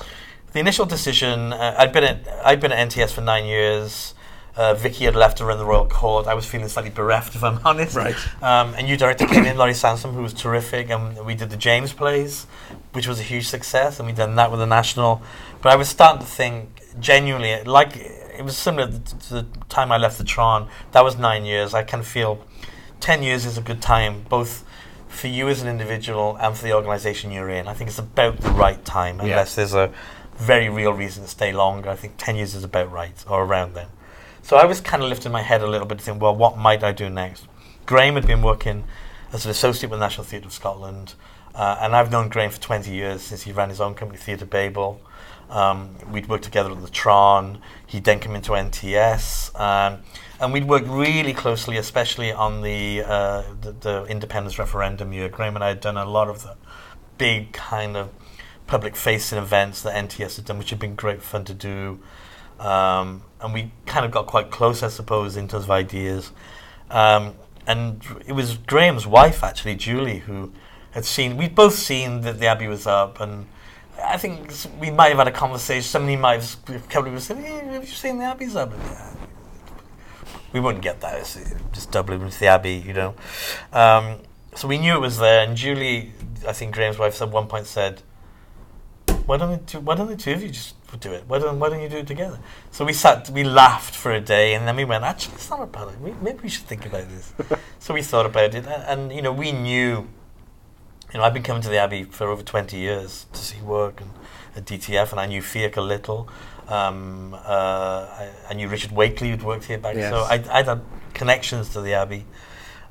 the 0.51 0.59
initial 0.59 0.85
decision, 0.85 1.53
uh, 1.53 1.75
I'd 1.77 1.93
been 1.93 2.03
at 2.03 2.27
I'd 2.43 2.59
been 2.59 2.71
at 2.71 2.89
NTS 2.89 3.11
for 3.11 3.21
nine 3.21 3.45
years. 3.45 4.13
Uh, 4.57 4.73
Vicky 4.73 5.05
had 5.05 5.15
left 5.15 5.37
to 5.37 5.45
run 5.45 5.59
the 5.59 5.65
Royal 5.65 5.85
Court. 5.87 6.25
I 6.25 6.33
was 6.33 6.45
feeling 6.45 6.67
slightly 6.67 6.89
bereft, 6.89 7.35
if 7.35 7.43
I'm 7.43 7.59
honest. 7.65 7.95
Right. 7.95 8.15
Um, 8.41 8.73
a 8.73 8.81
new 8.81 8.97
director 8.97 9.27
came 9.27 9.45
in, 9.45 9.55
Laurie 9.55 9.75
Sansom, 9.75 10.13
who 10.13 10.23
was 10.23 10.33
terrific, 10.33 10.89
and 10.89 11.23
we 11.25 11.35
did 11.35 11.51
the 11.51 11.57
James 11.57 11.93
plays, 11.93 12.47
which 12.93 13.07
was 13.07 13.19
a 13.19 13.23
huge 13.23 13.47
success, 13.47 13.99
and 13.99 14.07
we 14.07 14.13
done 14.13 14.35
that 14.35 14.49
with 14.49 14.59
the 14.59 14.65
National. 14.65 15.21
But 15.61 15.73
I 15.73 15.75
was 15.75 15.87
starting 15.89 16.21
to 16.21 16.25
think 16.25 16.81
genuinely, 16.99 17.63
like 17.65 17.95
it 17.97 18.43
was 18.43 18.57
similar 18.57 18.87
to 18.87 19.33
the 19.33 19.45
time 19.69 19.91
I 19.91 19.97
left 19.97 20.17
the 20.17 20.23
Tron. 20.23 20.67
That 20.91 21.03
was 21.03 21.17
nine 21.17 21.45
years. 21.45 21.75
I 21.75 21.83
can 21.83 22.01
feel 22.01 22.43
ten 22.99 23.21
years 23.21 23.45
is 23.45 23.59
a 23.59 23.61
good 23.61 23.81
time, 23.81 24.25
both 24.27 24.63
for 25.07 25.27
you 25.27 25.47
as 25.49 25.61
an 25.61 25.67
individual 25.67 26.35
and 26.41 26.55
for 26.57 26.63
the 26.63 26.73
organisation 26.73 27.31
you're 27.31 27.49
in. 27.49 27.67
I 27.67 27.73
think 27.73 27.89
it's 27.89 27.99
about 27.99 28.37
the 28.37 28.49
right 28.49 28.83
time, 28.83 29.17
Yeah. 29.17 29.25
unless 29.25 29.53
there's 29.55 29.73
a 29.75 29.91
very 30.35 30.67
real 30.69 30.93
reason 30.93 31.23
to 31.23 31.29
stay 31.29 31.51
longer. 31.53 31.89
I 31.91 31.95
think 31.95 32.13
ten 32.17 32.35
years 32.35 32.55
is 32.55 32.63
about 32.63 32.91
right, 32.91 33.23
or 33.27 33.43
around 33.43 33.73
then. 33.75 33.87
So 34.47 34.55
I 34.55 34.63
was 34.63 34.79
kind 34.79 35.03
of 35.03 35.09
lifting 35.09 35.33
my 35.33 35.41
head 35.41 35.61
a 35.61 35.67
little 35.67 35.85
bit 35.85 35.97
to 35.97 36.03
think, 36.05 36.21
well, 36.21 36.33
what 36.33 36.57
might 36.57 36.81
I 36.81 36.93
do 36.93 37.09
next? 37.09 37.45
Graham 37.85 38.13
had 38.13 38.25
been 38.25 38.41
working 38.41 38.85
as 39.33 39.43
an 39.43 39.51
associate 39.51 39.89
with 39.89 39.99
the 39.99 40.05
National 40.05 40.23
Theatre 40.23 40.45
of 40.45 40.53
Scotland, 40.53 41.15
uh, 41.53 41.79
and 41.81 41.93
I've 41.93 42.13
known 42.13 42.29
Graham 42.29 42.49
for 42.49 42.61
20 42.61 42.89
years 42.89 43.23
since 43.23 43.41
he 43.41 43.51
ran 43.51 43.67
his 43.67 43.81
own 43.81 43.93
company, 43.93 44.17
Theatre 44.17 44.45
Babel. 44.45 45.01
Um, 45.49 45.97
we'd 46.09 46.29
worked 46.29 46.45
together 46.45 46.71
at 46.71 46.81
the 46.81 46.87
Tron. 46.87 47.61
He'd 47.87 48.05
then 48.05 48.21
come 48.21 48.35
into 48.35 48.51
NTS, 48.51 49.53
um, 49.59 50.03
and 50.39 50.53
we'd 50.53 50.63
worked 50.63 50.87
really 50.87 51.33
closely, 51.33 51.75
especially 51.75 52.31
on 52.31 52.61
the, 52.61 53.03
uh, 53.05 53.43
the 53.59 53.73
the 53.73 54.05
independence 54.05 54.57
referendum 54.57 55.11
year. 55.11 55.27
Graham 55.27 55.55
and 55.55 55.63
I 55.65 55.67
had 55.67 55.81
done 55.81 55.97
a 55.97 56.05
lot 56.05 56.29
of 56.29 56.43
the 56.43 56.55
big 57.17 57.51
kind 57.51 57.97
of 57.97 58.11
public-facing 58.65 59.37
events 59.37 59.81
that 59.81 59.93
NTS 59.93 60.37
had 60.37 60.45
done, 60.45 60.57
which 60.57 60.69
had 60.69 60.79
been 60.79 60.95
great 60.95 61.21
fun 61.21 61.43
to 61.43 61.53
do. 61.53 61.99
Um, 62.61 63.23
and 63.41 63.53
we 63.53 63.71
kind 63.85 64.05
of 64.05 64.11
got 64.11 64.27
quite 64.27 64.51
close, 64.51 64.83
I 64.83 64.89
suppose, 64.89 65.37
in 65.37 65.47
terms 65.47 65.65
of 65.65 65.71
ideas. 65.71 66.31
Um, 66.89 67.35
and 67.65 68.01
it 68.25 68.31
was 68.31 68.57
Graham's 68.57 69.05
wife 69.05 69.43
actually, 69.43 69.75
Julie, 69.75 70.19
who 70.19 70.51
had 70.91 71.05
seen. 71.05 71.37
We'd 71.37 71.53
both 71.53 71.75
seen 71.75 72.21
that 72.21 72.39
the 72.39 72.47
Abbey 72.47 72.67
was 72.67 72.87
up, 72.87 73.19
and 73.19 73.47
I 74.03 74.17
think 74.17 74.53
we 74.79 74.89
might 74.89 75.09
have 75.09 75.17
had 75.17 75.27
a 75.27 75.31
conversation. 75.31 75.83
Somebody 75.83 76.15
might 76.15 76.41
have 76.67 76.89
come 76.89 77.05
us 77.13 77.29
and 77.29 77.37
said, 77.37 77.37
hey, 77.37 77.65
"Have 77.73 77.83
you 77.83 77.89
seen 77.89 78.19
the 78.19 78.25
Abbey's 78.25 78.55
up?" 78.55 78.71
We 80.53 80.59
wouldn't 80.59 80.83
get 80.83 81.01
that. 81.01 81.19
It's 81.19 81.37
just 81.73 81.91
Dublin 81.91 82.23
with 82.23 82.39
the 82.39 82.47
Abbey, 82.47 82.75
you 82.75 82.93
know. 82.93 83.15
Um, 83.73 84.19
so 84.55 84.67
we 84.67 84.77
knew 84.77 84.95
it 84.95 85.01
was 85.01 85.19
there, 85.19 85.45
and 85.45 85.55
Julie, 85.57 86.13
I 86.47 86.53
think 86.53 86.73
Graham's 86.73 86.97
wife, 86.97 87.21
at 87.21 87.29
one 87.29 87.47
point 87.47 87.67
said, 87.67 88.01
"Why 89.27 89.37
don't 89.37 89.51
the 89.51 89.57
two, 89.71 89.79
why 89.81 89.93
don't 89.95 90.07
the 90.07 90.15
two 90.17 90.31
of 90.31 90.41
you 90.41 90.49
just 90.49 90.73
do 90.99 91.11
it? 91.11 91.23
Why 91.27 91.37
don't 91.39 91.59
why 91.59 91.69
don't 91.69 91.81
you 91.81 91.89
do 91.89 91.97
it 91.97 92.07
together?" 92.07 92.39
So 92.71 92.83
we 92.85 92.93
sat, 92.93 93.29
we 93.29 93.43
laughed 93.43 93.93
for 93.95 94.11
a 94.11 94.19
day, 94.21 94.55
and 94.55 94.67
then 94.67 94.75
we 94.75 94.85
went, 94.85 95.03
"Actually, 95.03 95.35
it's 95.35 95.49
not 95.49 95.61
a 95.61 95.67
bad 95.67 95.89
idea. 95.89 96.15
Maybe 96.21 96.39
we 96.43 96.49
should 96.49 96.65
think 96.65 96.85
about 96.85 97.07
this." 97.09 97.33
so 97.79 97.93
we 97.93 98.01
thought 98.01 98.25
about 98.25 98.55
it, 98.55 98.65
and, 98.65 98.83
and 98.91 99.11
you 99.13 99.21
know, 99.21 99.31
we 99.31 99.51
knew. 99.51 100.07
You 101.13 101.19
know, 101.19 101.23
I've 101.23 101.33
been 101.33 101.43
coming 101.43 101.61
to 101.61 101.69
the 101.69 101.77
Abbey 101.77 102.03
for 102.03 102.27
over 102.27 102.43
20 102.43 102.75
years 102.77 103.27
to 103.31 103.39
see 103.39 103.61
work 103.61 104.01
and 104.01 104.09
at 104.57 104.65
DTF, 104.65 105.11
and 105.11 105.21
I 105.21 105.25
knew 105.25 105.41
Fiach 105.41 105.77
a 105.77 105.81
little. 105.81 106.27
Um, 106.67 107.33
uh, 107.33 107.37
I, 107.47 108.29
I 108.49 108.53
knew 108.55 108.67
Richard 108.67 108.91
Wakely, 108.91 109.29
who'd 109.29 109.43
worked 109.43 109.65
here 109.65 109.77
back, 109.77 109.95
Yes. 109.95 110.11
so 110.11 110.23
I, 110.23 110.43
I 110.51 110.63
had 110.63 110.81
connections 111.13 111.69
to 111.69 111.81
the 111.81 111.93
Abbey. 111.93 112.25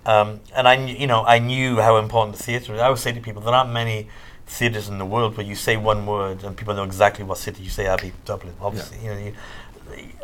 Um, 0.06 0.40
and 0.54 0.66
I, 0.66 0.76
you 0.86 1.06
know, 1.06 1.24
I 1.24 1.40
knew 1.40 1.76
how 1.80 1.96
important 1.98 2.36
the 2.38 2.42
theatre 2.42 2.72
is. 2.74 2.80
I 2.80 2.88
would 2.88 2.98
say 2.98 3.12
to 3.12 3.20
people, 3.20 3.42
there 3.42 3.52
aren't 3.52 3.70
many 3.72 4.08
theatres 4.46 4.88
in 4.88 4.98
the 4.98 5.04
world 5.04 5.36
where 5.36 5.46
you 5.46 5.54
say 5.54 5.76
one 5.76 6.06
word 6.06 6.44
and 6.44 6.56
people 6.56 6.74
know 6.74 6.84
exactly 6.84 7.24
what 7.24 7.38
city 7.38 7.62
you 7.62 7.70
say. 7.70 7.86
Abbey, 7.86 8.12
Dublin, 8.24 8.54
obviously. 8.60 8.98
You 8.98 9.10
know, 9.10 9.18
you, 9.18 9.32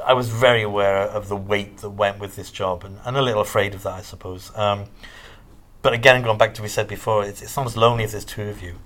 I 0.04 0.12
was 0.14 0.28
very 0.28 0.62
aware 0.62 1.02
of 1.02 1.28
the 1.28 1.36
weight 1.36 1.78
that 1.78 1.90
went 1.90 2.18
with 2.18 2.36
this 2.36 2.50
job, 2.50 2.84
and, 2.84 2.98
and 3.04 3.16
a 3.16 3.22
little 3.22 3.42
afraid 3.42 3.74
of 3.74 3.82
that, 3.84 3.94
I 3.94 4.02
suppose. 4.02 4.50
Um, 4.56 4.86
but 5.82 5.92
again, 5.92 6.22
going 6.22 6.38
back 6.38 6.54
to 6.54 6.62
what 6.62 6.64
we 6.64 6.68
said 6.68 6.88
before, 6.88 7.24
it's, 7.24 7.42
it's 7.42 7.56
not 7.56 7.66
as 7.66 7.76
lonely 7.76 8.04
if 8.04 8.12
there's 8.12 8.24
two 8.24 8.48
of 8.48 8.62
you. 8.62 8.76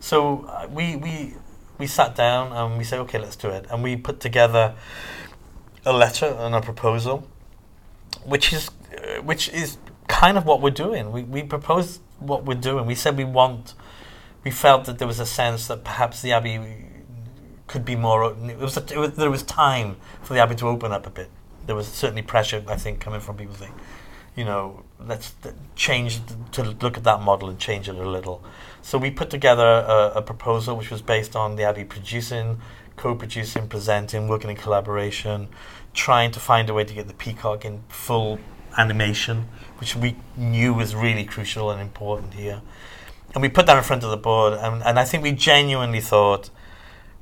So 0.00 0.44
uh, 0.44 0.68
we 0.70 0.96
we 0.96 1.34
we 1.78 1.86
sat 1.86 2.14
down 2.14 2.52
and 2.52 2.78
we 2.78 2.84
said, 2.84 2.98
okay, 3.00 3.18
let's 3.18 3.36
do 3.36 3.48
it, 3.48 3.66
and 3.70 3.82
we 3.82 3.96
put 3.96 4.20
together 4.20 4.74
a 5.84 5.92
letter 5.92 6.26
and 6.26 6.54
a 6.54 6.60
proposal, 6.60 7.26
which 8.24 8.52
is 8.52 8.70
uh, 8.92 9.22
which 9.22 9.48
is 9.50 9.78
kind 10.08 10.36
of 10.36 10.44
what 10.44 10.60
we're 10.60 10.70
doing. 10.70 11.12
We 11.12 11.22
we 11.22 11.42
proposed 11.42 12.00
what 12.18 12.44
we're 12.44 12.54
doing. 12.54 12.86
We 12.86 12.94
said 12.94 13.16
we 13.16 13.24
want. 13.24 13.74
We 14.46 14.52
felt 14.52 14.84
that 14.84 15.00
there 15.00 15.08
was 15.08 15.18
a 15.18 15.26
sense 15.26 15.66
that 15.66 15.82
perhaps 15.82 16.22
the 16.22 16.30
abbey 16.30 16.60
could 17.66 17.84
be 17.84 17.96
more. 17.96 18.22
o- 18.22 18.36
It 18.48 18.58
was, 18.60 18.76
a, 18.76 18.84
it 18.94 18.96
was 18.96 19.10
there 19.14 19.28
was 19.28 19.42
time 19.42 19.96
for 20.22 20.34
the 20.34 20.40
abbey 20.40 20.54
to 20.54 20.68
open 20.68 20.92
up 20.92 21.04
a 21.04 21.10
bit. 21.10 21.30
There 21.66 21.74
was 21.74 21.88
certainly 21.88 22.22
pressure, 22.22 22.62
I 22.68 22.76
think, 22.76 23.00
coming 23.00 23.18
from 23.18 23.36
people 23.36 23.56
saying, 23.56 23.74
you 24.36 24.44
know, 24.44 24.84
let's 25.04 25.34
change 25.74 26.20
to 26.52 26.62
look 26.62 26.96
at 26.96 27.02
that 27.02 27.22
model 27.22 27.48
and 27.48 27.58
change 27.58 27.88
it 27.88 27.96
a 27.96 28.08
little. 28.08 28.40
So 28.82 28.98
we 28.98 29.10
put 29.10 29.30
together 29.30 29.66
a, 29.66 30.18
a 30.18 30.22
proposal 30.22 30.76
which 30.76 30.92
was 30.92 31.02
based 31.02 31.34
on 31.34 31.56
the 31.56 31.64
Abbey 31.64 31.82
producing, 31.82 32.60
co-producing, 32.94 33.66
presenting, 33.66 34.28
working 34.28 34.50
in 34.50 34.56
collaboration, 34.56 35.48
trying 35.92 36.30
to 36.30 36.38
find 36.38 36.70
a 36.70 36.74
way 36.74 36.84
to 36.84 36.94
get 36.94 37.08
the 37.08 37.14
Peacock 37.14 37.64
in 37.64 37.82
full 37.88 38.38
animation, 38.78 39.48
which 39.78 39.96
we 39.96 40.14
knew 40.36 40.72
was 40.72 40.94
really 40.94 41.24
crucial 41.24 41.68
and 41.72 41.80
important 41.80 42.34
here. 42.34 42.62
And 43.36 43.42
we 43.42 43.50
put 43.50 43.66
that 43.66 43.76
in 43.76 43.84
front 43.84 44.02
of 44.02 44.08
the 44.08 44.16
board, 44.16 44.54
and, 44.54 44.82
and 44.82 44.98
I 44.98 45.04
think 45.04 45.22
we 45.22 45.32
genuinely 45.32 46.00
thought 46.00 46.48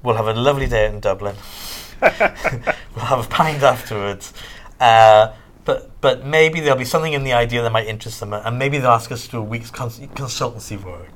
we'll 0.00 0.14
have 0.14 0.28
a 0.28 0.32
lovely 0.32 0.68
day 0.68 0.86
in 0.86 1.00
Dublin. 1.00 1.34
we'll 2.00 3.04
have 3.06 3.26
a 3.26 3.28
pint 3.28 3.64
afterwards. 3.64 4.32
Uh, 4.78 5.32
but 5.64 6.00
but 6.00 6.24
maybe 6.24 6.60
there'll 6.60 6.78
be 6.78 6.84
something 6.84 7.14
in 7.14 7.24
the 7.24 7.32
idea 7.32 7.62
that 7.62 7.72
might 7.72 7.88
interest 7.88 8.20
them, 8.20 8.32
and 8.32 8.60
maybe 8.60 8.78
they'll 8.78 8.92
ask 8.92 9.10
us 9.10 9.24
to 9.24 9.30
do 9.32 9.38
a 9.38 9.42
week's 9.42 9.72
cons- 9.72 9.98
consultancy 10.14 10.80
work. 10.80 11.08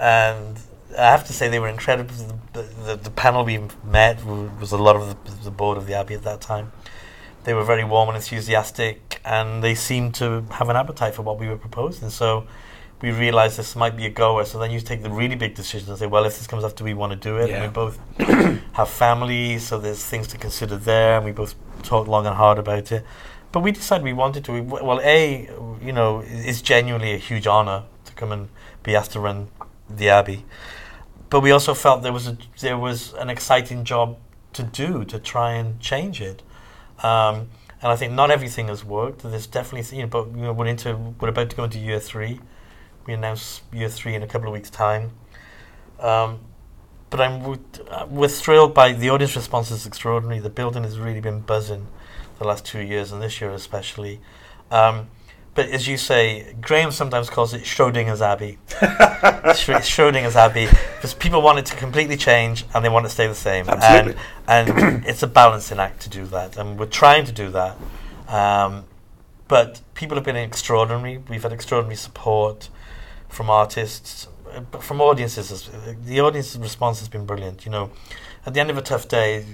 And 0.00 0.58
I 0.98 1.10
have 1.10 1.26
to 1.26 1.34
say 1.34 1.48
they 1.48 1.60
were 1.60 1.68
incredible. 1.68 2.14
The, 2.54 2.62
the, 2.62 2.96
the 2.96 3.10
panel 3.10 3.44
we 3.44 3.60
met 3.84 4.24
was 4.24 4.72
a 4.72 4.78
lot 4.78 4.96
of 4.96 5.08
the, 5.08 5.44
the 5.44 5.50
board 5.50 5.76
of 5.76 5.86
the 5.86 5.92
Abbey 5.92 6.14
at 6.14 6.22
that 6.22 6.40
time. 6.40 6.72
They 7.44 7.52
were 7.52 7.62
very 7.62 7.84
warm 7.84 8.08
and 8.08 8.16
enthusiastic, 8.16 9.20
and 9.22 9.62
they 9.62 9.74
seemed 9.74 10.14
to 10.14 10.46
have 10.52 10.70
an 10.70 10.76
appetite 10.76 11.14
for 11.14 11.20
what 11.20 11.38
we 11.38 11.46
were 11.46 11.58
proposing. 11.58 12.08
So 12.08 12.46
we 13.00 13.12
realized 13.12 13.58
this 13.58 13.76
might 13.76 13.96
be 13.96 14.06
a 14.06 14.10
goer. 14.10 14.44
So 14.44 14.58
then 14.58 14.70
you 14.70 14.80
take 14.80 15.02
the 15.02 15.10
really 15.10 15.36
big 15.36 15.54
decision 15.54 15.90
and 15.90 15.98
say, 15.98 16.06
well, 16.06 16.24
if 16.24 16.38
this 16.38 16.46
comes 16.46 16.64
up, 16.64 16.74
do 16.76 16.84
we 16.84 16.94
want 16.94 17.12
to 17.12 17.16
do 17.16 17.36
it? 17.38 17.50
Yeah. 17.50 17.62
And 17.62 17.64
we 17.64 17.72
both 17.72 17.98
have 18.72 18.88
families, 18.88 19.66
so 19.66 19.78
there's 19.78 20.04
things 20.04 20.26
to 20.28 20.38
consider 20.38 20.76
there, 20.76 21.16
and 21.16 21.24
we 21.24 21.32
both 21.32 21.54
talked 21.82 22.08
long 22.08 22.26
and 22.26 22.34
hard 22.36 22.58
about 22.58 22.90
it. 22.90 23.04
But 23.52 23.60
we 23.60 23.72
decided 23.72 24.04
we 24.04 24.12
wanted 24.12 24.44
to. 24.46 24.52
We, 24.52 24.60
well, 24.60 25.00
a, 25.00 25.48
you 25.82 25.92
know, 25.92 26.22
it's 26.26 26.60
genuinely 26.60 27.14
a 27.14 27.18
huge 27.18 27.46
honor 27.46 27.84
to 28.04 28.12
come 28.12 28.32
and 28.32 28.48
be 28.82 28.94
asked 28.94 29.12
to 29.12 29.20
run 29.20 29.48
the 29.88 30.08
Abbey. 30.10 30.44
But 31.30 31.40
we 31.40 31.50
also 31.50 31.74
felt 31.74 32.02
there 32.02 32.12
was 32.12 32.26
a 32.26 32.36
there 32.60 32.78
was 32.78 33.14
an 33.14 33.30
exciting 33.30 33.84
job 33.84 34.18
to 34.54 34.62
do 34.62 35.04
to 35.04 35.18
try 35.18 35.52
and 35.52 35.78
change 35.80 36.20
it. 36.20 36.42
Um, 37.02 37.48
and 37.80 37.92
I 37.92 37.96
think 37.96 38.12
not 38.12 38.30
everything 38.30 38.68
has 38.68 38.84
worked. 38.84 39.22
There's 39.22 39.46
definitely, 39.46 39.96
you 39.96 40.02
know, 40.02 40.08
but 40.08 40.30
you 40.30 40.42
know, 40.42 40.52
we're 40.52 40.66
into 40.66 40.96
we're 41.20 41.28
about 41.28 41.50
to 41.50 41.56
go 41.56 41.64
into 41.64 41.78
year 41.78 42.00
three. 42.00 42.40
We 43.08 43.14
announce 43.14 43.62
year 43.72 43.88
three 43.88 44.14
in 44.14 44.22
a 44.22 44.26
couple 44.26 44.48
of 44.48 44.52
weeks' 44.52 44.68
time. 44.68 45.12
Um, 45.98 46.40
but 47.08 47.22
I'm 47.22 47.38
w- 47.40 47.62
uh, 47.90 48.06
we're 48.06 48.28
thrilled 48.28 48.74
by 48.74 48.92
the 48.92 49.08
audience 49.08 49.34
response 49.34 49.70
is 49.70 49.86
extraordinary. 49.86 50.40
The 50.40 50.50
building 50.50 50.82
has 50.84 50.98
really 50.98 51.22
been 51.22 51.40
buzzing 51.40 51.86
the 52.38 52.44
last 52.44 52.66
two 52.66 52.80
years 52.82 53.10
and 53.10 53.22
this 53.22 53.40
year 53.40 53.50
especially. 53.50 54.20
Um, 54.70 55.08
but 55.54 55.70
as 55.70 55.88
you 55.88 55.96
say, 55.96 56.54
Graham 56.60 56.90
sometimes 56.90 57.30
calls 57.30 57.54
it 57.54 57.62
Schrodinger's 57.62 58.20
Abbey. 58.20 58.58
Schro- 58.68 59.80
Schrodinger's 59.80 60.36
Abbey 60.36 60.66
because 60.96 61.14
people 61.14 61.40
want 61.40 61.58
it 61.58 61.64
to 61.66 61.76
completely 61.76 62.18
change 62.18 62.66
and 62.74 62.84
they 62.84 62.90
want 62.90 63.06
it 63.06 63.08
to 63.08 63.14
stay 63.14 63.26
the 63.26 63.34
same. 63.34 63.70
Absolutely. 63.70 64.20
And, 64.46 64.68
and 64.68 65.04
it's 65.06 65.22
a 65.22 65.26
balancing 65.26 65.78
act 65.78 66.02
to 66.02 66.10
do 66.10 66.26
that, 66.26 66.58
and 66.58 66.78
we're 66.78 66.84
trying 66.84 67.24
to 67.24 67.32
do 67.32 67.48
that. 67.52 67.78
Um, 68.28 68.84
but 69.48 69.80
people 69.94 70.18
have 70.18 70.24
been 70.26 70.36
extraordinary. 70.36 71.22
We've 71.26 71.42
had 71.42 71.54
extraordinary 71.54 71.96
support 71.96 72.68
from 73.28 73.50
artists, 73.50 74.28
from 74.80 75.00
audiences. 75.00 75.70
The 76.04 76.20
audience 76.20 76.56
response 76.56 76.98
has 77.00 77.08
been 77.08 77.26
brilliant. 77.26 77.64
You 77.64 77.72
know, 77.72 77.90
at 78.46 78.54
the 78.54 78.60
end 78.60 78.70
of 78.70 78.78
a 78.78 78.82
tough 78.82 79.08
day, 79.08 79.44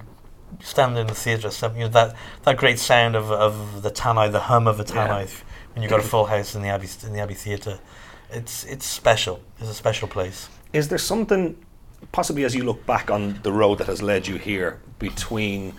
standing 0.60 0.98
in 1.00 1.06
the 1.06 1.14
theatre, 1.14 1.50
you 1.74 1.80
know 1.80 1.88
that 1.88 2.14
that 2.44 2.56
great 2.56 2.78
sound 2.78 3.16
of 3.16 3.30
of 3.30 3.82
the 3.82 3.90
tannoy, 3.90 4.30
the 4.30 4.40
hum 4.40 4.66
of 4.66 4.78
the 4.78 4.84
Yeah. 4.94 5.26
when 5.72 5.82
you've 5.82 5.90
got 5.90 6.00
a 6.00 6.08
full 6.08 6.26
house 6.26 6.54
in 6.54 6.62
the 6.62 6.68
Abbey 6.68 6.88
in 7.06 7.12
the 7.12 7.20
Abbey 7.20 7.34
Theatre. 7.34 7.78
It's 8.30 8.64
it's 8.64 8.86
special. 8.86 9.40
It's 9.60 9.68
a 9.70 9.74
special 9.74 10.08
place. 10.08 10.48
Is 10.72 10.88
there 10.88 10.98
something, 10.98 11.56
possibly 12.12 12.44
as 12.44 12.54
you 12.54 12.64
look 12.64 12.84
back 12.86 13.10
on 13.10 13.40
the 13.42 13.52
road 13.52 13.78
that 13.78 13.86
has 13.86 14.02
led 14.02 14.26
you 14.26 14.38
here, 14.38 14.80
between, 14.98 15.72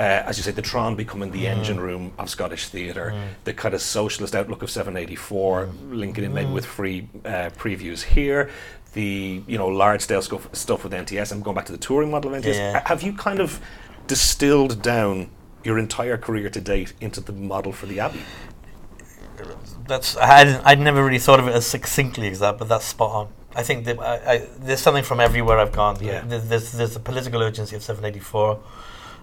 uh, 0.00 0.24
as 0.24 0.38
you 0.38 0.42
say, 0.42 0.50
the 0.50 0.62
Tron 0.62 0.96
becoming 0.96 1.30
the 1.30 1.46
engine 1.46 1.78
room 1.78 2.14
of 2.18 2.30
Scottish 2.30 2.68
theatre, 2.68 3.14
the 3.44 3.52
kind 3.52 3.74
of 3.74 3.82
socialist 3.82 4.34
outlook 4.34 4.62
of 4.62 4.70
784, 4.70 5.68
linking 5.90 6.24
in 6.24 6.32
maybe 6.32 6.50
with 6.50 6.64
free 6.64 7.06
uh, 7.26 7.50
previews 7.58 8.02
here, 8.02 8.48
the 8.94 9.42
you 9.46 9.58
know 9.58 9.68
large 9.68 10.00
scale 10.00 10.22
stuff, 10.22 10.48
stuff 10.54 10.84
with 10.84 10.94
NTS, 10.94 11.32
I'm 11.32 11.42
going 11.42 11.54
back 11.54 11.66
to 11.66 11.72
the 11.72 11.78
touring 11.78 12.10
model 12.10 12.34
of 12.34 12.42
NTS. 12.42 12.54
Yeah. 12.54 12.88
Have 12.88 13.02
you 13.02 13.12
kind 13.12 13.40
of 13.40 13.60
distilled 14.06 14.80
down 14.80 15.28
your 15.64 15.78
entire 15.78 16.16
career 16.16 16.48
to 16.48 16.60
date 16.62 16.94
into 17.02 17.20
the 17.20 17.32
model 17.32 17.70
for 17.70 17.84
the 17.84 18.00
Abbey? 18.00 18.22
That's 19.86 20.16
I 20.16 20.62
I'd 20.64 20.80
never 20.80 21.04
really 21.04 21.18
thought 21.18 21.40
of 21.40 21.46
it 21.46 21.54
as 21.54 21.66
succinctly 21.66 22.28
as 22.30 22.38
that, 22.38 22.56
but 22.56 22.68
that's 22.68 22.86
spot 22.86 23.10
on. 23.10 23.28
I 23.54 23.62
think 23.62 23.84
that 23.84 24.00
I, 24.00 24.32
I, 24.32 24.46
there's 24.60 24.80
something 24.80 25.04
from 25.04 25.20
everywhere 25.20 25.58
I've 25.58 25.72
gone. 25.72 26.02
Yeah. 26.02 26.22
There's, 26.24 26.48
there's 26.48 26.72
there's 26.72 26.94
the 26.94 27.00
political 27.00 27.42
urgency 27.42 27.76
of 27.76 27.82
784. 27.82 28.60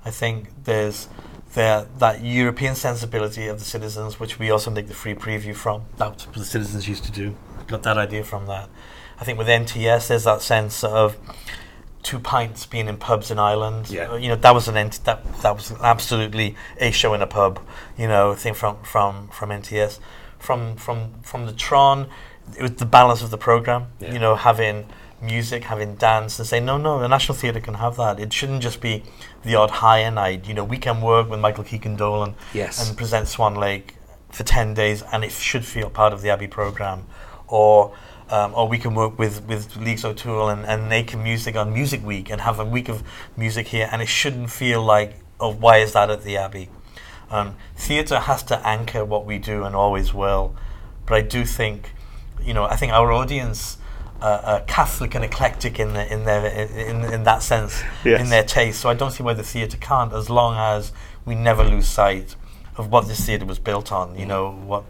I 0.05 0.11
think 0.11 0.49
there's 0.63 1.07
there 1.53 1.87
that 1.97 2.23
European 2.23 2.75
sensibility 2.75 3.47
of 3.47 3.59
the 3.59 3.65
citizens, 3.65 4.19
which 4.19 4.39
we 4.39 4.51
also 4.51 4.69
make 4.69 4.87
the 4.87 4.93
free 4.93 5.15
preview 5.15 5.55
from. 5.55 5.83
That's 5.97 6.27
what 6.27 6.35
the 6.35 6.45
citizens 6.45 6.87
used 6.87 7.03
to 7.05 7.11
do. 7.11 7.35
Got 7.67 7.83
that 7.83 7.97
idea 7.97 8.23
from 8.23 8.45
that. 8.47 8.69
I 9.19 9.25
think 9.25 9.37
with 9.37 9.47
NTS, 9.47 10.07
there's 10.07 10.25
that 10.25 10.41
sense 10.41 10.83
of 10.83 11.17
two 12.03 12.19
pints 12.19 12.65
being 12.65 12.87
in 12.87 12.97
pubs 12.97 13.31
in 13.31 13.39
Ireland. 13.39 13.89
Yeah. 13.89 14.15
You 14.15 14.29
know 14.29 14.35
that 14.35 14.53
was 14.53 14.67
an 14.67 14.77
ent- 14.77 15.03
that 15.05 15.23
that 15.41 15.55
was 15.55 15.71
absolutely 15.81 16.55
a 16.79 16.91
show 16.91 17.13
in 17.13 17.21
a 17.21 17.27
pub. 17.27 17.59
You 17.97 18.07
know, 18.07 18.35
thing 18.35 18.53
from 18.53 18.77
from 18.83 19.29
from 19.29 19.49
NTS, 19.49 19.99
from 20.37 20.75
from 20.75 21.21
from 21.23 21.45
the 21.45 21.53
Tron, 21.53 22.07
it 22.55 22.61
was 22.61 22.71
the 22.71 22.85
balance 22.85 23.21
of 23.21 23.31
the 23.31 23.37
program. 23.37 23.87
Yeah. 23.99 24.13
You 24.13 24.19
know, 24.19 24.35
having 24.35 24.85
music, 25.21 25.63
having 25.65 25.95
dance, 25.95 26.37
and 26.39 26.47
say 26.47 26.59
no, 26.59 26.77
no, 26.77 26.99
the 26.99 27.07
National 27.07 27.35
Theatre 27.35 27.59
can 27.59 27.75
have 27.75 27.95
that. 27.97 28.19
It 28.19 28.31
shouldn't 28.33 28.61
just 28.61 28.81
be 28.81 29.03
the 29.43 29.55
odd 29.55 29.71
higher 29.71 30.11
night. 30.11 30.47
You 30.47 30.53
know, 30.53 30.63
we 30.63 30.77
can 30.77 31.01
work 31.01 31.29
with 31.29 31.39
Michael 31.39 31.63
Keegan 31.63 31.95
Dolan 31.95 32.35
Yes. 32.53 32.87
and 32.87 32.97
present 32.97 33.27
Swan 33.27 33.55
Lake 33.55 33.95
for 34.29 34.43
10 34.43 34.73
days 34.73 35.03
and 35.11 35.23
it 35.23 35.31
should 35.31 35.65
feel 35.65 35.89
part 35.89 36.13
of 36.13 36.21
the 36.21 36.29
Abbey 36.29 36.47
programme. 36.47 37.07
Or, 37.47 37.93
um, 38.29 38.53
or 38.53 38.67
we 38.67 38.77
can 38.77 38.93
work 38.93 39.17
with, 39.17 39.43
with 39.45 39.75
Leagues 39.77 40.03
O'Toole 40.03 40.49
and, 40.49 40.65
and 40.65 40.89
Naked 40.89 41.19
Music 41.19 41.55
on 41.55 41.73
Music 41.73 42.05
Week 42.05 42.29
and 42.29 42.41
have 42.41 42.59
a 42.59 42.65
week 42.65 42.89
of 42.89 43.03
music 43.37 43.67
here 43.69 43.87
and 43.91 44.01
it 44.01 44.07
shouldn't 44.09 44.51
feel 44.51 44.83
like, 44.83 45.15
oh, 45.39 45.53
why 45.53 45.77
is 45.77 45.93
that 45.93 46.09
at 46.09 46.23
the 46.23 46.35
Abbey? 46.37 46.69
Um, 47.31 47.55
theatre 47.75 48.19
has 48.19 48.43
to 48.43 48.59
anchor 48.67 49.03
what 49.05 49.25
we 49.25 49.37
do 49.39 49.63
and 49.63 49.75
always 49.75 50.13
will. 50.13 50.55
but 51.05 51.15
I 51.15 51.21
do 51.21 51.45
think, 51.45 51.91
you 52.41 52.53
know, 52.53 52.65
I 52.65 52.75
think 52.75 52.91
our 52.93 53.11
audience. 53.11 53.77
Uh, 54.19 54.61
Catholic 54.67 55.13
and 55.13 55.23
eclectic 55.23 55.79
in 55.79 55.93
the, 55.93 56.11
in 56.11 56.25
their 56.25 56.45
in, 56.45 57.03
in 57.13 57.23
that 57.23 57.43
sense 57.43 57.83
Yes. 58.03 58.19
in 58.19 58.29
their 58.29 58.43
taste. 58.43 58.81
So 58.81 58.89
I 58.89 58.95
don't 58.95 59.11
see 59.11 59.21
why 59.23 59.33
the 59.33 59.43
theatre 59.43 59.77
can't, 59.77 60.11
as 60.11 60.27
long 60.29 60.55
as 60.57 60.91
we 61.23 61.35
never 61.35 61.63
lose 61.63 61.87
sight 61.87 62.35
of 62.77 62.91
what 62.91 63.07
this 63.07 63.23
theatre 63.25 63.45
was 63.45 63.59
built 63.59 63.91
on. 63.91 64.17
You 64.17 64.25
know 64.25 64.51
what 64.51 64.85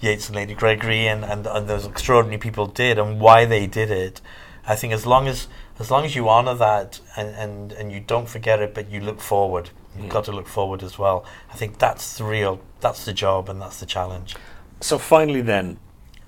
Yeats 0.00 0.28
and 0.28 0.36
Lady 0.36 0.54
Gregory 0.54 1.08
and, 1.08 1.24
and, 1.24 1.46
and 1.46 1.66
those 1.68 1.86
extraordinary 1.86 2.38
people 2.38 2.66
did 2.66 2.98
and 2.98 3.20
why 3.20 3.44
they 3.46 3.66
did 3.66 3.90
it. 3.90 4.20
I 4.64 4.76
think 4.76 4.92
as 4.92 5.06
long 5.06 5.26
as 5.26 5.48
as 5.80 5.90
long 5.90 6.04
as 6.04 6.14
you 6.14 6.28
honour 6.28 6.54
that 6.54 7.00
and, 7.16 7.28
and, 7.34 7.72
and 7.72 7.90
you 7.90 7.98
don't 7.98 8.28
forget 8.28 8.60
it, 8.60 8.74
but 8.74 8.88
you 8.90 9.00
look 9.00 9.20
forward. 9.20 9.70
You've 9.98 10.08
got 10.08 10.24
to 10.26 10.32
look 10.32 10.46
forward 10.46 10.82
as 10.84 10.98
well. 10.98 11.24
I 11.50 11.56
think 11.56 11.78
that's 11.78 12.16
the 12.16 12.24
real, 12.24 12.60
that's 12.80 13.04
the 13.04 13.12
job 13.12 13.48
and 13.48 13.60
that's 13.60 13.80
the 13.80 13.86
challenge. 13.86 14.36
So 14.80 14.98
finally, 14.98 15.40
then, 15.42 15.78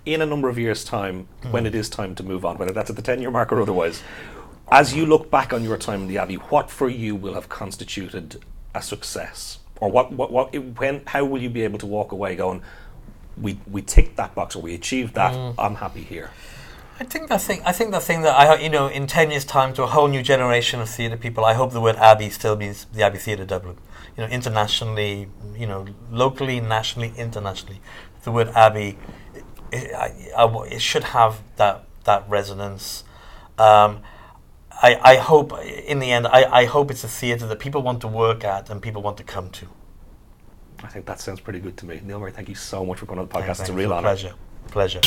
in 0.07 0.21
a 0.21 0.27
number 0.27 0.49
of 0.49 0.59
years' 0.59 0.85
time, 0.85 1.29
hmm. 1.43 1.53
when 1.53 1.67
it 1.67 1.75
is 1.75 1.89
time 1.89 2.15
to 2.17 2.23
move 2.23 2.45
on, 2.45 2.59
whether 2.59 2.73
that's 2.73 2.91
at 2.91 2.97
the 2.97 3.03
ten-year 3.03 3.31
mark 3.31 3.53
or 3.53 3.61
otherwise, 3.61 4.03
as 4.71 4.95
you 4.95 5.07
look 5.07 5.31
back 5.31 5.53
on 5.53 5.63
your 5.63 5.77
time 5.77 6.03
in 6.03 6.09
the 6.09 6.19
Abbey, 6.19 6.37
what 6.37 6.71
for 6.71 6.89
you 6.89 7.15
will 7.15 7.35
have 7.35 7.49
constituted 7.49 8.43
a 8.75 8.83
success, 8.83 9.59
or 9.81 9.91
what, 9.91 10.13
what, 10.13 10.33
what, 10.33 10.55
when, 10.79 11.03
how 11.07 11.25
will 11.25 11.43
you 11.43 11.51
be 11.51 11.63
able 11.63 11.79
to 11.79 11.87
walk 11.87 12.13
away 12.13 12.35
going, 12.37 12.63
we, 13.41 13.59
we 13.71 13.83
ticked 13.83 14.17
that 14.17 14.35
box, 14.35 14.57
or 14.57 14.63
we 14.63 14.75
achieved 14.75 15.15
that, 15.15 15.35
hmm. 15.35 15.59
I'm 15.61 15.77
happy 15.77 16.03
here. 16.03 16.31
I 17.01 17.03
think 17.03 17.29
the 17.29 17.39
thing. 17.39 17.61
I 17.65 17.73
think 17.73 17.91
the 17.91 17.99
thing 17.99 18.23
that 18.23 18.39
I, 18.39 18.57
you 18.61 18.69
know, 18.69 18.87
in 18.87 19.09
ten 19.09 19.33
years' 19.33 19.45
time, 19.45 19.75
to 19.75 19.83
a 19.83 19.87
whole 19.89 20.07
new 20.07 20.23
generation 20.23 20.81
of 20.81 20.89
theatre 20.89 21.17
people, 21.17 21.45
I 21.45 21.55
hope 21.55 21.73
the 21.73 21.81
word 21.81 21.97
Abbey 21.97 22.31
still 22.31 22.55
means 22.55 22.87
the 22.93 23.03
Abbey 23.03 23.19
Theatre 23.19 23.45
Dublin. 23.45 23.79
You 24.17 24.23
know, 24.23 24.31
internationally, 24.31 25.29
you 25.57 25.67
know, 25.67 25.87
locally, 26.13 26.61
nationally, 26.61 27.13
internationally, 27.17 27.81
the 28.23 28.31
word 28.31 28.49
Abbey, 28.51 28.97
it, 29.75 29.95
I, 29.95 30.31
I 30.37 30.65
it 30.67 30.83
should 30.83 31.05
have 31.05 31.43
that 31.57 31.85
that 32.05 32.29
resonance. 32.29 33.05
Um, 33.59 34.03
I, 34.83 34.99
I 35.03 35.17
hope, 35.17 35.53
in 35.63 36.01
the 36.01 36.11
end, 36.11 36.27
I, 36.27 36.45
I 36.45 36.65
hope 36.65 36.91
it's 36.91 37.05
a 37.05 37.09
theatre 37.09 37.47
that 37.47 37.59
people 37.59 37.81
want 37.83 38.01
to 38.01 38.09
work 38.09 38.45
at 38.45 38.71
and 38.71 38.83
people 38.83 39.03
want 39.03 39.17
to 39.19 39.23
come 39.23 39.49
to. 39.51 39.69
I 40.83 40.89
think 40.89 41.07
that 41.07 41.21
sounds 41.21 41.41
pretty 41.41 41.61
good 41.61 41.77
to 41.79 41.87
me. 41.87 42.01
Neil 42.05 42.19
Murray, 42.19 42.33
thank 42.33 42.49
you 42.49 42.55
so 42.55 42.85
much 42.85 42.99
for 42.99 43.07
coming 43.07 43.21
on 43.21 43.29
the 43.29 43.35
podcast. 43.35 43.61
it's 43.61 43.69
a 43.69 43.73
real 43.73 43.93
honour. 43.93 44.03
Pleasure. 44.03 44.35
Pleasure. 44.69 45.01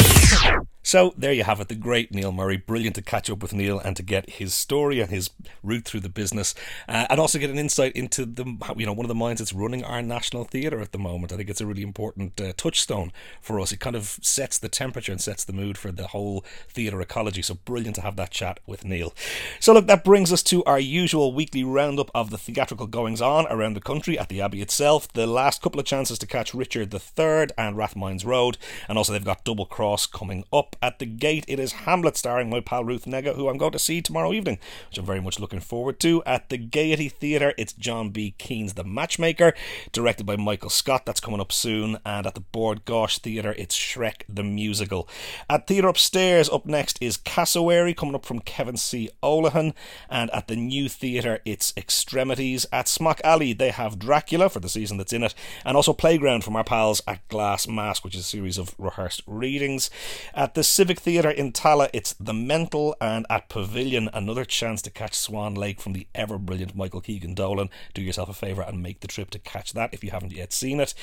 So 0.87 1.13
there 1.17 1.33
you 1.33 1.43
have 1.43 1.59
it, 1.59 1.67
the 1.67 1.75
great 1.75 2.13
Neil 2.13 2.31
Murray. 2.31 2.55
Brilliant 2.55 2.95
to 2.95 3.01
catch 3.01 3.29
up 3.29 3.41
with 3.41 3.51
Neil 3.51 3.77
and 3.77 3.93
to 3.97 4.01
get 4.01 4.29
his 4.29 4.53
story 4.53 5.01
and 5.01 5.11
his 5.11 5.29
route 5.61 5.83
through 5.83 5.99
the 5.99 6.07
business, 6.07 6.55
uh, 6.87 7.05
and 7.09 7.19
also 7.19 7.37
get 7.39 7.49
an 7.49 7.57
insight 7.57 7.91
into 7.91 8.25
the 8.25 8.45
you 8.77 8.85
know 8.85 8.93
one 8.93 9.03
of 9.03 9.09
the 9.09 9.13
minds 9.13 9.41
that's 9.41 9.51
running 9.51 9.83
our 9.83 10.01
national 10.01 10.45
theatre 10.45 10.79
at 10.79 10.93
the 10.93 10.97
moment. 10.97 11.33
I 11.33 11.35
think 11.35 11.49
it's 11.49 11.59
a 11.59 11.65
really 11.65 11.81
important 11.81 12.39
uh, 12.39 12.53
touchstone 12.55 13.11
for 13.41 13.59
us. 13.59 13.73
It 13.73 13.81
kind 13.81 13.97
of 13.97 14.17
sets 14.21 14.57
the 14.57 14.69
temperature 14.69 15.11
and 15.11 15.19
sets 15.19 15.43
the 15.43 15.51
mood 15.51 15.77
for 15.77 15.91
the 15.91 16.07
whole 16.07 16.45
theatre 16.69 17.01
ecology. 17.01 17.41
So 17.41 17.55
brilliant 17.55 17.97
to 17.97 18.01
have 18.03 18.15
that 18.15 18.31
chat 18.31 18.61
with 18.65 18.85
Neil. 18.85 19.13
So 19.59 19.73
look, 19.73 19.87
that 19.87 20.05
brings 20.05 20.31
us 20.31 20.41
to 20.43 20.63
our 20.63 20.79
usual 20.79 21.33
weekly 21.33 21.65
roundup 21.65 22.09
of 22.15 22.29
the 22.29 22.37
theatrical 22.37 22.87
goings 22.87 23.21
on 23.21 23.45
around 23.47 23.73
the 23.73 23.81
country 23.81 24.17
at 24.17 24.29
the 24.29 24.39
Abbey 24.39 24.61
itself. 24.61 25.11
The 25.11 25.27
last 25.27 25.61
couple 25.61 25.81
of 25.81 25.85
chances 25.85 26.17
to 26.19 26.25
catch 26.25 26.53
Richard 26.53 26.93
III 26.93 27.47
and 27.57 27.75
Rathmines 27.75 28.25
Road, 28.25 28.57
and 28.87 28.97
also 28.97 29.11
they've 29.11 29.21
got 29.21 29.43
Double 29.47 29.65
Cross 29.65 30.07
coming 30.07 30.43
up 30.51 30.75
at 30.81 30.99
the 30.99 31.05
gate. 31.05 31.45
It 31.47 31.57
is 31.57 31.71
Hamlet 31.71 32.17
starring 32.17 32.49
my 32.49 32.59
pal 32.59 32.83
Ruth 32.83 33.05
Negga, 33.05 33.33
who 33.33 33.47
I'm 33.47 33.55
going 33.55 33.71
to 33.71 33.79
see 33.79 34.01
tomorrow 34.01 34.33
evening, 34.33 34.59
which 34.89 34.97
I'm 34.97 35.05
very 35.05 35.21
much 35.21 35.39
looking 35.39 35.61
forward 35.61 36.01
to. 36.01 36.21
At 36.25 36.49
the 36.49 36.57
Gaiety 36.57 37.07
Theatre, 37.07 37.53
it's 37.57 37.71
John 37.71 38.09
B. 38.09 38.35
Keane's 38.37 38.73
The 38.73 38.83
Matchmaker, 38.83 39.53
directed 39.93 40.25
by 40.25 40.35
Michael 40.35 40.69
Scott. 40.69 41.05
That's 41.05 41.21
coming 41.21 41.39
up 41.39 41.53
soon. 41.53 41.97
And 42.05 42.27
at 42.27 42.35
the 42.35 42.41
Bord 42.41 42.83
Gáis 42.83 43.19
Theatre, 43.19 43.55
it's 43.57 43.73
Shrek 43.73 44.23
the 44.27 44.43
Musical. 44.43 45.07
At 45.49 45.65
Theatre 45.65 45.87
Upstairs, 45.87 46.49
up 46.49 46.65
next 46.65 47.01
is 47.01 47.15
Cassowary, 47.15 47.93
coming 47.93 48.15
up 48.15 48.25
from 48.25 48.41
Kevin 48.41 48.75
C. 48.75 49.09
Olohan. 49.23 49.73
And 50.09 50.29
at 50.31 50.49
the 50.49 50.57
New 50.57 50.89
Theatre, 50.89 51.39
it's 51.45 51.73
Extremities. 51.77 52.65
At 52.73 52.89
Smock 52.89 53.21
Alley, 53.23 53.53
they 53.53 53.69
have 53.69 53.97
Dracula 53.97 54.49
for 54.49 54.59
the 54.59 54.67
season 54.67 54.97
that's 54.97 55.13
in 55.13 55.23
it, 55.23 55.33
and 55.63 55.77
also 55.77 55.93
Playground 55.93 56.43
from 56.43 56.57
our 56.57 56.65
pals 56.65 57.01
at 57.07 57.25
Glass 57.29 57.65
Mask, 57.65 58.03
which 58.03 58.15
is 58.15 58.21
a 58.21 58.23
series 58.25 58.57
of 58.57 58.75
rehearsed 58.77 59.23
readings. 59.37 59.89
At 60.33 60.53
the 60.53 60.63
Civic 60.63 60.99
Theatre 60.99 61.29
in 61.29 61.51
Tallaght, 61.51 61.91
it's 61.93 62.13
The 62.19 62.33
Mental, 62.33 62.95
and 62.99 63.25
at 63.29 63.49
Pavilion, 63.49 64.09
another 64.13 64.45
chance 64.45 64.81
to 64.81 64.89
catch 64.89 65.15
Swan 65.15 65.55
Lake 65.55 65.79
from 65.79 65.93
the 65.93 66.07
ever 66.13 66.37
brilliant 66.37 66.75
Michael 66.75 67.01
Keegan 67.01 67.35
Dolan. 67.35 67.69
Do 67.93 68.01
yourself 68.01 68.29
a 68.29 68.33
favour 68.33 68.61
and 68.61 68.83
make 68.83 68.99
the 68.99 69.07
trip 69.07 69.29
to 69.31 69.39
catch 69.39 69.73
that 69.73 69.93
if 69.93 70.03
you 70.03 70.11
haven't 70.11 70.33
yet 70.33 70.51
seen 70.51 70.79
it. 70.79 70.93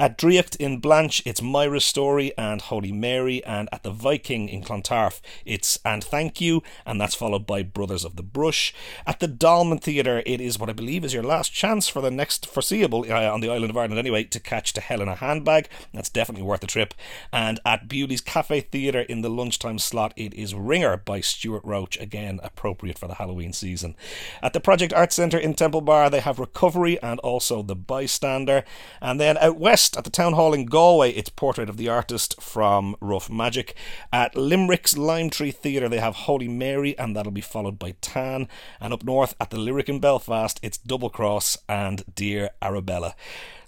At 0.00 0.18
Draíocht 0.18 0.56
in 0.56 0.78
Blanche, 0.78 1.22
it's 1.24 1.42
Myra's 1.42 1.84
Story 1.84 2.32
and 2.36 2.60
Holy 2.60 2.92
Mary, 2.92 3.44
and 3.44 3.68
at 3.72 3.82
the 3.82 3.90
Viking 3.90 4.48
in 4.48 4.62
Clontarf, 4.62 5.20
it's 5.44 5.78
And 5.84 6.02
Thank 6.02 6.40
You, 6.40 6.62
and 6.86 7.00
that's 7.00 7.14
followed 7.14 7.46
by 7.46 7.62
Brothers 7.62 8.04
of 8.04 8.16
the 8.16 8.22
Brush. 8.22 8.74
At 9.06 9.20
the 9.20 9.28
Dolman 9.28 9.78
Theatre, 9.78 10.22
it 10.24 10.40
is 10.40 10.58
what 10.58 10.70
I 10.70 10.72
believe 10.72 11.04
is 11.04 11.14
your 11.14 11.22
last 11.22 11.52
chance 11.52 11.88
for 11.88 12.00
the 12.00 12.10
next 12.10 12.46
foreseeable, 12.46 13.04
uh, 13.08 13.30
on 13.32 13.40
the 13.40 13.50
island 13.50 13.70
of 13.70 13.76
Ireland 13.76 13.98
anyway, 13.98 14.24
to 14.24 14.40
catch 14.40 14.72
To 14.72 14.80
Hell 14.80 15.02
in 15.02 15.08
a 15.08 15.14
Handbag. 15.16 15.68
That's 15.92 16.08
definitely 16.08 16.46
worth 16.46 16.60
the 16.60 16.66
trip. 16.66 16.94
And 17.32 17.60
at 17.82 17.88
Bewley's 17.88 18.20
Cafe 18.20 18.60
Theatre 18.60 19.00
in 19.00 19.22
the 19.22 19.28
lunchtime 19.28 19.78
slot, 19.78 20.12
it 20.16 20.32
is 20.34 20.54
Ringer 20.54 20.96
by 20.96 21.20
Stuart 21.20 21.62
Roach, 21.64 21.98
again 21.98 22.38
appropriate 22.42 22.96
for 22.96 23.08
the 23.08 23.14
Halloween 23.14 23.52
season. 23.52 23.96
At 24.40 24.52
the 24.52 24.60
Project 24.60 24.92
Arts 24.92 25.16
Centre 25.16 25.38
in 25.38 25.54
Temple 25.54 25.80
Bar, 25.80 26.08
they 26.08 26.20
have 26.20 26.38
Recovery 26.38 27.02
and 27.02 27.18
also 27.20 27.60
The 27.60 27.74
Bystander. 27.74 28.64
And 29.00 29.20
then 29.20 29.36
out 29.38 29.58
west 29.58 29.96
at 29.96 30.04
the 30.04 30.10
Town 30.10 30.34
Hall 30.34 30.54
in 30.54 30.66
Galway, 30.66 31.10
it's 31.10 31.28
Portrait 31.28 31.68
of 31.68 31.76
the 31.76 31.88
Artist 31.88 32.40
from 32.40 32.94
Rough 33.00 33.28
Magic. 33.28 33.74
At 34.12 34.36
Limerick's 34.36 34.96
Lime 34.96 35.28
Tree 35.28 35.50
Theatre, 35.50 35.88
they 35.88 35.98
have 35.98 36.14
Holy 36.14 36.48
Mary, 36.48 36.96
and 36.96 37.16
that'll 37.16 37.32
be 37.32 37.40
followed 37.40 37.80
by 37.80 37.96
Tan. 38.00 38.46
And 38.80 38.92
up 38.92 39.02
north 39.02 39.34
at 39.40 39.50
the 39.50 39.58
Lyric 39.58 39.88
in 39.88 39.98
Belfast, 39.98 40.60
it's 40.62 40.78
Double 40.78 41.10
Cross 41.10 41.58
and 41.68 42.04
Dear 42.14 42.50
Arabella. 42.60 43.16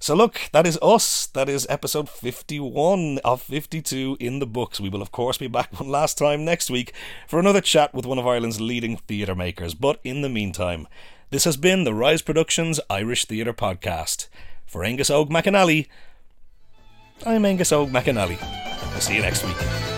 So 0.05 0.15
look, 0.15 0.51
that 0.53 0.67
is 0.67 0.79
us. 0.83 1.29
That 1.29 1.49
is 1.49 1.67
episode 1.71 2.11
51 2.11 3.21
of 3.25 3.41
52 3.41 4.19
in 4.21 4.39
the 4.39 4.45
books. 4.45 4.79
We 4.79 4.91
will 4.91 5.01
of 5.01 5.11
course 5.11 5.39
be 5.39 5.47
back 5.47 5.73
one 5.81 5.89
last 5.89 6.19
time 6.19 6.45
next 6.45 6.69
week 6.69 6.93
for 7.27 7.39
another 7.39 7.63
chat 7.63 7.95
with 7.95 8.05
one 8.05 8.19
of 8.19 8.27
Ireland's 8.27 8.61
leading 8.61 8.99
theatre 8.99 9.35
makers. 9.35 9.73
But 9.73 10.01
in 10.05 10.21
the 10.21 10.29
meantime, 10.29 10.89
this 11.31 11.45
has 11.45 11.57
been 11.57 11.85
the 11.85 11.95
Rise 11.95 12.21
Productions 12.21 12.81
Irish 12.91 13.25
Theatre 13.25 13.55
Podcast. 13.55 14.29
For 14.67 14.85
Angus 14.85 15.09
Og 15.09 15.31
McAnally, 15.31 15.87
I'm 17.25 17.47
Angus 17.47 17.73
Og 17.73 17.89
McAnally. 17.89 18.37
I'll 18.43 19.01
see 19.01 19.17
you 19.17 19.23
next 19.23 19.43
week. 19.43 19.94